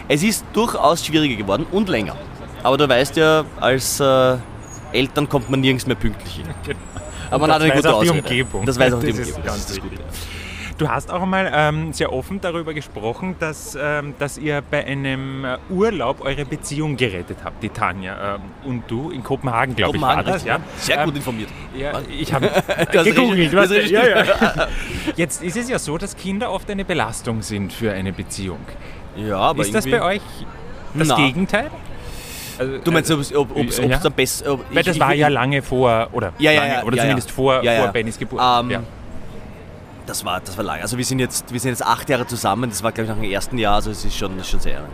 es 0.09 0.23
ist 0.23 0.45
durchaus 0.53 1.05
schwieriger 1.05 1.37
geworden 1.37 1.67
und 1.71 1.89
länger. 1.89 2.17
Aber 2.63 2.77
du 2.77 2.89
weißt 2.89 3.17
ja, 3.17 3.45
als 3.61 4.01
äh, 4.01 4.37
Eltern 4.93 5.29
kommt 5.29 5.49
man 5.51 5.61
nirgends 5.61 5.87
mehr 5.87 5.97
pünktlich 5.97 6.37
hin. 6.37 6.47
Aber 7.31 7.47
man 7.47 7.51
das 7.51 7.57
hat 7.57 7.63
eine 7.63 7.71
weiß 7.75 7.83
gute 7.83 7.95
auch 7.95 8.03
die 8.03 8.09
Ausrede. 8.11 8.29
Umgebung. 8.29 8.67
Das 8.67 8.79
weiß 8.79 8.93
auch 8.95 9.01
die 9.03 9.07
Das 9.09 9.19
ist 9.19 9.37
Umgebung. 9.37 9.45
ganz 9.45 9.67
das 9.67 9.71
ist 9.77 9.85
wichtig. 9.85 9.99
gut. 9.99 10.07
Du 10.79 10.89
hast 10.89 11.11
auch 11.11 11.23
einmal 11.23 11.51
ähm, 11.53 11.93
sehr 11.93 12.13
offen 12.13 12.41
darüber 12.41 12.73
gesprochen, 12.73 13.35
dass, 13.41 13.77
ähm, 13.81 14.15
dass 14.21 14.39
ihr 14.39 14.63
bei 14.63 14.87
einem 14.87 15.45
äh, 15.45 15.59
Urlaub 15.71 16.21
eure 16.21 16.45
Beziehung 16.45 16.97
gerettet 16.97 17.39
habt, 17.43 17.65
die 17.65 17.69
Tanja 17.69 18.37
ähm, 18.37 18.43
und 18.65 18.85
du 18.87 19.11
in 19.11 19.25
Kopenhagen, 19.25 19.75
glaube 19.75 19.97
ich, 19.97 20.03
war 20.03 20.23
das. 20.23 20.45
Ja? 20.45 20.61
Sehr 20.77 20.99
gut 21.05 21.15
Ähm, 21.15 21.17
informiert. 21.17 21.49
Ja, 21.77 22.01
ich 22.17 22.33
habe 22.33 22.49
gegoogelt. 23.05 23.53
Was, 23.57 23.71
ja, 23.71 24.07
ja. 24.07 24.25
Jetzt 25.17 25.43
ist 25.43 25.57
es 25.57 25.69
ja 25.69 25.81
so, 25.81 25.99
dass 25.99 26.17
Kinder 26.17 26.53
oft 26.53 26.71
eine 26.71 26.85
Belastung 26.85 27.43
sind 27.43 27.73
für 27.73 27.91
eine 27.93 28.13
Beziehung. 28.13 28.61
Ja, 29.17 29.37
aber 29.39 29.63
ist 29.63 29.75
das 29.75 29.85
bei 29.85 30.01
euch 30.01 30.23
das 30.95 31.09
Na. 31.09 31.17
Gegenteil? 31.17 31.73
Also, 32.57 32.79
Du 32.79 32.93
meinst, 32.93 33.11
ob 33.11 33.21
es 33.21 33.79
Ja. 33.79 34.09
besten... 34.11 34.49
Ob, 34.49 34.65
Weil 34.73 34.85
das 34.85 34.99
war 35.01 35.13
ja 35.13 35.27
lange 35.27 35.61
vor, 35.63 36.09
oder, 36.13 36.33
Ja, 36.39 36.53
ja, 36.53 36.61
lange, 36.61 36.73
ja, 36.75 36.83
oder 36.85 36.97
zumindest 36.99 37.31
vor, 37.33 37.63
vor 37.65 37.89
Bennys 37.89 38.19
Geburt. 38.19 38.41
Ähm, 38.45 38.71
ja. 38.71 38.83
Das 40.09 40.25
war, 40.25 40.41
das 40.41 40.57
war 40.57 40.65
lang. 40.65 40.81
Also 40.81 40.97
wir 40.97 41.05
sind, 41.05 41.19
jetzt, 41.19 41.53
wir 41.53 41.61
sind 41.61 41.73
jetzt 41.73 41.85
acht 41.85 42.09
Jahre 42.09 42.27
zusammen, 42.27 42.71
das 42.71 42.83
war 42.83 42.93
glaube 42.93 43.05
ich 43.05 43.09
nach 43.11 43.23
dem 43.23 43.31
ersten 43.31 43.59
Jahr, 43.59 43.75
also 43.75 43.91
es 43.91 44.07
ist 44.07 44.17
schon, 44.17 44.43
schon 44.43 44.59
sehr 44.59 44.81
lang. 44.81 44.91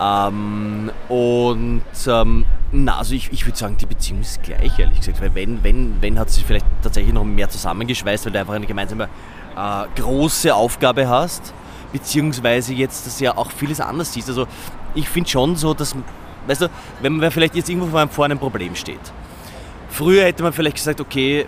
Ähm, 0.00 0.92
und 1.08 1.82
ähm, 2.06 2.44
na, 2.70 2.98
also 2.98 3.16
ich, 3.16 3.32
ich 3.32 3.44
würde 3.46 3.58
sagen, 3.58 3.76
die 3.76 3.86
Beziehung 3.86 4.20
ist 4.20 4.44
gleich, 4.44 4.78
ehrlich 4.78 4.98
gesagt. 4.98 5.20
Weil 5.20 5.34
wenn, 5.34 5.64
wenn, 5.64 6.00
wenn 6.00 6.20
hat 6.20 6.30
sich 6.30 6.44
vielleicht 6.44 6.66
tatsächlich 6.82 7.12
noch 7.12 7.24
mehr 7.24 7.48
zusammengeschweißt, 7.48 8.26
weil 8.26 8.32
du 8.32 8.38
einfach 8.38 8.54
eine 8.54 8.66
gemeinsame 8.66 9.08
äh, 9.56 10.00
große 10.00 10.54
Aufgabe 10.54 11.08
hast, 11.08 11.52
beziehungsweise 11.92 12.74
jetzt 12.74 13.08
das 13.08 13.18
ja 13.18 13.36
auch 13.36 13.50
vieles 13.50 13.80
anders 13.80 14.12
siehst. 14.12 14.28
Also 14.28 14.46
ich 14.94 15.08
finde 15.08 15.30
schon 15.30 15.56
so, 15.56 15.74
dass, 15.74 15.96
weißt 16.46 16.60
du, 16.60 16.68
wenn 17.02 17.16
man 17.16 17.32
vielleicht 17.32 17.56
jetzt 17.56 17.68
irgendwo 17.68 18.06
vor 18.06 18.24
einem 18.24 18.38
Problem 18.38 18.76
steht. 18.76 19.00
Früher 19.88 20.24
hätte 20.24 20.44
man 20.44 20.52
vielleicht 20.52 20.76
gesagt, 20.76 21.00
okay, 21.00 21.44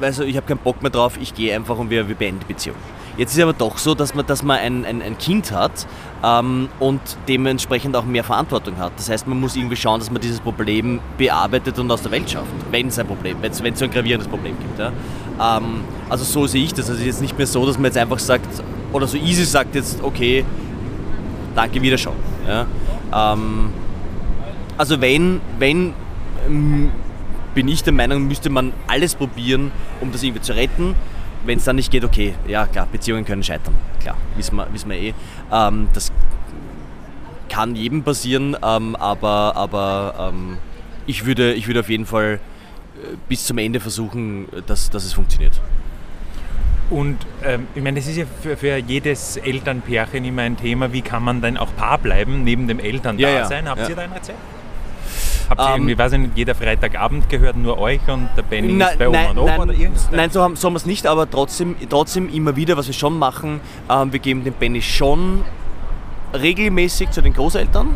weißt 0.00 0.20
du, 0.20 0.24
ich 0.24 0.36
habe 0.36 0.46
keinen 0.46 0.58
Bock 0.58 0.82
mehr 0.82 0.90
drauf, 0.90 1.18
ich 1.20 1.34
gehe 1.34 1.54
einfach 1.54 1.78
und 1.78 1.90
wir, 1.90 2.08
wir 2.08 2.14
beenden 2.14 2.40
die 2.40 2.52
Beziehung. 2.52 2.76
Jetzt 3.16 3.32
ist 3.32 3.38
es 3.38 3.42
aber 3.42 3.52
doch 3.52 3.78
so, 3.78 3.96
dass 3.96 4.14
man, 4.14 4.24
dass 4.26 4.44
man 4.44 4.58
ein, 4.58 4.84
ein, 4.84 5.02
ein 5.02 5.18
Kind 5.18 5.50
hat 5.50 5.88
ähm, 6.22 6.68
und 6.78 7.00
dementsprechend 7.26 7.96
auch 7.96 8.04
mehr 8.04 8.22
Verantwortung 8.22 8.78
hat. 8.78 8.92
Das 8.96 9.10
heißt, 9.10 9.26
man 9.26 9.40
muss 9.40 9.56
irgendwie 9.56 9.74
schauen, 9.74 9.98
dass 9.98 10.08
man 10.08 10.22
dieses 10.22 10.38
Problem 10.38 11.00
bearbeitet 11.16 11.80
und 11.80 11.90
aus 11.90 12.02
der 12.02 12.12
Welt 12.12 12.30
schafft, 12.30 12.46
wenn 12.70 12.86
es 12.86 12.98
ein 12.98 13.08
Problem, 13.08 13.36
wenn 13.40 13.50
es 13.50 13.58
so 13.58 13.84
ein 13.84 13.90
gravierendes 13.90 14.28
Problem 14.28 14.56
gibt. 14.60 14.78
Ja? 14.78 14.92
Ähm, 15.40 15.80
also 16.08 16.22
so 16.22 16.46
sehe 16.46 16.62
ich 16.62 16.72
das. 16.72 16.88
Also 16.88 17.02
jetzt 17.02 17.20
nicht 17.20 17.36
mehr 17.36 17.48
so, 17.48 17.66
dass 17.66 17.76
man 17.76 17.86
jetzt 17.86 17.98
einfach 17.98 18.20
sagt, 18.20 18.62
oder 18.92 19.08
so 19.08 19.16
easy 19.16 19.44
sagt 19.44 19.74
jetzt, 19.74 20.00
okay, 20.02 20.44
danke, 21.56 21.82
Wiederschauen. 21.82 22.16
Ja? 22.46 22.66
Ähm, 23.32 23.70
also 24.76 25.00
wenn, 25.00 25.40
wenn 25.58 25.92
bin 27.58 27.66
ich 27.66 27.82
der 27.82 27.92
Meinung, 27.92 28.28
müsste 28.28 28.50
man 28.50 28.72
alles 28.86 29.16
probieren, 29.16 29.72
um 30.00 30.12
das 30.12 30.22
irgendwie 30.22 30.42
zu 30.42 30.54
retten. 30.54 30.94
Wenn 31.44 31.58
es 31.58 31.64
dann 31.64 31.74
nicht 31.74 31.90
geht, 31.90 32.04
okay, 32.04 32.34
ja 32.46 32.68
klar, 32.68 32.86
Beziehungen 32.86 33.24
können 33.24 33.42
scheitern. 33.42 33.74
Klar, 33.98 34.16
wissen 34.36 34.54
wir, 34.54 34.72
wissen 34.72 34.88
wir 34.88 34.96
eh. 34.96 35.12
Ähm, 35.52 35.88
das 35.92 36.12
kann 37.48 37.74
jedem 37.74 38.04
passieren, 38.04 38.56
ähm, 38.62 38.94
aber, 38.94 39.56
aber 39.56 40.30
ähm, 40.32 40.58
ich, 41.08 41.26
würde, 41.26 41.52
ich 41.54 41.66
würde 41.66 41.80
auf 41.80 41.90
jeden 41.90 42.06
Fall 42.06 42.38
äh, 42.94 43.16
bis 43.28 43.44
zum 43.44 43.58
Ende 43.58 43.80
versuchen, 43.80 44.46
dass, 44.68 44.88
dass 44.90 45.04
es 45.04 45.12
funktioniert. 45.12 45.60
Und 46.90 47.18
ähm, 47.42 47.66
ich 47.74 47.82
meine, 47.82 47.98
das 47.98 48.08
ist 48.08 48.18
ja 48.18 48.24
für, 48.40 48.56
für 48.56 48.76
jedes 48.76 49.36
Elternpärchen 49.36 50.24
immer 50.24 50.42
ein 50.42 50.56
Thema, 50.56 50.92
wie 50.92 51.02
kann 51.02 51.24
man 51.24 51.42
denn 51.42 51.56
auch 51.56 51.74
Paar 51.74 51.98
bleiben 51.98 52.44
neben 52.44 52.68
dem 52.68 52.78
Elterndasein? 52.78 53.64
Ja, 53.64 53.70
ja, 53.70 53.70
Habt 53.70 53.80
ja. 53.80 53.88
ihr 53.88 53.96
da 53.96 54.02
ein 54.02 54.12
Rezept? 54.12 54.38
Habt 55.48 55.60
ihr 55.60 55.66
Ähm, 55.66 55.74
irgendwie, 55.74 55.98
weiß 55.98 56.12
ich 56.12 56.18
nicht, 56.18 56.36
jeder 56.36 56.54
Freitagabend 56.54 57.28
gehört 57.28 57.56
nur 57.56 57.78
euch 57.78 58.00
und 58.06 58.28
der 58.36 58.42
Benny 58.42 58.82
ist 58.82 58.98
bei 58.98 59.08
Oma 59.08 59.18
nein, 59.18 59.30
und 59.30 59.38
Opa 59.38 59.50
nein, 59.50 59.60
oder 59.60 59.72
irgendwas? 59.72 60.08
nein, 60.10 60.30
so 60.30 60.42
haben, 60.42 60.56
so 60.56 60.66
haben 60.66 60.74
wir 60.74 60.78
es 60.78 60.86
nicht, 60.86 61.06
aber 61.06 61.30
trotzdem, 61.30 61.76
trotzdem 61.88 62.28
immer 62.28 62.56
wieder, 62.56 62.76
was 62.76 62.86
wir 62.86 62.94
schon 62.94 63.18
machen, 63.18 63.60
ähm, 63.90 64.12
wir 64.12 64.20
geben 64.20 64.44
den 64.44 64.54
Benny 64.54 64.82
schon 64.82 65.44
regelmäßig 66.34 67.10
zu 67.10 67.22
den 67.22 67.32
Großeltern 67.32 67.88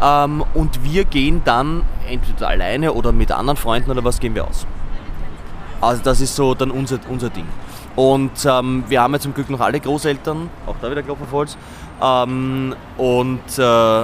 ähm, 0.00 0.44
und 0.54 0.82
wir 0.84 1.04
gehen 1.04 1.42
dann 1.44 1.82
entweder 2.08 2.48
alleine 2.48 2.92
oder 2.92 3.12
mit 3.12 3.32
anderen 3.32 3.56
Freunden 3.56 3.90
oder 3.90 4.04
was 4.04 4.20
gehen 4.20 4.34
wir 4.34 4.46
aus. 4.46 4.66
Also 5.80 6.02
das 6.02 6.20
ist 6.20 6.34
so 6.34 6.54
dann 6.54 6.70
unser, 6.70 6.98
unser 7.08 7.30
Ding. 7.30 7.46
Und 7.94 8.44
ähm, 8.44 8.84
wir 8.88 9.02
haben 9.02 9.12
ja 9.12 9.20
zum 9.20 9.34
Glück 9.34 9.50
noch 9.50 9.60
alle 9.60 9.80
Großeltern, 9.80 10.50
auch 10.66 10.76
da 10.80 10.90
wieder 10.90 11.02
Klopf 11.02 11.20
auf 11.22 11.32
Holz. 11.32 11.58
Ähm, 12.02 12.74
und 12.96 13.58
äh, 13.58 14.02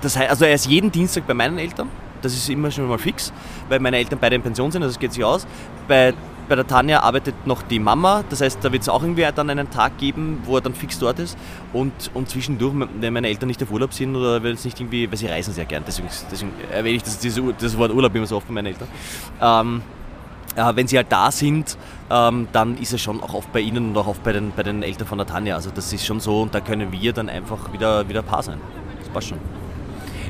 das 0.00 0.16
heißt, 0.16 0.30
also 0.30 0.44
er 0.44 0.54
ist 0.54 0.66
jeden 0.66 0.90
Dienstag 0.90 1.26
bei 1.26 1.34
meinen 1.34 1.58
Eltern. 1.58 1.88
Das 2.22 2.32
ist 2.32 2.48
immer 2.48 2.70
schon 2.70 2.88
mal 2.88 2.98
fix, 2.98 3.32
weil 3.68 3.80
meine 3.80 3.98
Eltern 3.98 4.18
beide 4.20 4.36
in 4.36 4.42
Pension 4.42 4.70
sind, 4.70 4.82
also 4.82 4.92
es 4.92 4.98
geht 4.98 5.12
sich 5.12 5.22
aus. 5.22 5.46
Bei, 5.86 6.14
bei 6.48 6.56
der 6.56 6.66
Tanja 6.66 7.00
arbeitet 7.00 7.46
noch 7.46 7.62
die 7.62 7.78
Mama, 7.78 8.24
das 8.30 8.40
heißt, 8.40 8.58
da 8.62 8.72
wird 8.72 8.82
es 8.82 8.88
auch 8.88 9.02
irgendwie 9.02 9.26
dann 9.34 9.50
einen 9.50 9.70
Tag 9.70 9.98
geben, 9.98 10.40
wo 10.44 10.56
er 10.56 10.62
dann 10.62 10.74
fix 10.74 10.98
dort 10.98 11.18
ist. 11.18 11.36
Und, 11.74 11.92
und 12.14 12.30
zwischendurch, 12.30 12.74
wenn 12.98 13.12
meine 13.12 13.28
Eltern 13.28 13.48
nicht 13.48 13.62
auf 13.62 13.70
Urlaub 13.70 13.92
sind 13.92 14.16
oder 14.16 14.42
wenn 14.42 14.54
es 14.54 14.64
nicht 14.64 14.80
irgendwie, 14.80 15.10
weil 15.10 15.18
sie 15.18 15.26
reisen 15.26 15.52
sehr 15.52 15.66
gern, 15.66 15.84
deswegen, 15.86 16.08
deswegen 16.30 16.52
erwähne 16.72 16.96
ich 16.96 17.02
das, 17.02 17.18
das 17.20 17.78
Wort 17.78 17.92
Urlaub 17.92 18.14
immer 18.14 18.26
so 18.26 18.36
oft 18.38 18.48
bei 18.48 18.54
meinen 18.54 18.66
Eltern. 18.66 18.88
Ähm, 19.42 19.82
äh, 20.56 20.76
wenn 20.76 20.86
sie 20.86 20.96
halt 20.96 21.10
da 21.10 21.30
sind, 21.30 21.76
ähm, 22.10 22.48
dann 22.52 22.78
ist 22.78 22.92
er 22.92 22.98
schon 22.98 23.22
auch 23.22 23.34
oft 23.34 23.52
bei 23.52 23.60
ihnen 23.60 23.90
und 23.90 23.96
auch 23.96 24.06
oft 24.06 24.22
bei 24.22 24.32
den, 24.32 24.52
bei 24.54 24.62
den 24.62 24.82
Eltern 24.82 25.06
von 25.06 25.18
der 25.18 25.26
Tanja. 25.26 25.56
Also 25.56 25.70
das 25.74 25.92
ist 25.92 26.06
schon 26.06 26.20
so 26.20 26.42
und 26.42 26.54
da 26.54 26.60
können 26.60 26.92
wir 26.92 27.12
dann 27.12 27.28
einfach 27.28 27.72
wieder, 27.72 28.08
wieder 28.08 28.22
Paar 28.22 28.42
sein. 28.42 28.60
Das 29.00 29.08
passt 29.08 29.28
schon. 29.28 29.63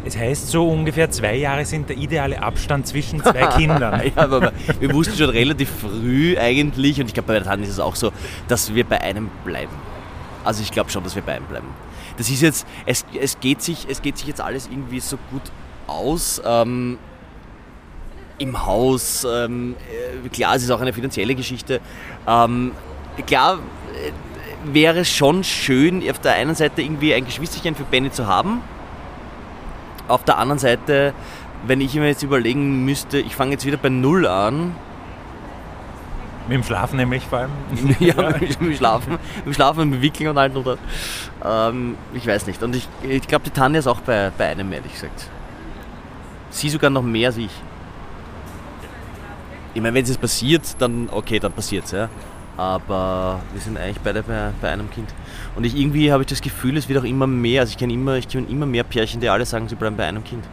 Es 0.05 0.17
heißt 0.17 0.49
so 0.49 0.69
ungefähr 0.69 1.11
zwei 1.11 1.37
Jahre 1.37 1.65
sind 1.65 1.89
der 1.89 1.97
ideale 1.97 2.43
Abstand 2.43 2.87
zwischen 2.87 3.23
zwei 3.23 3.47
Kindern. 3.57 4.03
Ja, 4.05 4.23
aber 4.23 4.53
wir 4.79 4.93
wussten 4.93 5.17
schon 5.17 5.31
relativ 5.31 5.71
früh 5.71 6.37
eigentlich, 6.39 7.01
und 7.01 7.07
ich 7.07 7.15
glaube 7.15 7.29
bei 7.29 7.35
der 7.35 7.45
Tanja 7.45 7.65
ist 7.65 7.73
es 7.73 7.81
auch 7.81 7.97
so, 7.97 8.13
dass 8.49 8.75
wir 8.75 8.85
bei 8.85 9.01
einem 9.01 9.31
bleiben. 9.45 9.75
Also 10.45 10.63
ich 10.63 10.71
glaube 10.71 10.91
schon, 10.91 11.05
dass 11.05 11.15
wir 11.15 11.23
bei 11.23 11.35
einem 11.35 11.47
bleiben. 11.47 11.69
Das 12.19 12.29
ist 12.29 12.43
jetzt, 12.43 12.67
es, 12.87 13.05
es, 13.19 13.41
geht 13.41 13.63
sich, 13.63 13.87
es 13.89 14.03
geht 14.03 14.19
sich 14.19 14.29
jetzt 14.29 14.41
alles 14.41 14.69
irgendwie 14.71 15.01
so 15.01 15.19
gut 15.31 15.43
aus. 15.87 16.41
Ähm, 16.45 16.99
im 18.39 18.67
Haus. 18.67 19.27
Ähm, 19.29 19.77
äh, 20.25 20.29
klar, 20.29 20.57
es 20.57 20.63
ist 20.63 20.71
auch 20.71 20.81
eine 20.81 20.93
finanzielle 20.93 21.35
Geschichte. 21.35 21.81
Ähm, 22.27 22.73
klar 23.27 23.55
äh, 23.55 24.73
wäre 24.73 25.01
es 25.01 25.09
schon 25.09 25.45
schön, 25.45 26.09
auf 26.11 26.19
der 26.19 26.35
einen 26.35 26.55
Seite 26.55 26.83
irgendwie 26.83 27.15
ein 27.15 27.25
Geschwisterchen 27.25 27.75
für 27.75 27.85
Benny 27.85 28.11
zu 28.11 28.27
haben. 28.27 28.61
Auf 30.09 30.25
der 30.25 30.39
anderen 30.39 30.59
Seite, 30.59 31.15
wenn 31.67 31.81
ich 31.81 31.95
mir 31.95 32.07
jetzt 32.07 32.23
überlegen 32.23 32.85
müsste, 32.85 33.19
ich 33.19 33.35
fange 33.35 33.53
jetzt 33.53 33.65
wieder 33.65 33.77
bei 33.77 33.89
Null 33.89 34.27
an. 34.27 34.75
Mit 36.47 36.57
dem 36.57 36.63
Schlafen 36.63 36.97
nämlich 36.97 37.25
vor 37.25 37.39
allem. 37.39 37.51
ja, 38.01 38.15
mit 38.39 38.61
dem 38.61 38.75
Schlafen, 38.75 39.13
mit 39.37 39.47
dem 39.47 39.55
Schlafen 39.55 39.81
und 39.81 39.91
mit 39.91 40.01
dem 40.01 40.03
Wickeln 40.03 40.29
und 40.29 40.39
allem 40.39 40.57
oder. 40.57 40.77
Ähm, 41.43 41.97
ich 42.13 42.27
weiß 42.27 42.47
nicht. 42.47 42.63
Und 42.63 42.77
ich, 42.77 42.87
ich 43.03 43.27
glaube, 43.27 43.45
die 43.45 43.51
Tanja 43.51 43.79
ist 43.79 43.87
auch 43.87 44.01
bei, 44.01 44.31
bei 44.37 44.49
einem, 44.49 44.71
ehrlich 44.73 44.93
gesagt. 44.93 45.29
Sie 46.51 46.69
sogar 46.69 46.91
noch 46.91 47.03
mehr 47.03 47.29
als 47.29 47.39
ich. 47.39 47.51
Ich 49.73 49.81
meine, 49.81 49.95
wenn 49.95 50.05
es 50.05 50.19
passiert, 50.19 50.63
dann 50.79 51.09
okay, 51.11 51.41
dann 51.41 51.53
passiert 51.53 51.87
es, 51.87 51.93
ja. 51.93 52.09
Aber 52.57 53.41
wir 53.53 53.61
sind 53.61 53.77
eigentlich 53.77 53.99
beide 54.01 54.23
bei, 54.23 54.51
bei 54.61 54.71
einem 54.71 54.91
Kind. 54.91 55.09
Und 55.57 55.65
ich 55.65 55.77
irgendwie 55.77 56.13
habe 56.13 56.23
ich 56.23 56.29
das 56.29 56.41
Gefühl, 56.41 56.77
es 56.77 56.89
wird 56.89 57.01
auch 57.01 57.05
immer 57.05 57.27
mehr. 57.27 57.63
Also 57.63 57.73
ich 57.73 57.79
kenne 57.79 57.93
immer, 57.93 58.15
ich 58.17 58.29
kenn 58.29 58.49
immer 58.49 58.67
mehr 58.67 58.85
Pärchen, 58.85 59.21
die 59.21 59.29
alle 59.29 59.45
sagen, 59.45 59.69
sie 59.69 59.75
bleiben 59.75 59.97
bei 59.97 60.05
einem 60.07 60.23
Kind. 60.23 60.45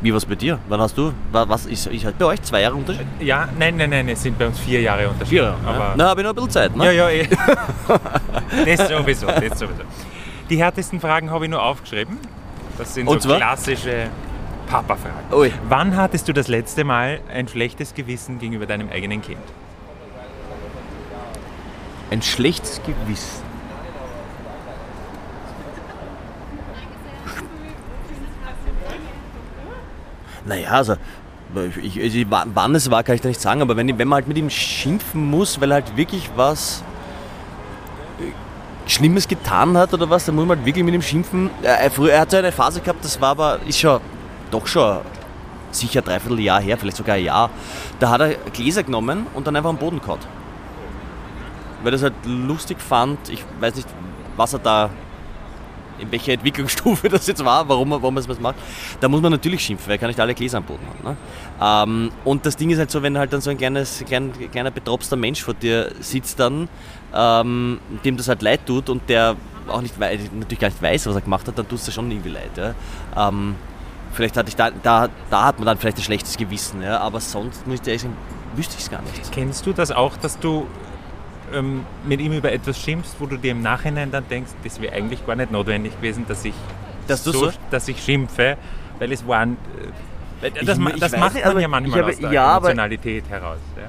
Wie 0.00 0.10
war 0.10 0.16
es 0.18 0.26
bei 0.26 0.34
dir? 0.34 0.58
Wann 0.68 0.80
hast 0.80 0.98
du? 0.98 1.12
wa- 1.30 1.44
Was 1.48 1.66
ist, 1.66 1.86
ist 1.86 2.04
halt 2.04 2.18
bei 2.18 2.24
euch 2.24 2.42
zwei 2.42 2.62
Jahre 2.62 2.74
Unterschied? 2.74 3.06
Ja, 3.20 3.48
nein, 3.56 3.76
nein, 3.76 3.90
nein, 3.90 4.08
es 4.08 4.20
sind 4.20 4.36
bei 4.36 4.48
uns 4.48 4.58
vier 4.58 4.80
Jahre 4.80 5.08
Unterschied. 5.08 5.28
Vier 5.28 5.42
Jahre. 5.44 5.56
Aber 5.64 5.78
ja. 5.78 5.94
Na, 5.96 6.08
habe 6.08 6.20
ich 6.22 6.24
noch 6.24 6.32
ein 6.32 6.34
bisschen 6.34 6.50
Zeit, 6.50 6.76
ne? 6.76 6.86
Ja, 6.86 6.90
ja, 6.90 7.08
eh. 7.10 7.28
das 8.66 8.88
sowieso, 8.88 9.26
das 9.28 9.58
sowieso. 9.60 9.82
Die 10.50 10.56
härtesten 10.56 10.98
Fragen 10.98 11.30
habe 11.30 11.44
ich 11.44 11.50
nur 11.52 11.62
aufgeschrieben. 11.62 12.18
Das 12.78 12.92
sind 12.94 13.06
Und 13.06 13.22
so 13.22 13.28
zwar? 13.28 13.38
klassische 13.38 14.08
Papa-Fragen. 14.66 15.52
Wann 15.68 15.96
hattest 15.96 16.26
du 16.26 16.32
das 16.32 16.48
letzte 16.48 16.82
Mal 16.82 17.20
ein 17.32 17.46
schlechtes 17.46 17.94
Gewissen 17.94 18.40
gegenüber 18.40 18.66
deinem 18.66 18.88
eigenen 18.90 19.22
Kind? 19.22 19.38
Ein 22.12 22.20
schlechtes 22.20 22.78
Gewissen. 22.82 23.42
Naja, 30.44 30.68
also, 30.72 30.96
ich, 31.82 31.96
ich, 31.96 32.26
wann 32.28 32.74
es 32.74 32.90
war, 32.90 33.02
kann 33.02 33.14
ich 33.14 33.22
da 33.22 33.28
nicht 33.28 33.40
sagen, 33.40 33.62
aber 33.62 33.78
wenn, 33.78 33.98
wenn 33.98 34.08
man 34.08 34.16
halt 34.16 34.28
mit 34.28 34.36
ihm 34.36 34.50
schimpfen 34.50 35.30
muss, 35.30 35.58
weil 35.58 35.70
er 35.70 35.76
halt 35.76 35.96
wirklich 35.96 36.28
was 36.36 36.84
äh, 38.20 38.90
Schlimmes 38.90 39.26
getan 39.26 39.78
hat 39.78 39.94
oder 39.94 40.10
was, 40.10 40.26
dann 40.26 40.34
muss 40.34 40.44
man 40.44 40.58
halt 40.58 40.66
wirklich 40.66 40.84
mit 40.84 40.92
ihm 40.92 41.00
schimpfen. 41.00 41.48
Er, 41.62 41.90
früher, 41.90 42.12
er 42.12 42.20
hat 42.20 42.30
so 42.30 42.36
eine 42.36 42.52
Phase 42.52 42.82
gehabt, 42.82 43.02
das 43.02 43.18
war 43.22 43.30
aber, 43.30 43.60
ist 43.66 43.78
schon, 43.78 44.02
doch 44.50 44.66
schon 44.66 44.98
sicher 45.70 46.02
dreiviertel 46.02 46.40
Jahr 46.40 46.60
her, 46.60 46.76
vielleicht 46.76 46.98
sogar 46.98 47.14
ein 47.14 47.24
Jahr. 47.24 47.48
Da 47.98 48.10
hat 48.10 48.20
er 48.20 48.34
Gläser 48.52 48.82
genommen 48.82 49.26
und 49.32 49.46
dann 49.46 49.56
einfach 49.56 49.70
am 49.70 49.78
Boden 49.78 49.98
gehauen 49.98 50.41
weil 51.82 51.94
es 51.94 52.02
halt 52.02 52.14
lustig 52.24 52.80
fand. 52.80 53.28
Ich 53.28 53.44
weiß 53.60 53.76
nicht, 53.76 53.88
was 54.36 54.52
er 54.52 54.58
da, 54.58 54.90
in 55.98 56.10
welcher 56.10 56.32
Entwicklungsstufe 56.32 57.08
das 57.10 57.26
jetzt 57.26 57.44
war, 57.44 57.68
warum 57.68 57.92
er, 57.92 58.02
warum 58.02 58.16
er 58.16 58.22
das 58.22 58.40
macht. 58.40 58.56
Da 59.00 59.08
muss 59.08 59.20
man 59.20 59.32
natürlich 59.32 59.62
schimpfen, 59.62 59.86
weil 59.86 59.96
er 59.96 59.98
kann 59.98 60.08
nicht 60.08 60.20
alle 60.20 60.34
Gläser 60.34 60.58
am 60.58 60.64
Boden 60.64 60.86
haben. 60.86 61.10
Ne? 61.10 61.16
Ähm, 61.60 62.12
und 62.24 62.46
das 62.46 62.56
Ding 62.56 62.70
ist 62.70 62.78
halt 62.78 62.90
so, 62.90 63.02
wenn 63.02 63.18
halt 63.18 63.32
dann 63.32 63.40
so 63.40 63.50
ein 63.50 63.58
kleines, 63.58 64.04
klein, 64.06 64.32
kleiner 64.50 64.70
betropster 64.70 65.16
Mensch 65.16 65.42
vor 65.42 65.54
dir 65.54 65.92
sitzt 66.00 66.38
dann, 66.40 66.68
ähm, 67.14 67.80
dem 68.04 68.16
das 68.16 68.28
halt 68.28 68.42
leid 68.42 68.66
tut 68.66 68.88
und 68.88 69.08
der 69.08 69.36
auch 69.68 69.80
nicht 69.80 69.98
natürlich 69.98 70.58
gar 70.58 70.68
nicht 70.68 70.82
weiß, 70.82 71.06
was 71.06 71.14
er 71.14 71.20
gemacht 71.20 71.46
hat, 71.46 71.56
dann 71.56 71.68
tut 71.68 71.78
es 71.78 71.84
dir 71.84 71.92
schon 71.92 72.10
irgendwie 72.10 72.30
leid. 72.30 72.50
Ja? 72.56 72.74
Ähm, 73.28 73.54
vielleicht 74.12 74.36
hatte 74.36 74.48
ich 74.48 74.56
da, 74.56 74.70
da, 74.70 75.08
da 75.30 75.44
hat 75.44 75.58
man 75.58 75.66
dann 75.66 75.78
vielleicht 75.78 75.98
ein 75.98 76.02
schlechtes 76.02 76.36
Gewissen, 76.36 76.82
ja? 76.82 76.98
aber 76.98 77.20
sonst 77.20 77.62
ich 77.66 78.00
sagen, 78.00 78.16
wüsste 78.56 78.74
ich 78.76 78.84
es 78.84 78.90
gar 78.90 79.02
nicht. 79.02 79.32
Kennst 79.32 79.66
du 79.66 79.72
das 79.72 79.90
auch, 79.90 80.16
dass 80.16 80.38
du 80.38 80.66
ähm, 81.54 81.84
mit 82.04 82.20
ihm 82.20 82.32
über 82.32 82.50
etwas 82.52 82.78
schimpfst, 82.80 83.16
wo 83.18 83.26
du 83.26 83.36
dir 83.36 83.52
im 83.52 83.62
Nachhinein 83.62 84.10
dann 84.10 84.26
denkst, 84.28 84.52
das 84.64 84.80
wäre 84.80 84.92
eigentlich 84.94 85.24
gar 85.26 85.36
nicht 85.36 85.50
notwendig 85.50 85.94
gewesen, 85.96 86.24
dass 86.28 86.44
ich, 86.44 86.54
Dass 87.06 87.22
du 87.24 87.32
so- 87.32 87.50
dass 87.70 87.88
ich 87.88 88.02
schimpfe, 88.02 88.56
weil 88.98 89.12
es 89.12 89.26
waren... 89.26 89.56
Äh, 90.42 90.50
das, 90.64 90.78
ma- 90.78 90.90
ich 90.90 91.00
das 91.00 91.12
weiß 91.12 91.20
macht 91.20 91.34
man 91.34 91.42
aber 91.44 91.60
ja 91.60 91.68
manchmal 91.68 91.98
ich 91.98 92.02
habe- 92.02 92.12
aus 92.12 92.18
der 92.18 92.32
ja, 92.32 92.44
aber- 92.46 92.66
Emotionalität 92.68 93.24
heraus. 93.28 93.58
Ja. 93.76 93.82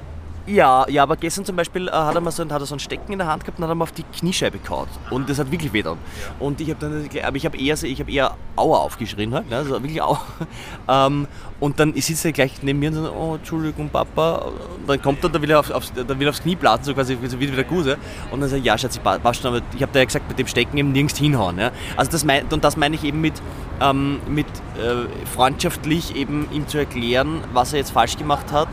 Ja, 0.46 0.86
ja, 0.90 1.04
aber 1.04 1.16
gestern 1.16 1.46
zum 1.46 1.56
Beispiel 1.56 1.88
äh, 1.88 1.92
hat, 1.92 2.16
er 2.16 2.22
mal 2.22 2.30
so, 2.32 2.44
ein- 2.44 2.52
hat 2.52 2.62
er 2.62 2.66
so 2.66 2.76
ein 2.76 2.80
Stecken 2.80 3.14
in 3.14 3.18
der 3.20 3.28
Hand 3.28 3.44
gehabt 3.46 3.58
und 3.60 3.64
hat 3.64 3.72
er 3.72 3.76
mal 3.76 3.84
auf 3.84 3.94
die 3.94 4.04
Kniescheibe 4.04 4.60
gehauen. 4.60 4.88
Und 5.10 5.30
das 5.30 5.40
hat 5.40 5.50
wirklich 5.52 5.72
weh 5.72 5.82
dann. 5.84 5.98
Und 6.40 6.60
ich 6.60 6.70
habe 6.70 6.80
dann, 6.82 7.10
aber 7.26 7.38
ich 7.38 7.46
habe 7.46 7.58
eher, 7.58 7.78
so- 7.78 7.88
ich 7.88 8.00
habe 8.00 8.12
eher 8.12 8.36
Aua 8.56 8.78
aufgeschrien 8.78 9.34
halt, 9.34 9.50
ne? 9.50 9.58
also 9.58 9.72
wirklich 9.72 10.02
Aua. 10.02 10.22
ähm, 10.88 11.28
und 11.60 11.80
dann 11.80 11.94
sitzt 11.96 12.26
er 12.26 12.34
gleich 12.34 12.62
neben 12.62 12.80
mir 12.80 12.90
und 12.90 12.96
sagt, 12.96 13.14
oh, 13.18 13.36
Entschuldigung, 13.36 13.90
Papa. 13.90 14.36
Und 14.80 14.88
dann 14.88 15.02
kommt 15.02 15.24
er 15.24 15.30
da 15.30 15.42
wieder, 15.42 15.60
auf, 15.60 15.72
aufs, 15.72 15.92
dann 15.94 16.20
wieder 16.20 16.30
aufs 16.30 16.42
Knie 16.42 16.56
blasen, 16.56 16.84
so 16.84 16.94
quasi 16.94 17.18
so 17.28 17.40
wie 17.40 17.52
wieder 17.52 17.64
Guse. 17.64 17.98
Und 18.32 18.42
dann 18.42 18.50
sagt 18.50 18.62
er, 18.62 18.66
ja, 18.66 18.78
Schatz, 18.78 18.98
ich 18.98 19.04
pa- 19.04 19.18
passt 19.18 19.42
schon, 19.42 19.54
aber 19.56 19.64
ich 19.76 19.82
habe 19.82 19.92
da 19.94 20.00
ja 20.00 20.06
gesagt, 20.06 20.28
mit 20.28 20.38
dem 20.38 20.48
Stecken 20.48 20.78
eben 20.78 20.92
nirgends 20.92 21.18
hinhauen. 21.18 21.58
Ja? 21.58 21.72
Also 21.96 22.12
das 22.12 22.26
mein, 22.26 22.46
und 22.52 22.64
das 22.64 22.76
meine 22.78 22.96
ich 22.96 23.04
eben 23.04 23.22
mit, 23.22 23.34
ähm, 23.82 24.20
mit 24.28 24.46
äh, 24.78 25.08
freundschaftlich 25.34 26.16
eben 26.16 26.48
ihm 26.52 26.68
zu 26.68 26.78
erklären, 26.78 27.42
was 27.54 27.74
er 27.74 27.80
jetzt 27.80 27.92
falsch 27.92 28.18
gemacht 28.18 28.52
hat. 28.52 28.68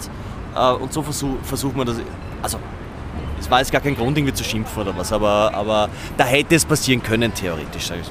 Äh, 0.56 0.72
und 0.82 0.92
so 0.92 1.02
versuch, 1.02 1.36
versucht 1.44 1.76
man 1.76 1.86
das. 1.86 1.96
Also, 2.42 2.58
es 3.38 3.50
war 3.50 3.60
jetzt 3.60 3.72
gar 3.72 3.80
kein 3.80 3.96
Grund, 3.96 4.18
irgendwie 4.18 4.34
zu 4.34 4.44
schimpfen 4.44 4.82
oder 4.82 4.96
was, 4.98 5.12
aber, 5.12 5.52
aber 5.54 5.88
da 6.18 6.24
hätte 6.24 6.54
es 6.56 6.64
passieren 6.64 7.02
können, 7.02 7.32
theoretisch, 7.32 7.86
sage 7.86 8.00
ich. 8.02 8.10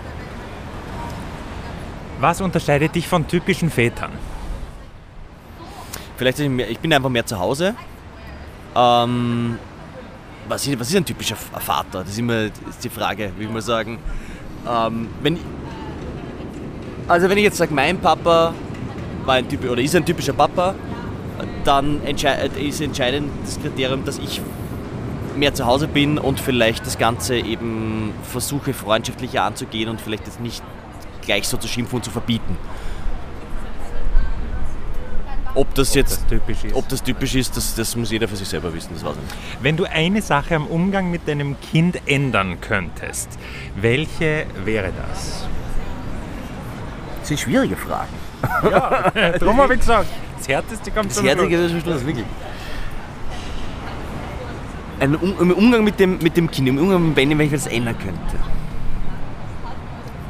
Was 2.19 2.41
unterscheidet 2.41 2.95
dich 2.95 3.07
von 3.07 3.27
typischen 3.27 3.69
Vätern? 3.69 4.11
Vielleicht, 6.17 6.39
ich 6.39 6.49
ich 6.49 6.79
bin 6.79 6.91
einfach 6.93 7.09
mehr 7.09 7.25
zu 7.25 7.39
Hause. 7.39 7.75
Ähm, 8.75 9.57
was, 10.47 10.67
ist, 10.67 10.79
was 10.79 10.89
ist 10.89 10.97
ein 10.97 11.05
typischer 11.05 11.37
Vater? 11.37 12.01
Das 12.01 12.09
ist 12.09 12.19
immer 12.19 12.41
ist 12.69 12.83
die 12.83 12.89
Frage, 12.89 13.31
wie 13.37 13.47
mal 13.47 13.61
sagen. 13.61 13.99
Ähm, 14.67 15.07
wenn, 15.21 15.35
ich- 15.35 15.41
also 17.07 17.29
wenn 17.29 17.37
ich 17.37 17.45
jetzt 17.45 17.57
sage, 17.57 17.73
mein 17.73 17.97
Papa 17.99 18.53
war 19.25 19.35
ein 19.35 19.47
typ, 19.47 19.63
oder 19.69 19.81
ist 19.81 19.95
ein 19.95 20.05
typischer 20.05 20.33
Papa, 20.33 20.75
dann 21.63 22.01
ist 22.03 22.81
entscheidend 22.81 23.31
das 23.45 23.61
Kriterium, 23.61 24.03
dass 24.03 24.17
ich 24.17 24.41
mehr 25.37 25.53
zu 25.53 25.65
Hause 25.65 25.87
bin 25.87 26.17
und 26.17 26.39
vielleicht 26.41 26.85
das 26.85 26.97
Ganze 26.97 27.37
eben 27.37 28.11
versuche 28.23 28.73
freundschaftlicher 28.73 29.43
anzugehen 29.43 29.87
und 29.87 30.01
vielleicht 30.01 30.25
jetzt 30.25 30.41
nicht 30.41 30.61
gleich 31.29 31.47
so 31.47 31.57
zu 31.57 31.67
schimpfen 31.67 31.97
und 31.97 32.03
zu 32.03 32.09
verbieten. 32.09 32.57
Ob 35.53 35.71
das 35.75 35.93
jetzt 35.93 36.21
das 36.21 36.27
typisch 36.27 36.63
ist. 36.63 36.75
ob 36.75 36.87
das 36.89 37.03
typisch 37.03 37.35
ist, 37.35 37.55
das, 37.55 37.75
das 37.75 37.95
muss 37.95 38.09
jeder 38.09 38.27
für 38.27 38.35
sich 38.35 38.47
selber 38.47 38.73
wissen, 38.73 38.89
das 38.93 39.03
weiß 39.03 39.13
ich 39.13 39.21
nicht. 39.21 39.35
Wenn 39.61 39.77
du 39.77 39.85
eine 39.85 40.23
Sache 40.23 40.55
am 40.55 40.65
Umgang 40.65 41.11
mit 41.11 41.27
deinem 41.27 41.55
Kind 41.59 42.01
ändern 42.07 42.59
könntest, 42.61 43.37
welche 43.75 44.47
wäre 44.65 44.91
das? 44.91 45.45
Das 47.19 47.27
sind 47.27 47.39
schwierige 47.39 47.75
Fragen. 47.75 48.13
Darum 49.39 49.57
habe 49.57 49.75
ich 49.75 49.81
gesagt, 49.81 50.07
das 50.37 50.47
Härteste 50.47 50.89
kommt 50.89 51.11
Das 51.11 51.17
zum 51.17 51.25
Härtige 51.27 51.57
Schluss. 51.57 51.73
ist 51.73 51.87
das 51.87 52.05
wirklich. 52.07 52.25
Ein 54.99 55.15
um, 55.15 55.39
Im 55.39 55.51
Umgang 55.51 55.83
mit 55.83 55.99
dem, 55.99 56.17
mit 56.19 56.35
dem 56.37 56.49
Kind, 56.49 56.67
im 56.69 56.79
Umgang 56.79 57.05
mit 57.05 57.15
Benny, 57.15 57.37
wenn 57.37 57.45
ich 57.45 57.51
das 57.51 57.67
ändern 57.67 57.97
könnte. 57.99 58.58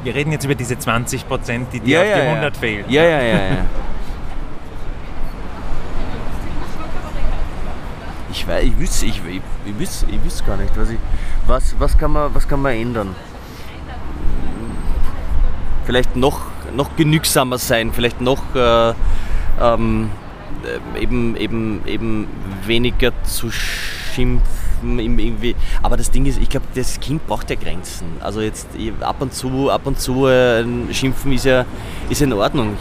Wir 0.02 0.14
reden 0.14 0.32
jetzt 0.32 0.44
über 0.44 0.54
diese 0.54 0.78
20 0.78 1.28
Prozent, 1.28 1.72
die 1.72 1.80
dir 1.80 2.00
auf 2.00 2.06
die 2.06 2.12
100 2.12 2.56
fehlen. 2.56 2.84
Ja, 2.88 3.02
ja, 3.02 3.20
ja, 3.20 3.38
ja. 3.38 3.66
Ich 8.30 8.46
weiß, 8.46 8.64
ich 8.64 8.78
wüsste, 8.78 9.06
ich, 9.06 9.20
ich, 9.28 9.42
ich 9.66 9.78
wüsste, 9.78 10.06
ich 10.10 10.24
wüsste 10.24 10.44
gar 10.44 10.56
nicht, 10.56 10.74
was 10.76 10.90
ich, 10.90 10.98
was, 11.46 11.74
was 11.78 11.98
kann 11.98 12.12
man, 12.12 12.34
was 12.34 12.48
kann 12.48 12.62
man 12.62 12.72
ändern? 12.72 13.14
Vielleicht 15.84 16.16
noch, 16.16 16.40
noch 16.74 16.96
genügsamer 16.96 17.58
sein, 17.58 17.92
vielleicht 17.92 18.20
noch 18.20 18.54
äh, 18.54 18.94
ähm, 19.60 20.10
äh, 20.64 21.02
eben, 21.02 21.36
eben, 21.36 21.82
eben 21.86 22.28
weniger 22.64 23.12
zu 23.24 23.50
schimpfen, 23.50 24.69
im- 24.82 25.18
irgendwie. 25.18 25.54
Aber 25.82 25.96
das 25.96 26.10
Ding 26.10 26.26
ist, 26.26 26.38
ich 26.40 26.48
glaube, 26.48 26.66
das 26.74 26.98
Kind 27.00 27.26
braucht 27.26 27.50
ja 27.50 27.56
Grenzen. 27.56 28.06
Also 28.20 28.40
jetzt 28.40 28.66
ab 29.00 29.16
und 29.20 29.32
zu, 29.34 29.70
ab 29.70 29.82
und 29.84 30.00
zu 30.00 30.26
äh, 30.26 30.64
Schimpfen 30.92 31.32
ist 31.32 31.44
ja, 31.44 31.64
ist 32.08 32.20
ja 32.20 32.26
in 32.26 32.32
Ordnung. 32.32 32.76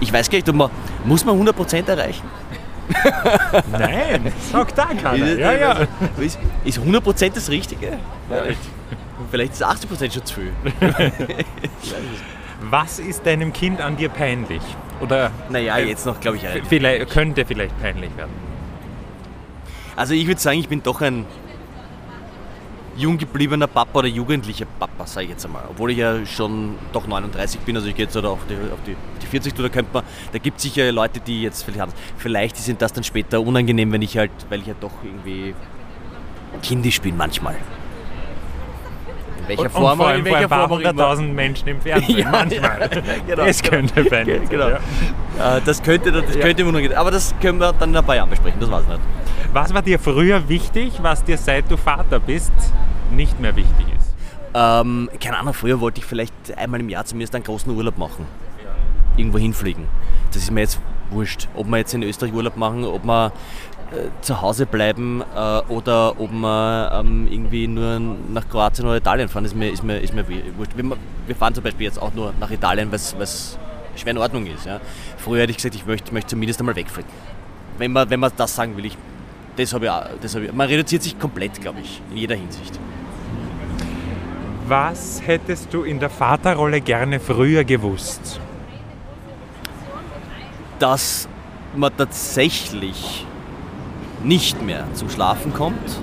Ich, 0.00 0.08
ich 0.08 0.12
weiß 0.12 0.30
gar 0.30 0.38
nicht, 0.38 0.48
ob 0.48 0.54
man, 0.56 0.70
muss 1.04 1.24
man 1.24 1.40
100% 1.40 1.88
erreichen? 1.88 2.24
Nein, 3.70 4.32
sagt 4.52 4.76
da 4.76 4.86
keiner. 5.02 5.26
Ist- 5.26 5.38
Ja, 5.38 5.52
ja. 5.52 5.76
Ist, 6.18 6.38
ist 6.64 6.78
100% 6.78 7.32
das 7.34 7.48
Richtige? 7.50 7.98
Vielleicht 9.30 9.52
ist 9.52 9.64
80% 9.64 10.12
schon 10.12 10.24
zu 10.24 10.34
viel. 10.34 10.52
Was 12.62 12.98
ist 12.98 13.24
deinem 13.24 13.52
Kind 13.52 13.80
an 13.80 13.96
dir 13.96 14.08
peinlich? 14.08 14.60
Oder 15.00 15.30
Naja, 15.48 15.78
jetzt 15.78 16.04
noch, 16.04 16.20
glaube 16.20 16.36
ich, 16.36 16.42
vielleicht, 16.68 17.10
könnte 17.10 17.46
vielleicht 17.46 17.78
peinlich 17.80 18.14
werden? 18.16 18.32
Also 19.96 20.14
ich 20.14 20.26
würde 20.26 20.40
sagen, 20.40 20.58
ich 20.58 20.68
bin 20.68 20.82
doch 20.82 21.00
ein 21.00 21.24
jung 23.00 23.18
gebliebener 23.18 23.66
Papa 23.66 24.00
oder 24.00 24.08
jugendlicher 24.08 24.66
Papa, 24.78 25.06
sage 25.06 25.24
ich 25.24 25.30
jetzt 25.30 25.44
einmal. 25.44 25.64
Obwohl 25.70 25.90
ich 25.90 25.98
ja 25.98 26.24
schon 26.26 26.76
doch 26.92 27.06
39 27.06 27.60
bin, 27.60 27.76
also 27.76 27.88
ich 27.88 27.94
gehe 27.94 28.04
jetzt 28.04 28.16
auf 28.16 28.40
die, 28.48 28.54
auf 28.54 28.78
die, 28.86 28.96
die 29.22 29.26
40 29.26 29.54
zu, 29.54 29.62
da 29.62 29.68
könnte 29.68 29.90
man, 29.92 30.04
da 30.32 30.38
gibt 30.38 30.58
es 30.58 30.62
sicher 30.62 30.90
Leute, 30.92 31.20
die 31.20 31.42
jetzt 31.42 31.62
vielleicht 31.62 31.80
haben. 31.80 31.92
Vielleicht 32.16 32.56
sind 32.56 32.82
das 32.82 32.92
dann 32.92 33.04
später 33.04 33.40
unangenehm, 33.40 33.92
wenn 33.92 34.02
ich 34.02 34.16
halt, 34.16 34.30
weil 34.48 34.60
ich 34.60 34.66
ja 34.66 34.74
doch 34.80 34.92
irgendwie 35.02 35.54
kindisch 36.62 37.00
bin 37.00 37.16
manchmal. 37.16 37.56
Welcher 39.50 39.62
und, 39.62 39.70
Form? 39.72 39.84
Und 39.84 39.96
vor 39.96 40.06
allem 40.06 40.18
in 40.20 40.24
welcher 40.26 40.48
vor 40.48 40.56
ein 40.58 40.68
paar 40.68 40.76
hunderttausend 40.76 41.34
Menschen 41.34 41.68
im 41.68 41.80
Fernsehen 41.80 42.18
ja, 42.18 42.30
manchmal. 42.30 42.88
genau, 43.26 43.44
das 43.46 43.62
könnte 43.62 43.94
genau. 43.94 44.10
sein. 44.10 44.48
Genau. 44.48 44.68
Ja. 44.68 45.60
Das 45.64 45.82
könnte, 45.82 46.12
das 46.12 46.38
könnte 46.38 46.64
unangenehm. 46.64 46.96
Aber 46.96 47.10
das 47.10 47.34
können 47.40 47.58
wir 47.58 47.72
dann 47.72 47.90
in 47.90 47.96
ein 47.96 48.04
paar 48.04 48.16
Jahren 48.16 48.30
besprechen, 48.30 48.60
das 48.60 48.70
weiß 48.70 48.82
ich 48.82 48.88
nicht. 48.88 49.00
Was 49.52 49.74
war 49.74 49.82
dir 49.82 49.98
früher 49.98 50.48
wichtig, 50.48 50.94
was 51.02 51.24
dir 51.24 51.36
seit 51.36 51.70
du 51.70 51.76
Vater 51.76 52.20
bist 52.20 52.52
nicht 53.10 53.40
mehr 53.40 53.56
wichtig 53.56 53.86
ist? 53.96 54.14
Ähm, 54.54 55.08
keine 55.20 55.38
Ahnung, 55.38 55.54
früher 55.54 55.80
wollte 55.80 56.00
ich 56.00 56.04
vielleicht 56.04 56.32
einmal 56.56 56.80
im 56.80 56.88
Jahr 56.88 57.04
zumindest 57.04 57.34
einen 57.34 57.44
großen 57.44 57.74
Urlaub 57.74 57.98
machen. 57.98 58.26
Irgendwo 59.16 59.38
hinfliegen. 59.38 59.86
Das 60.32 60.42
ist 60.42 60.50
mir 60.50 60.60
jetzt 60.60 60.80
wurscht. 61.10 61.48
Ob 61.54 61.66
wir 61.68 61.78
jetzt 61.78 61.94
in 61.94 62.02
Österreich 62.02 62.32
Urlaub 62.32 62.56
machen, 62.56 62.84
ob 62.84 63.04
wir 63.04 63.32
zu 64.20 64.40
Hause 64.40 64.66
bleiben 64.66 65.22
äh, 65.34 65.60
oder 65.68 66.20
ob 66.20 66.30
wir 66.30 66.92
ähm, 66.94 67.26
irgendwie 67.30 67.66
nur 67.66 68.00
nach 68.32 68.48
Kroatien 68.48 68.86
oder 68.86 68.96
Italien 68.96 69.28
fahren, 69.28 69.44
ist 69.44 69.56
mir, 69.56 69.70
ist 69.70 69.82
mir, 69.82 69.98
ist 69.98 70.14
mir 70.14 70.24
wurscht. 70.56 70.72
Wir, 70.76 70.84
wir 71.26 71.36
fahren 71.36 71.54
zum 71.54 71.64
Beispiel 71.64 71.86
jetzt 71.86 72.00
auch 72.00 72.14
nur 72.14 72.32
nach 72.38 72.50
Italien, 72.50 72.90
weil 72.90 72.96
es 72.96 73.58
schwer 73.96 74.12
in 74.12 74.18
Ordnung 74.18 74.46
ist. 74.46 74.66
Ja. 74.66 74.80
Früher 75.16 75.42
hätte 75.42 75.50
ich 75.50 75.56
gesagt, 75.56 75.74
ich 75.74 75.86
möchte, 75.86 76.12
möchte 76.12 76.30
zumindest 76.30 76.60
einmal 76.60 76.76
wegfliegen. 76.76 77.10
Wenn 77.78 77.92
man, 77.92 78.08
wenn 78.10 78.20
man 78.20 78.30
das 78.36 78.54
sagen 78.54 78.76
will, 78.76 78.84
ich 78.84 78.96
das 79.56 79.74
habe 79.74 79.86
ich, 79.86 79.92
das 80.22 80.34
hab 80.34 80.42
ich. 80.42 80.52
Man 80.52 80.68
reduziert 80.68 81.02
sich 81.02 81.18
komplett, 81.18 81.60
glaube 81.60 81.80
ich, 81.80 82.00
in 82.10 82.16
jeder 82.16 82.34
Hinsicht. 82.34 82.78
Was 84.66 85.20
hättest 85.26 85.74
du 85.74 85.82
in 85.82 85.98
der 85.98 86.10
Vaterrolle 86.10 86.80
gerne 86.80 87.18
früher 87.18 87.64
gewusst? 87.64 88.40
Dass 90.78 91.28
man 91.74 91.94
tatsächlich 91.96 93.26
nicht 94.24 94.62
mehr 94.62 94.84
zum 94.94 95.08
Schlafen 95.10 95.52
kommt, 95.52 96.00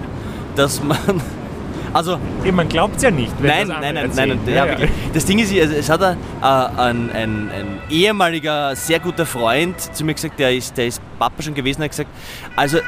dass 0.55 0.83
man 0.83 0.97
also, 1.93 2.19
ja, 2.43 2.51
man 2.51 2.67
glaubt 2.67 2.97
es 2.97 3.03
ja 3.03 3.11
nicht. 3.11 3.39
nein, 3.41 3.67
nein, 3.67 3.93
nein, 3.93 4.11
nein, 4.15 4.39
ja, 4.47 4.65
ja. 4.65 4.87
Das 5.13 5.25
Ding 5.25 5.39
ist, 5.39 5.51
es 5.51 5.89
hat 5.89 6.01
ein, 6.03 6.17
ein, 6.41 7.09
ein, 7.11 7.11
ein, 7.51 7.81
ehemaliger, 7.89 8.75
sehr 8.75 8.99
guter 8.99 9.25
Freund 9.25 9.79
zu 9.79 10.03
mir 10.03 10.13
gesagt, 10.13 10.39
der 10.39 10.53
ist, 10.53 10.77
der 10.77 10.87
ist 10.87 11.01
Papa 11.17 11.41
schon 11.41 11.53
gewesen, 11.53 11.83
hat 11.83 11.91
gesagt, 11.91 12.09
also 12.55 12.79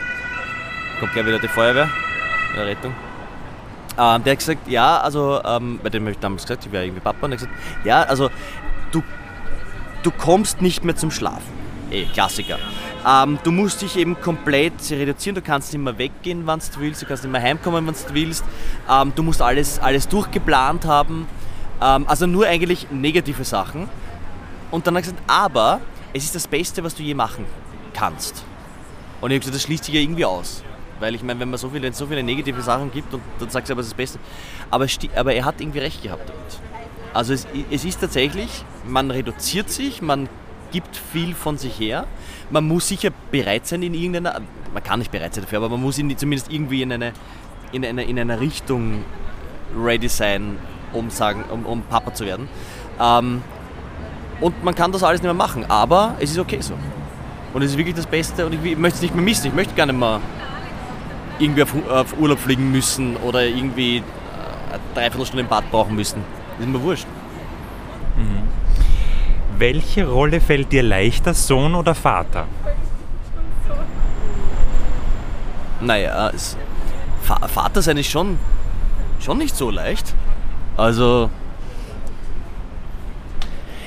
kommt 0.99 1.13
gleich 1.13 1.25
wieder 1.25 1.39
die 1.39 1.47
Feuerwehr, 1.47 1.89
die 2.55 2.59
Rettung. 2.59 2.93
Ähm, 3.97 4.23
der 4.23 4.31
hat 4.31 4.39
gesagt, 4.39 4.67
ja, 4.67 4.99
also, 4.99 5.41
ähm, 5.43 5.79
bei 5.81 5.89
dem 5.89 6.03
habe 6.03 6.11
ich 6.11 6.19
damals 6.19 6.43
gesagt, 6.43 6.65
ich 6.65 6.71
wäre 6.71 6.85
irgendwie 6.85 7.01
Papa, 7.01 7.25
und 7.25 7.31
er 7.31 7.39
hat 7.39 7.47
gesagt, 7.47 7.85
ja, 7.85 8.03
also, 8.03 8.29
du, 8.91 9.01
du 10.03 10.11
kommst 10.11 10.61
nicht 10.61 10.83
mehr 10.83 10.95
zum 10.95 11.11
Schlafen. 11.11 11.58
Eh, 11.91 12.05
Klassiker. 12.05 12.59
Ähm, 13.07 13.39
du 13.43 13.51
musst 13.51 13.81
dich 13.81 13.97
eben 13.97 14.19
komplett 14.19 14.73
reduzieren, 14.91 15.35
du 15.35 15.41
kannst 15.41 15.73
nicht 15.73 15.81
mehr 15.81 15.97
weggehen, 15.97 16.45
wann 16.45 16.59
du 16.59 16.79
willst, 16.79 17.01
du 17.01 17.05
kannst 17.05 17.23
nicht 17.23 17.31
mehr 17.31 17.41
heimkommen, 17.41 17.87
wann 17.87 17.95
du 17.95 18.13
willst. 18.13 18.43
Ähm, 18.89 19.13
du 19.15 19.23
musst 19.23 19.41
alles, 19.41 19.79
alles 19.79 20.07
durchgeplant 20.07 20.85
haben. 20.85 21.27
Ähm, 21.81 22.05
also 22.07 22.27
nur 22.27 22.45
eigentlich 22.45 22.91
negative 22.91 23.43
Sachen. 23.43 23.89
Und 24.71 24.85
dann 24.85 24.95
hat 24.95 25.03
er 25.03 25.11
gesagt, 25.11 25.23
aber 25.27 25.81
es 26.13 26.25
ist 26.25 26.35
das 26.35 26.47
Beste, 26.47 26.83
was 26.83 26.93
du 26.93 27.03
je 27.03 27.13
machen 27.15 27.45
kannst. 27.93 28.43
Und 29.21 29.31
ich 29.31 29.35
habe 29.35 29.39
gesagt, 29.39 29.55
das 29.55 29.63
schließt 29.63 29.85
sich 29.85 29.95
ja 29.95 30.01
irgendwie 30.01 30.25
aus. 30.25 30.63
Weil 30.99 31.15
ich 31.15 31.23
meine, 31.23 31.39
wenn 31.39 31.49
man 31.49 31.57
so 31.57 31.69
viele, 31.69 31.91
so 31.93 32.05
viele 32.07 32.21
negative 32.21 32.61
Sachen 32.61 32.91
gibt 32.91 33.13
und 33.13 33.21
dann 33.39 33.49
sagst 33.49 33.69
du 33.69 33.73
aber, 33.73 33.81
es 33.81 33.87
ist 33.87 33.93
das 33.93 33.97
Beste. 33.97 34.19
Aber, 34.69 34.85
aber 35.15 35.33
er 35.33 35.45
hat 35.45 35.59
irgendwie 35.61 35.79
recht 35.79 36.03
gehabt 36.03 36.27
damit. 36.27 36.59
Also 37.13 37.33
es, 37.33 37.47
es 37.71 37.85
ist 37.85 38.01
tatsächlich, 38.01 38.63
man 38.85 39.09
reduziert 39.09 39.69
sich, 39.69 40.01
man 40.01 40.29
gibt 40.71 40.95
viel 40.95 41.33
von 41.33 41.57
sich 41.57 41.79
her. 41.79 42.05
Man 42.49 42.67
muss 42.67 42.87
sicher 42.87 43.11
bereit 43.31 43.67
sein 43.67 43.83
in 43.83 43.93
irgendeiner, 43.93 44.41
man 44.73 44.83
kann 44.83 44.99
nicht 44.99 45.11
bereit 45.11 45.33
sein 45.33 45.43
dafür, 45.43 45.59
aber 45.59 45.69
man 45.69 45.81
muss 45.81 45.97
in, 45.97 46.15
zumindest 46.17 46.51
irgendwie 46.51 46.81
in 46.81 46.91
eine, 46.91 47.13
in 47.71 47.85
eine, 47.85 48.03
in 48.03 48.19
eine 48.19 48.39
Richtung 48.39 49.03
ready 49.77 50.09
sein, 50.09 50.57
um, 50.93 51.09
sagen, 51.09 51.43
um, 51.51 51.65
um 51.65 51.81
Papa 51.83 52.13
zu 52.13 52.25
werden. 52.25 52.47
Ähm, 52.99 53.41
und 54.41 54.63
man 54.63 54.73
kann 54.73 54.91
das 54.91 55.03
alles 55.03 55.21
nicht 55.21 55.27
mehr 55.27 55.33
machen, 55.33 55.65
aber 55.69 56.15
es 56.19 56.31
ist 56.31 56.39
okay 56.39 56.59
so. 56.61 56.73
Und 57.53 57.61
es 57.61 57.71
ist 57.71 57.77
wirklich 57.77 57.95
das 57.95 58.05
Beste 58.05 58.45
und 58.45 58.53
ich 58.53 58.77
möchte 58.77 58.97
es 58.97 59.01
nicht 59.01 59.15
mehr 59.15 59.23
missen. 59.23 59.47
Ich 59.47 59.53
möchte 59.53 59.73
gar 59.73 59.85
nicht 59.85 59.97
mehr 59.97 60.21
irgendwie 61.39 61.63
auf, 61.63 61.73
auf 61.89 62.17
Urlaub 62.19 62.39
fliegen 62.39 62.71
müssen 62.71 63.17
oder 63.17 63.45
irgendwie 63.45 63.97
äh, 63.97 64.01
dreiviertel 64.93 65.25
Stunde 65.25 65.43
im 65.43 65.47
Bad 65.47 65.69
brauchen 65.71 65.95
müssen. 65.95 66.23
Das 66.57 66.67
ist 66.67 66.71
mir 66.71 66.81
wurscht. 66.81 67.07
Welche 69.59 70.07
Rolle 70.07 70.39
fällt 70.39 70.71
dir 70.71 70.83
leichter, 70.83 71.33
Sohn 71.33 71.75
oder 71.75 71.93
Vater? 71.93 72.45
Naja, 75.81 76.31
es, 76.33 76.57
Vater 77.21 77.81
sein 77.81 77.97
ist 77.97 78.09
schon, 78.09 78.39
schon 79.19 79.37
nicht 79.37 79.55
so 79.55 79.69
leicht. 79.69 80.15
Also, 80.77 81.29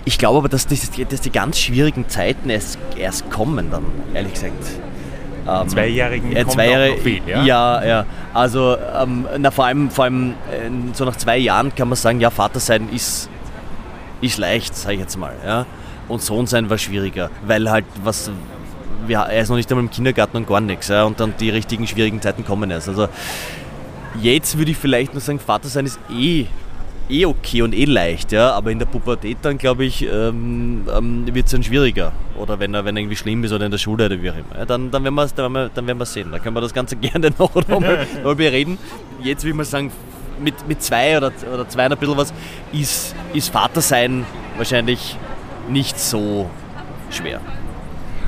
ich 0.05 0.19
glaube 0.19 0.39
aber, 0.39 0.49
dass, 0.51 0.67
das, 0.67 0.91
dass 1.09 1.23
die 1.23 1.33
ganz 1.33 1.59
schwierigen 1.59 2.07
Zeiten 2.07 2.51
erst, 2.51 2.79
erst 2.97 3.31
kommen 3.31 3.71
dann, 3.71 3.87
ehrlich 4.13 4.35
gesagt. 4.35 4.53
Ähm, 5.49 5.69
Zweijährigen 5.69 6.37
äh, 6.37 6.47
zwei 6.47 6.69
Jahre, 6.69 6.97
viel, 6.99 7.23
ja? 7.27 7.45
Ja, 7.45 7.85
ja. 7.85 8.07
Also 8.35 8.77
ähm, 8.77 9.27
na, 9.39 9.51
vor 9.51 9.65
allem, 9.65 9.91
vor 9.91 10.05
allem 10.05 10.33
äh, 10.51 10.71
so 10.93 11.07
nach 11.07 11.17
zwei 11.17 11.39
Jahren 11.39 11.75
kann 11.75 11.89
man 11.89 11.97
sagen, 11.97 12.21
ja, 12.21 12.31
Vater 12.31 12.61
sein 12.61 12.91
ist, 12.91 13.29
ist 14.23 14.39
leicht, 14.39 14.75
sage 14.75 14.95
ich 14.95 15.01
jetzt 15.01 15.17
mal. 15.17 15.35
Ja? 15.45 15.67
Und 16.09 16.23
Sohn 16.23 16.47
sein 16.47 16.71
war 16.71 16.79
schwieriger, 16.79 17.31
weil 17.47 17.71
halt 17.71 17.85
was, 18.03 18.31
ja, 19.09 19.25
er 19.25 19.43
ist 19.43 19.51
noch 19.51 19.57
nicht 19.57 19.71
einmal 19.71 19.85
im 19.85 19.91
Kindergarten 19.91 20.39
und 20.39 20.49
gar 20.49 20.61
nichts. 20.61 20.89
Ja? 20.89 21.05
Und 21.05 21.21
dann 21.21 21.35
die 21.39 21.51
richtigen 21.51 21.87
schwierigen 21.87 22.21
Zeiten 22.23 22.45
kommen 22.45 22.71
erst. 22.71 22.89
Also 22.89 23.09
jetzt 24.21 24.57
würde 24.57 24.71
ich 24.71 24.77
vielleicht 24.79 25.13
nur 25.13 25.21
sagen, 25.21 25.39
Vater 25.39 25.69
sein 25.69 25.87
ist 25.87 25.99
eh 26.11 26.47
eh 27.13 27.27
okay 27.27 27.63
und 27.63 27.75
eh 27.75 27.85
leicht, 27.85 28.33
ja, 28.33 28.53
aber 28.53 28.71
in 28.71 28.79
der 28.79 28.87
Pubertät 28.87 29.39
dann, 29.43 29.59
glaube 29.59 29.85
ich, 29.85 30.03
ähm, 30.03 30.87
ähm, 30.93 31.27
wird 31.33 31.47
es 31.47 31.53
dann 31.53 31.63
schwieriger. 31.63 32.13
Oder 32.39 32.59
wenn 32.59 32.75
er, 32.75 32.85
wenn 32.85 32.97
er 32.97 33.01
irgendwie 33.01 33.17
schlimm 33.17 33.45
ist 33.45 33.53
oder 33.53 33.67
in 33.67 33.71
der 33.71 33.79
Schule 33.79 34.07
oder 34.07 34.21
wie 34.21 34.31
auch 34.31 34.35
immer. 34.35 34.59
Ja, 34.59 34.65
dann, 34.65 34.91
dann, 34.91 35.05
werden 35.05 35.15
wir, 35.15 35.27
dann, 35.27 35.37
werden 35.37 35.53
wir, 35.53 35.71
dann 35.75 35.87
werden 35.87 36.05
sehen. 36.07 36.29
Da 36.33 36.39
können 36.39 36.57
wir 36.57 36.61
das 36.61 36.73
Ganze 36.73 36.97
gerne 37.01 37.31
noch, 37.39 37.55
mal, 37.55 38.07
noch 38.23 38.37
mal 38.37 38.47
reden. 38.47 38.79
Jetzt 39.23 39.45
will 39.45 39.55
man 39.55 39.67
sagen, 39.67 39.93
mit, 40.43 40.67
mit 40.69 40.83
zwei 40.83 41.17
oder, 41.17 41.33
oder 41.53 41.69
zwei 41.69 41.87
und 41.87 41.93
ein 41.93 41.99
bisschen 41.99 42.17
was 42.17 42.33
ist, 42.73 43.15
ist 43.33 43.51
Vatersein 43.51 44.27
wahrscheinlich 44.57 45.17
nicht 45.69 45.99
so 45.99 46.51
schwer. 47.11 47.41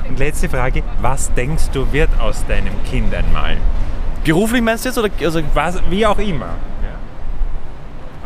Und 0.07 0.19
letzte 0.19 0.49
Frage, 0.49 0.83
was 1.01 1.33
denkst 1.33 1.69
du 1.73 1.91
wird 1.91 2.09
aus 2.19 2.45
deinem 2.47 2.73
Kind 2.89 3.13
einmal? 3.13 3.57
Beruflich 4.23 4.61
meinst 4.61 4.85
du 4.85 4.89
jetzt? 4.89 4.97
Oder, 4.97 5.09
also 5.21 5.41
was, 5.53 5.79
wie 5.89 6.05
auch 6.05 6.19
immer. 6.19 6.55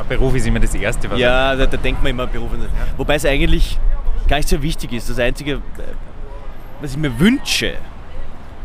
Beruf 0.09 0.35
ist 0.35 0.47
immer 0.47 0.59
das 0.59 0.73
Erste, 0.73 1.09
was 1.09 1.19
Ja, 1.19 1.55
da, 1.55 1.67
da, 1.67 1.77
denkt 1.77 2.01
man 2.01 2.09
immer 2.09 2.25
Beruf. 2.25 2.51
Ja. 2.53 2.67
Wobei 2.97 3.15
es 3.15 3.25
eigentlich 3.25 3.79
gar 4.27 4.37
nicht 4.37 4.49
so 4.49 4.61
wichtig 4.61 4.91
ist. 4.91 5.09
Das 5.09 5.19
Einzige, 5.19 5.61
was 6.81 6.91
ich 6.91 6.97
mir 6.97 7.17
wünsche, 7.19 7.75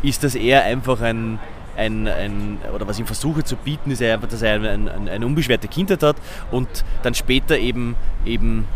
ist, 0.03 0.25
dass 0.25 0.35
er 0.35 0.65
einfach 0.65 1.01
ein, 1.03 1.39
ein, 1.77 2.09
ein, 2.09 2.59
oder 2.75 2.87
was 2.87 2.97
ich 2.97 3.01
ihm 3.01 3.07
versuche 3.07 3.45
zu 3.45 3.57
bieten, 3.57 3.91
ist 3.91 4.03
einfach, 4.03 4.29
dass 4.29 4.43
er 4.43 4.55
eine, 4.55 4.71
eine, 4.71 5.11
eine 5.11 5.27
unbeschwerte 5.27 5.69
Kindheit 5.69 6.03
hat 6.03 6.17
und 6.51 6.69
dann 7.03 7.15
später 7.15 7.59
eben, 7.59 7.97
eben 8.25 8.67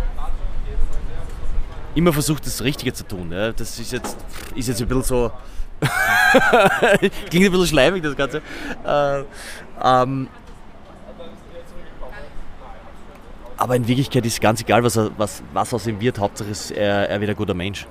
immer 1.95 2.13
versucht, 2.13 2.47
das 2.47 2.63
Richtige 2.63 2.93
zu 2.93 3.07
tun. 3.07 3.33
Ja. 3.33 3.53
Das 3.53 3.79
ist 3.79 3.93
jetzt, 3.93 4.17
ist 4.55 4.69
jetzt 4.69 4.81
ein 4.81 4.89
bisschen 4.89 5.03
so. 5.03 5.33
Klingt 7.31 7.47
ein 7.47 7.53
bisschen 7.53 7.67
schleimig, 7.67 8.03
das 8.03 8.17
Ganze. 8.17 8.43
Äh, 8.85 9.23
ähm, 9.83 10.29
Aber 13.59 13.75
in 13.75 13.89
Wirklichkeit 13.89 14.25
ist 14.25 14.41
ganz 14.41 14.61
egal, 14.61 14.85
was, 14.85 14.97
was, 15.17 15.43
was 15.53 15.75
aus 15.75 15.87
ihm 15.89 16.01
wird. 16.01 16.19
Hauptsache 16.21 16.49
ist 16.49 16.71
er, 16.71 17.11
er 17.11 17.21
wird 17.21 17.31
ein 17.31 17.37
guter 17.37 17.55
Mensch. 17.55 17.87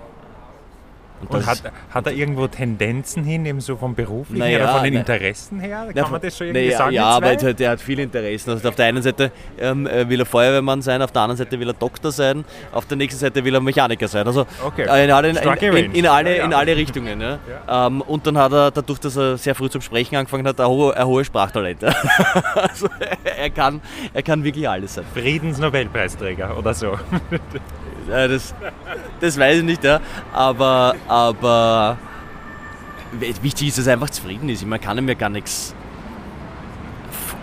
Und, 1.21 1.31
und 1.31 1.45
hat, 1.47 1.63
hat 1.89 2.05
er 2.05 2.13
irgendwo 2.13 2.47
Tendenzen 2.47 3.23
hin, 3.23 3.45
eben 3.45 3.59
so 3.59 3.75
vom 3.75 3.95
beruflichen 3.95 4.39
naja, 4.39 4.59
oder 4.59 4.73
von 4.73 4.83
den 4.83 4.93
Interessen 4.93 5.59
her? 5.59 5.87
Kann 5.95 6.11
man 6.11 6.21
das 6.21 6.37
schon 6.37 6.47
irgendwie 6.47 6.67
naja, 6.67 6.77
sagen? 6.77 6.93
Ja, 6.93 7.05
aber 7.05 7.35
der 7.35 7.69
hat 7.71 7.81
viele 7.81 8.03
Interessen. 8.03 8.51
Also 8.51 8.69
auf 8.69 8.75
der 8.75 8.85
einen 8.85 9.01
Seite 9.01 9.31
ähm, 9.59 9.87
äh, 9.87 10.07
will 10.07 10.19
er 10.19 10.25
Feuerwehrmann 10.25 10.81
sein, 10.81 11.01
auf 11.01 11.11
der 11.11 11.23
anderen 11.23 11.37
Seite 11.37 11.59
will 11.59 11.69
er 11.69 11.73
Doktor 11.73 12.11
sein, 12.11 12.45
auf 12.71 12.85
der 12.85 12.97
nächsten 12.97 13.19
Seite 13.19 13.43
will 13.43 13.55
er 13.55 13.61
Mechaniker 13.61 14.07
sein. 14.07 14.27
Also 14.27 14.45
okay. 14.63 14.83
Äh, 14.83 15.05
in, 15.05 15.11
alle, 15.11 15.29
in, 15.29 15.37
in, 15.37 15.91
in, 15.93 16.07
alle, 16.07 16.35
in 16.37 16.53
alle 16.53 16.75
Richtungen. 16.75 17.21
Ja. 17.21 17.39
Ja. 17.67 17.87
Ähm, 17.87 18.01
und 18.01 18.27
dann 18.27 18.37
hat 18.37 18.51
er, 18.51 18.71
dadurch, 18.71 18.99
dass 18.99 19.15
er 19.15 19.37
sehr 19.37 19.55
früh 19.55 19.69
zum 19.69 19.81
Sprechen 19.81 20.15
angefangen 20.15 20.45
hat, 20.47 20.59
ein, 20.59 20.67
hohe, 20.67 20.95
ein 20.95 21.05
hohes 21.05 21.27
Sprachtalent. 21.27 21.83
also 22.55 22.87
er 23.23 23.49
kann, 23.49 23.81
er 24.13 24.23
kann 24.23 24.43
wirklich 24.43 24.67
alles 24.67 24.95
sein. 24.95 25.05
Friedensnobelpreisträger 25.13 26.57
oder 26.57 26.73
so. 26.73 26.97
Äh, 28.09 28.27
das, 28.27 28.53
das 29.19 29.37
weiß 29.37 29.59
ich 29.59 29.63
nicht, 29.63 29.83
ja. 29.83 29.99
aber, 30.33 30.95
aber 31.07 31.97
wichtig 33.11 33.69
ist, 33.69 33.77
dass 33.77 33.87
er 33.87 33.93
einfach 33.93 34.09
zufrieden 34.09 34.49
ist. 34.49 34.65
Man 34.65 34.81
kann 34.81 34.97
ihm 34.97 35.07
ja 35.07 35.13
gar 35.13 35.29
nichts 35.29 35.73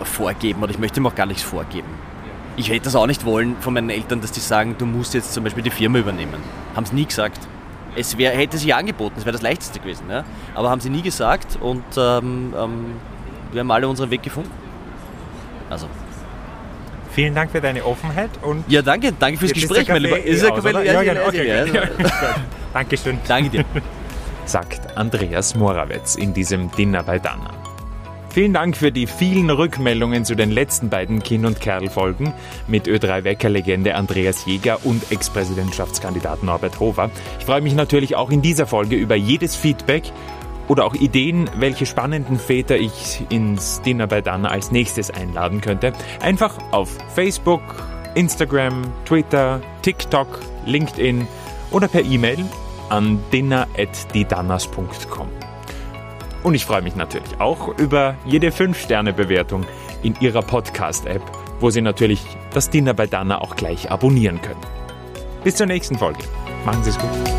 vorgeben 0.03 0.62
oder 0.62 0.71
ich 0.71 0.79
möchte 0.79 1.01
ihm 1.01 1.07
auch 1.07 1.15
gar 1.15 1.27
nichts 1.27 1.43
vorgeben. 1.43 1.89
Ich 2.57 2.71
hätte 2.71 2.85
das 2.85 2.95
auch 2.95 3.07
nicht 3.07 3.25
wollen 3.25 3.57
von 3.61 3.75
meinen 3.75 3.91
Eltern, 3.91 4.21
dass 4.21 4.31
die 4.33 4.41
sagen, 4.41 4.77
du 4.79 4.87
musst 4.87 5.15
jetzt 5.15 5.33
zum 5.35 5.45
Beispiel 5.45 5.62
die 5.62 5.71
Firma 5.71 5.99
übernehmen. 5.99 6.35
Haben 6.77 6.87
sie 6.87 6.95
nie 6.95 7.07
gesagt. 7.07 7.41
Es 7.97 8.17
wär, 8.19 8.33
hätte 8.33 8.59
sich 8.59 8.75
angeboten, 8.75 9.15
es 9.19 9.25
wäre 9.25 9.33
das 9.33 9.43
Leichteste 9.43 9.79
gewesen. 9.81 10.05
Ja? 10.11 10.25
Aber 10.55 10.71
haben 10.71 10.81
sie 10.81 10.91
nie 10.91 11.03
gesagt 11.03 11.59
und 11.61 11.85
ähm, 11.97 12.53
ähm, 12.57 12.87
wir 13.53 13.61
haben 13.61 13.71
alle 13.71 13.89
unseren 13.89 14.11
Weg 14.11 14.23
gefunden. 14.23 14.51
Also. 15.71 15.89
Vielen 17.15 17.35
Dank 17.35 17.53
für 17.53 17.61
deine 17.61 17.85
Offenheit 17.85 18.31
und. 18.43 18.65
Ja, 18.69 18.83
danke, 18.83 19.12
danke 19.12 19.39
fürs 19.39 19.53
Gespräch, 19.53 19.89
mein 19.89 20.03
Lieber. 20.03 20.19
Ist 20.19 20.43
ja, 20.43 20.51
aus, 20.51 20.65
ja, 20.65 20.83
ja, 20.83 21.03
ja, 21.03 21.27
okay, 21.27 21.62
okay. 21.62 21.89
Dankeschön. 22.73 23.19
Danke 23.29 23.51
dir. 23.51 23.65
Sagt 24.47 24.97
Andreas 24.97 25.55
Morawetz 25.55 26.17
in 26.17 26.35
diesem 26.35 26.71
Dinner 26.73 27.05
bei 27.05 27.21
Dana. 27.21 27.51
Vielen 28.31 28.53
Dank 28.53 28.77
für 28.77 28.91
die 28.91 29.07
vielen 29.07 29.49
Rückmeldungen 29.49 30.25
zu 30.25 30.35
den 30.35 30.51
letzten 30.51 30.91
beiden 30.91 31.23
Kind- 31.23 31.47
und 31.47 31.61
Kerl-Folgen 31.61 32.35
mit 32.67 32.89
Ö3-Wecker-Legende 32.89 33.95
Andreas 33.95 34.45
Jäger 34.45 34.81
und 34.83 35.12
Ex-Präsidentschaftskandidat 35.12 36.43
Norbert 36.43 36.81
Hofer. 36.81 37.12
Ich 37.39 37.45
freue 37.45 37.61
mich 37.61 37.77
natürlich 37.77 38.17
auch 38.17 38.31
in 38.33 38.43
dieser 38.43 38.67
Folge 38.67 38.97
über 38.97 39.15
jedes 39.15 39.55
Feedback 39.55 40.03
oder 40.69 40.85
auch 40.85 40.95
Ideen, 40.95 41.51
welche 41.57 41.87
spannenden 41.87 42.39
Väter 42.39 42.77
ich 42.77 43.23
ins 43.29 43.83
Dinner 43.83 44.07
bei 44.07 44.21
Dana 44.21 44.49
als 44.49 44.71
nächstes 44.71 45.11
einladen 45.11 45.61
könnte. 45.61 45.93
Einfach 46.21 46.57
auf 46.71 46.91
Facebook, 47.15 47.61
Instagram, 48.15 48.83
Twitter, 49.05 49.61
TikTok, 49.83 50.41
LinkedIn 50.67 51.27
oder 51.71 51.89
per 51.89 52.05
E-Mail 52.05 52.45
an 52.89 53.19
dinner.didanas.com. 53.33 55.29
Und 56.43 56.55
ich 56.55 56.67
freue 56.67 56.83
mich 56.83 56.95
natürlich 56.95 57.41
auch 57.41 57.79
über 57.79 58.17
jede 58.27 58.51
5-Sterne-Bewertung 58.51 59.65
in 60.03 60.15
Ihrer 60.21 60.43
Podcast-App, 60.43 61.23
wo 61.59 61.71
Sie 61.71 61.81
natürlich 61.81 62.23
das 62.53 62.69
Dinner 62.69 62.93
bei 62.93 63.07
Dana 63.07 63.41
auch 63.41 63.57
gleich 63.57 63.91
abonnieren 63.91 64.41
können. 64.43 64.61
Bis 65.43 65.57
zur 65.57 65.67
nächsten 65.67 65.97
Folge. 65.97 66.21
Machen 66.67 66.85
Sie 66.85 66.91
es 66.91 66.99
gut. 66.99 67.34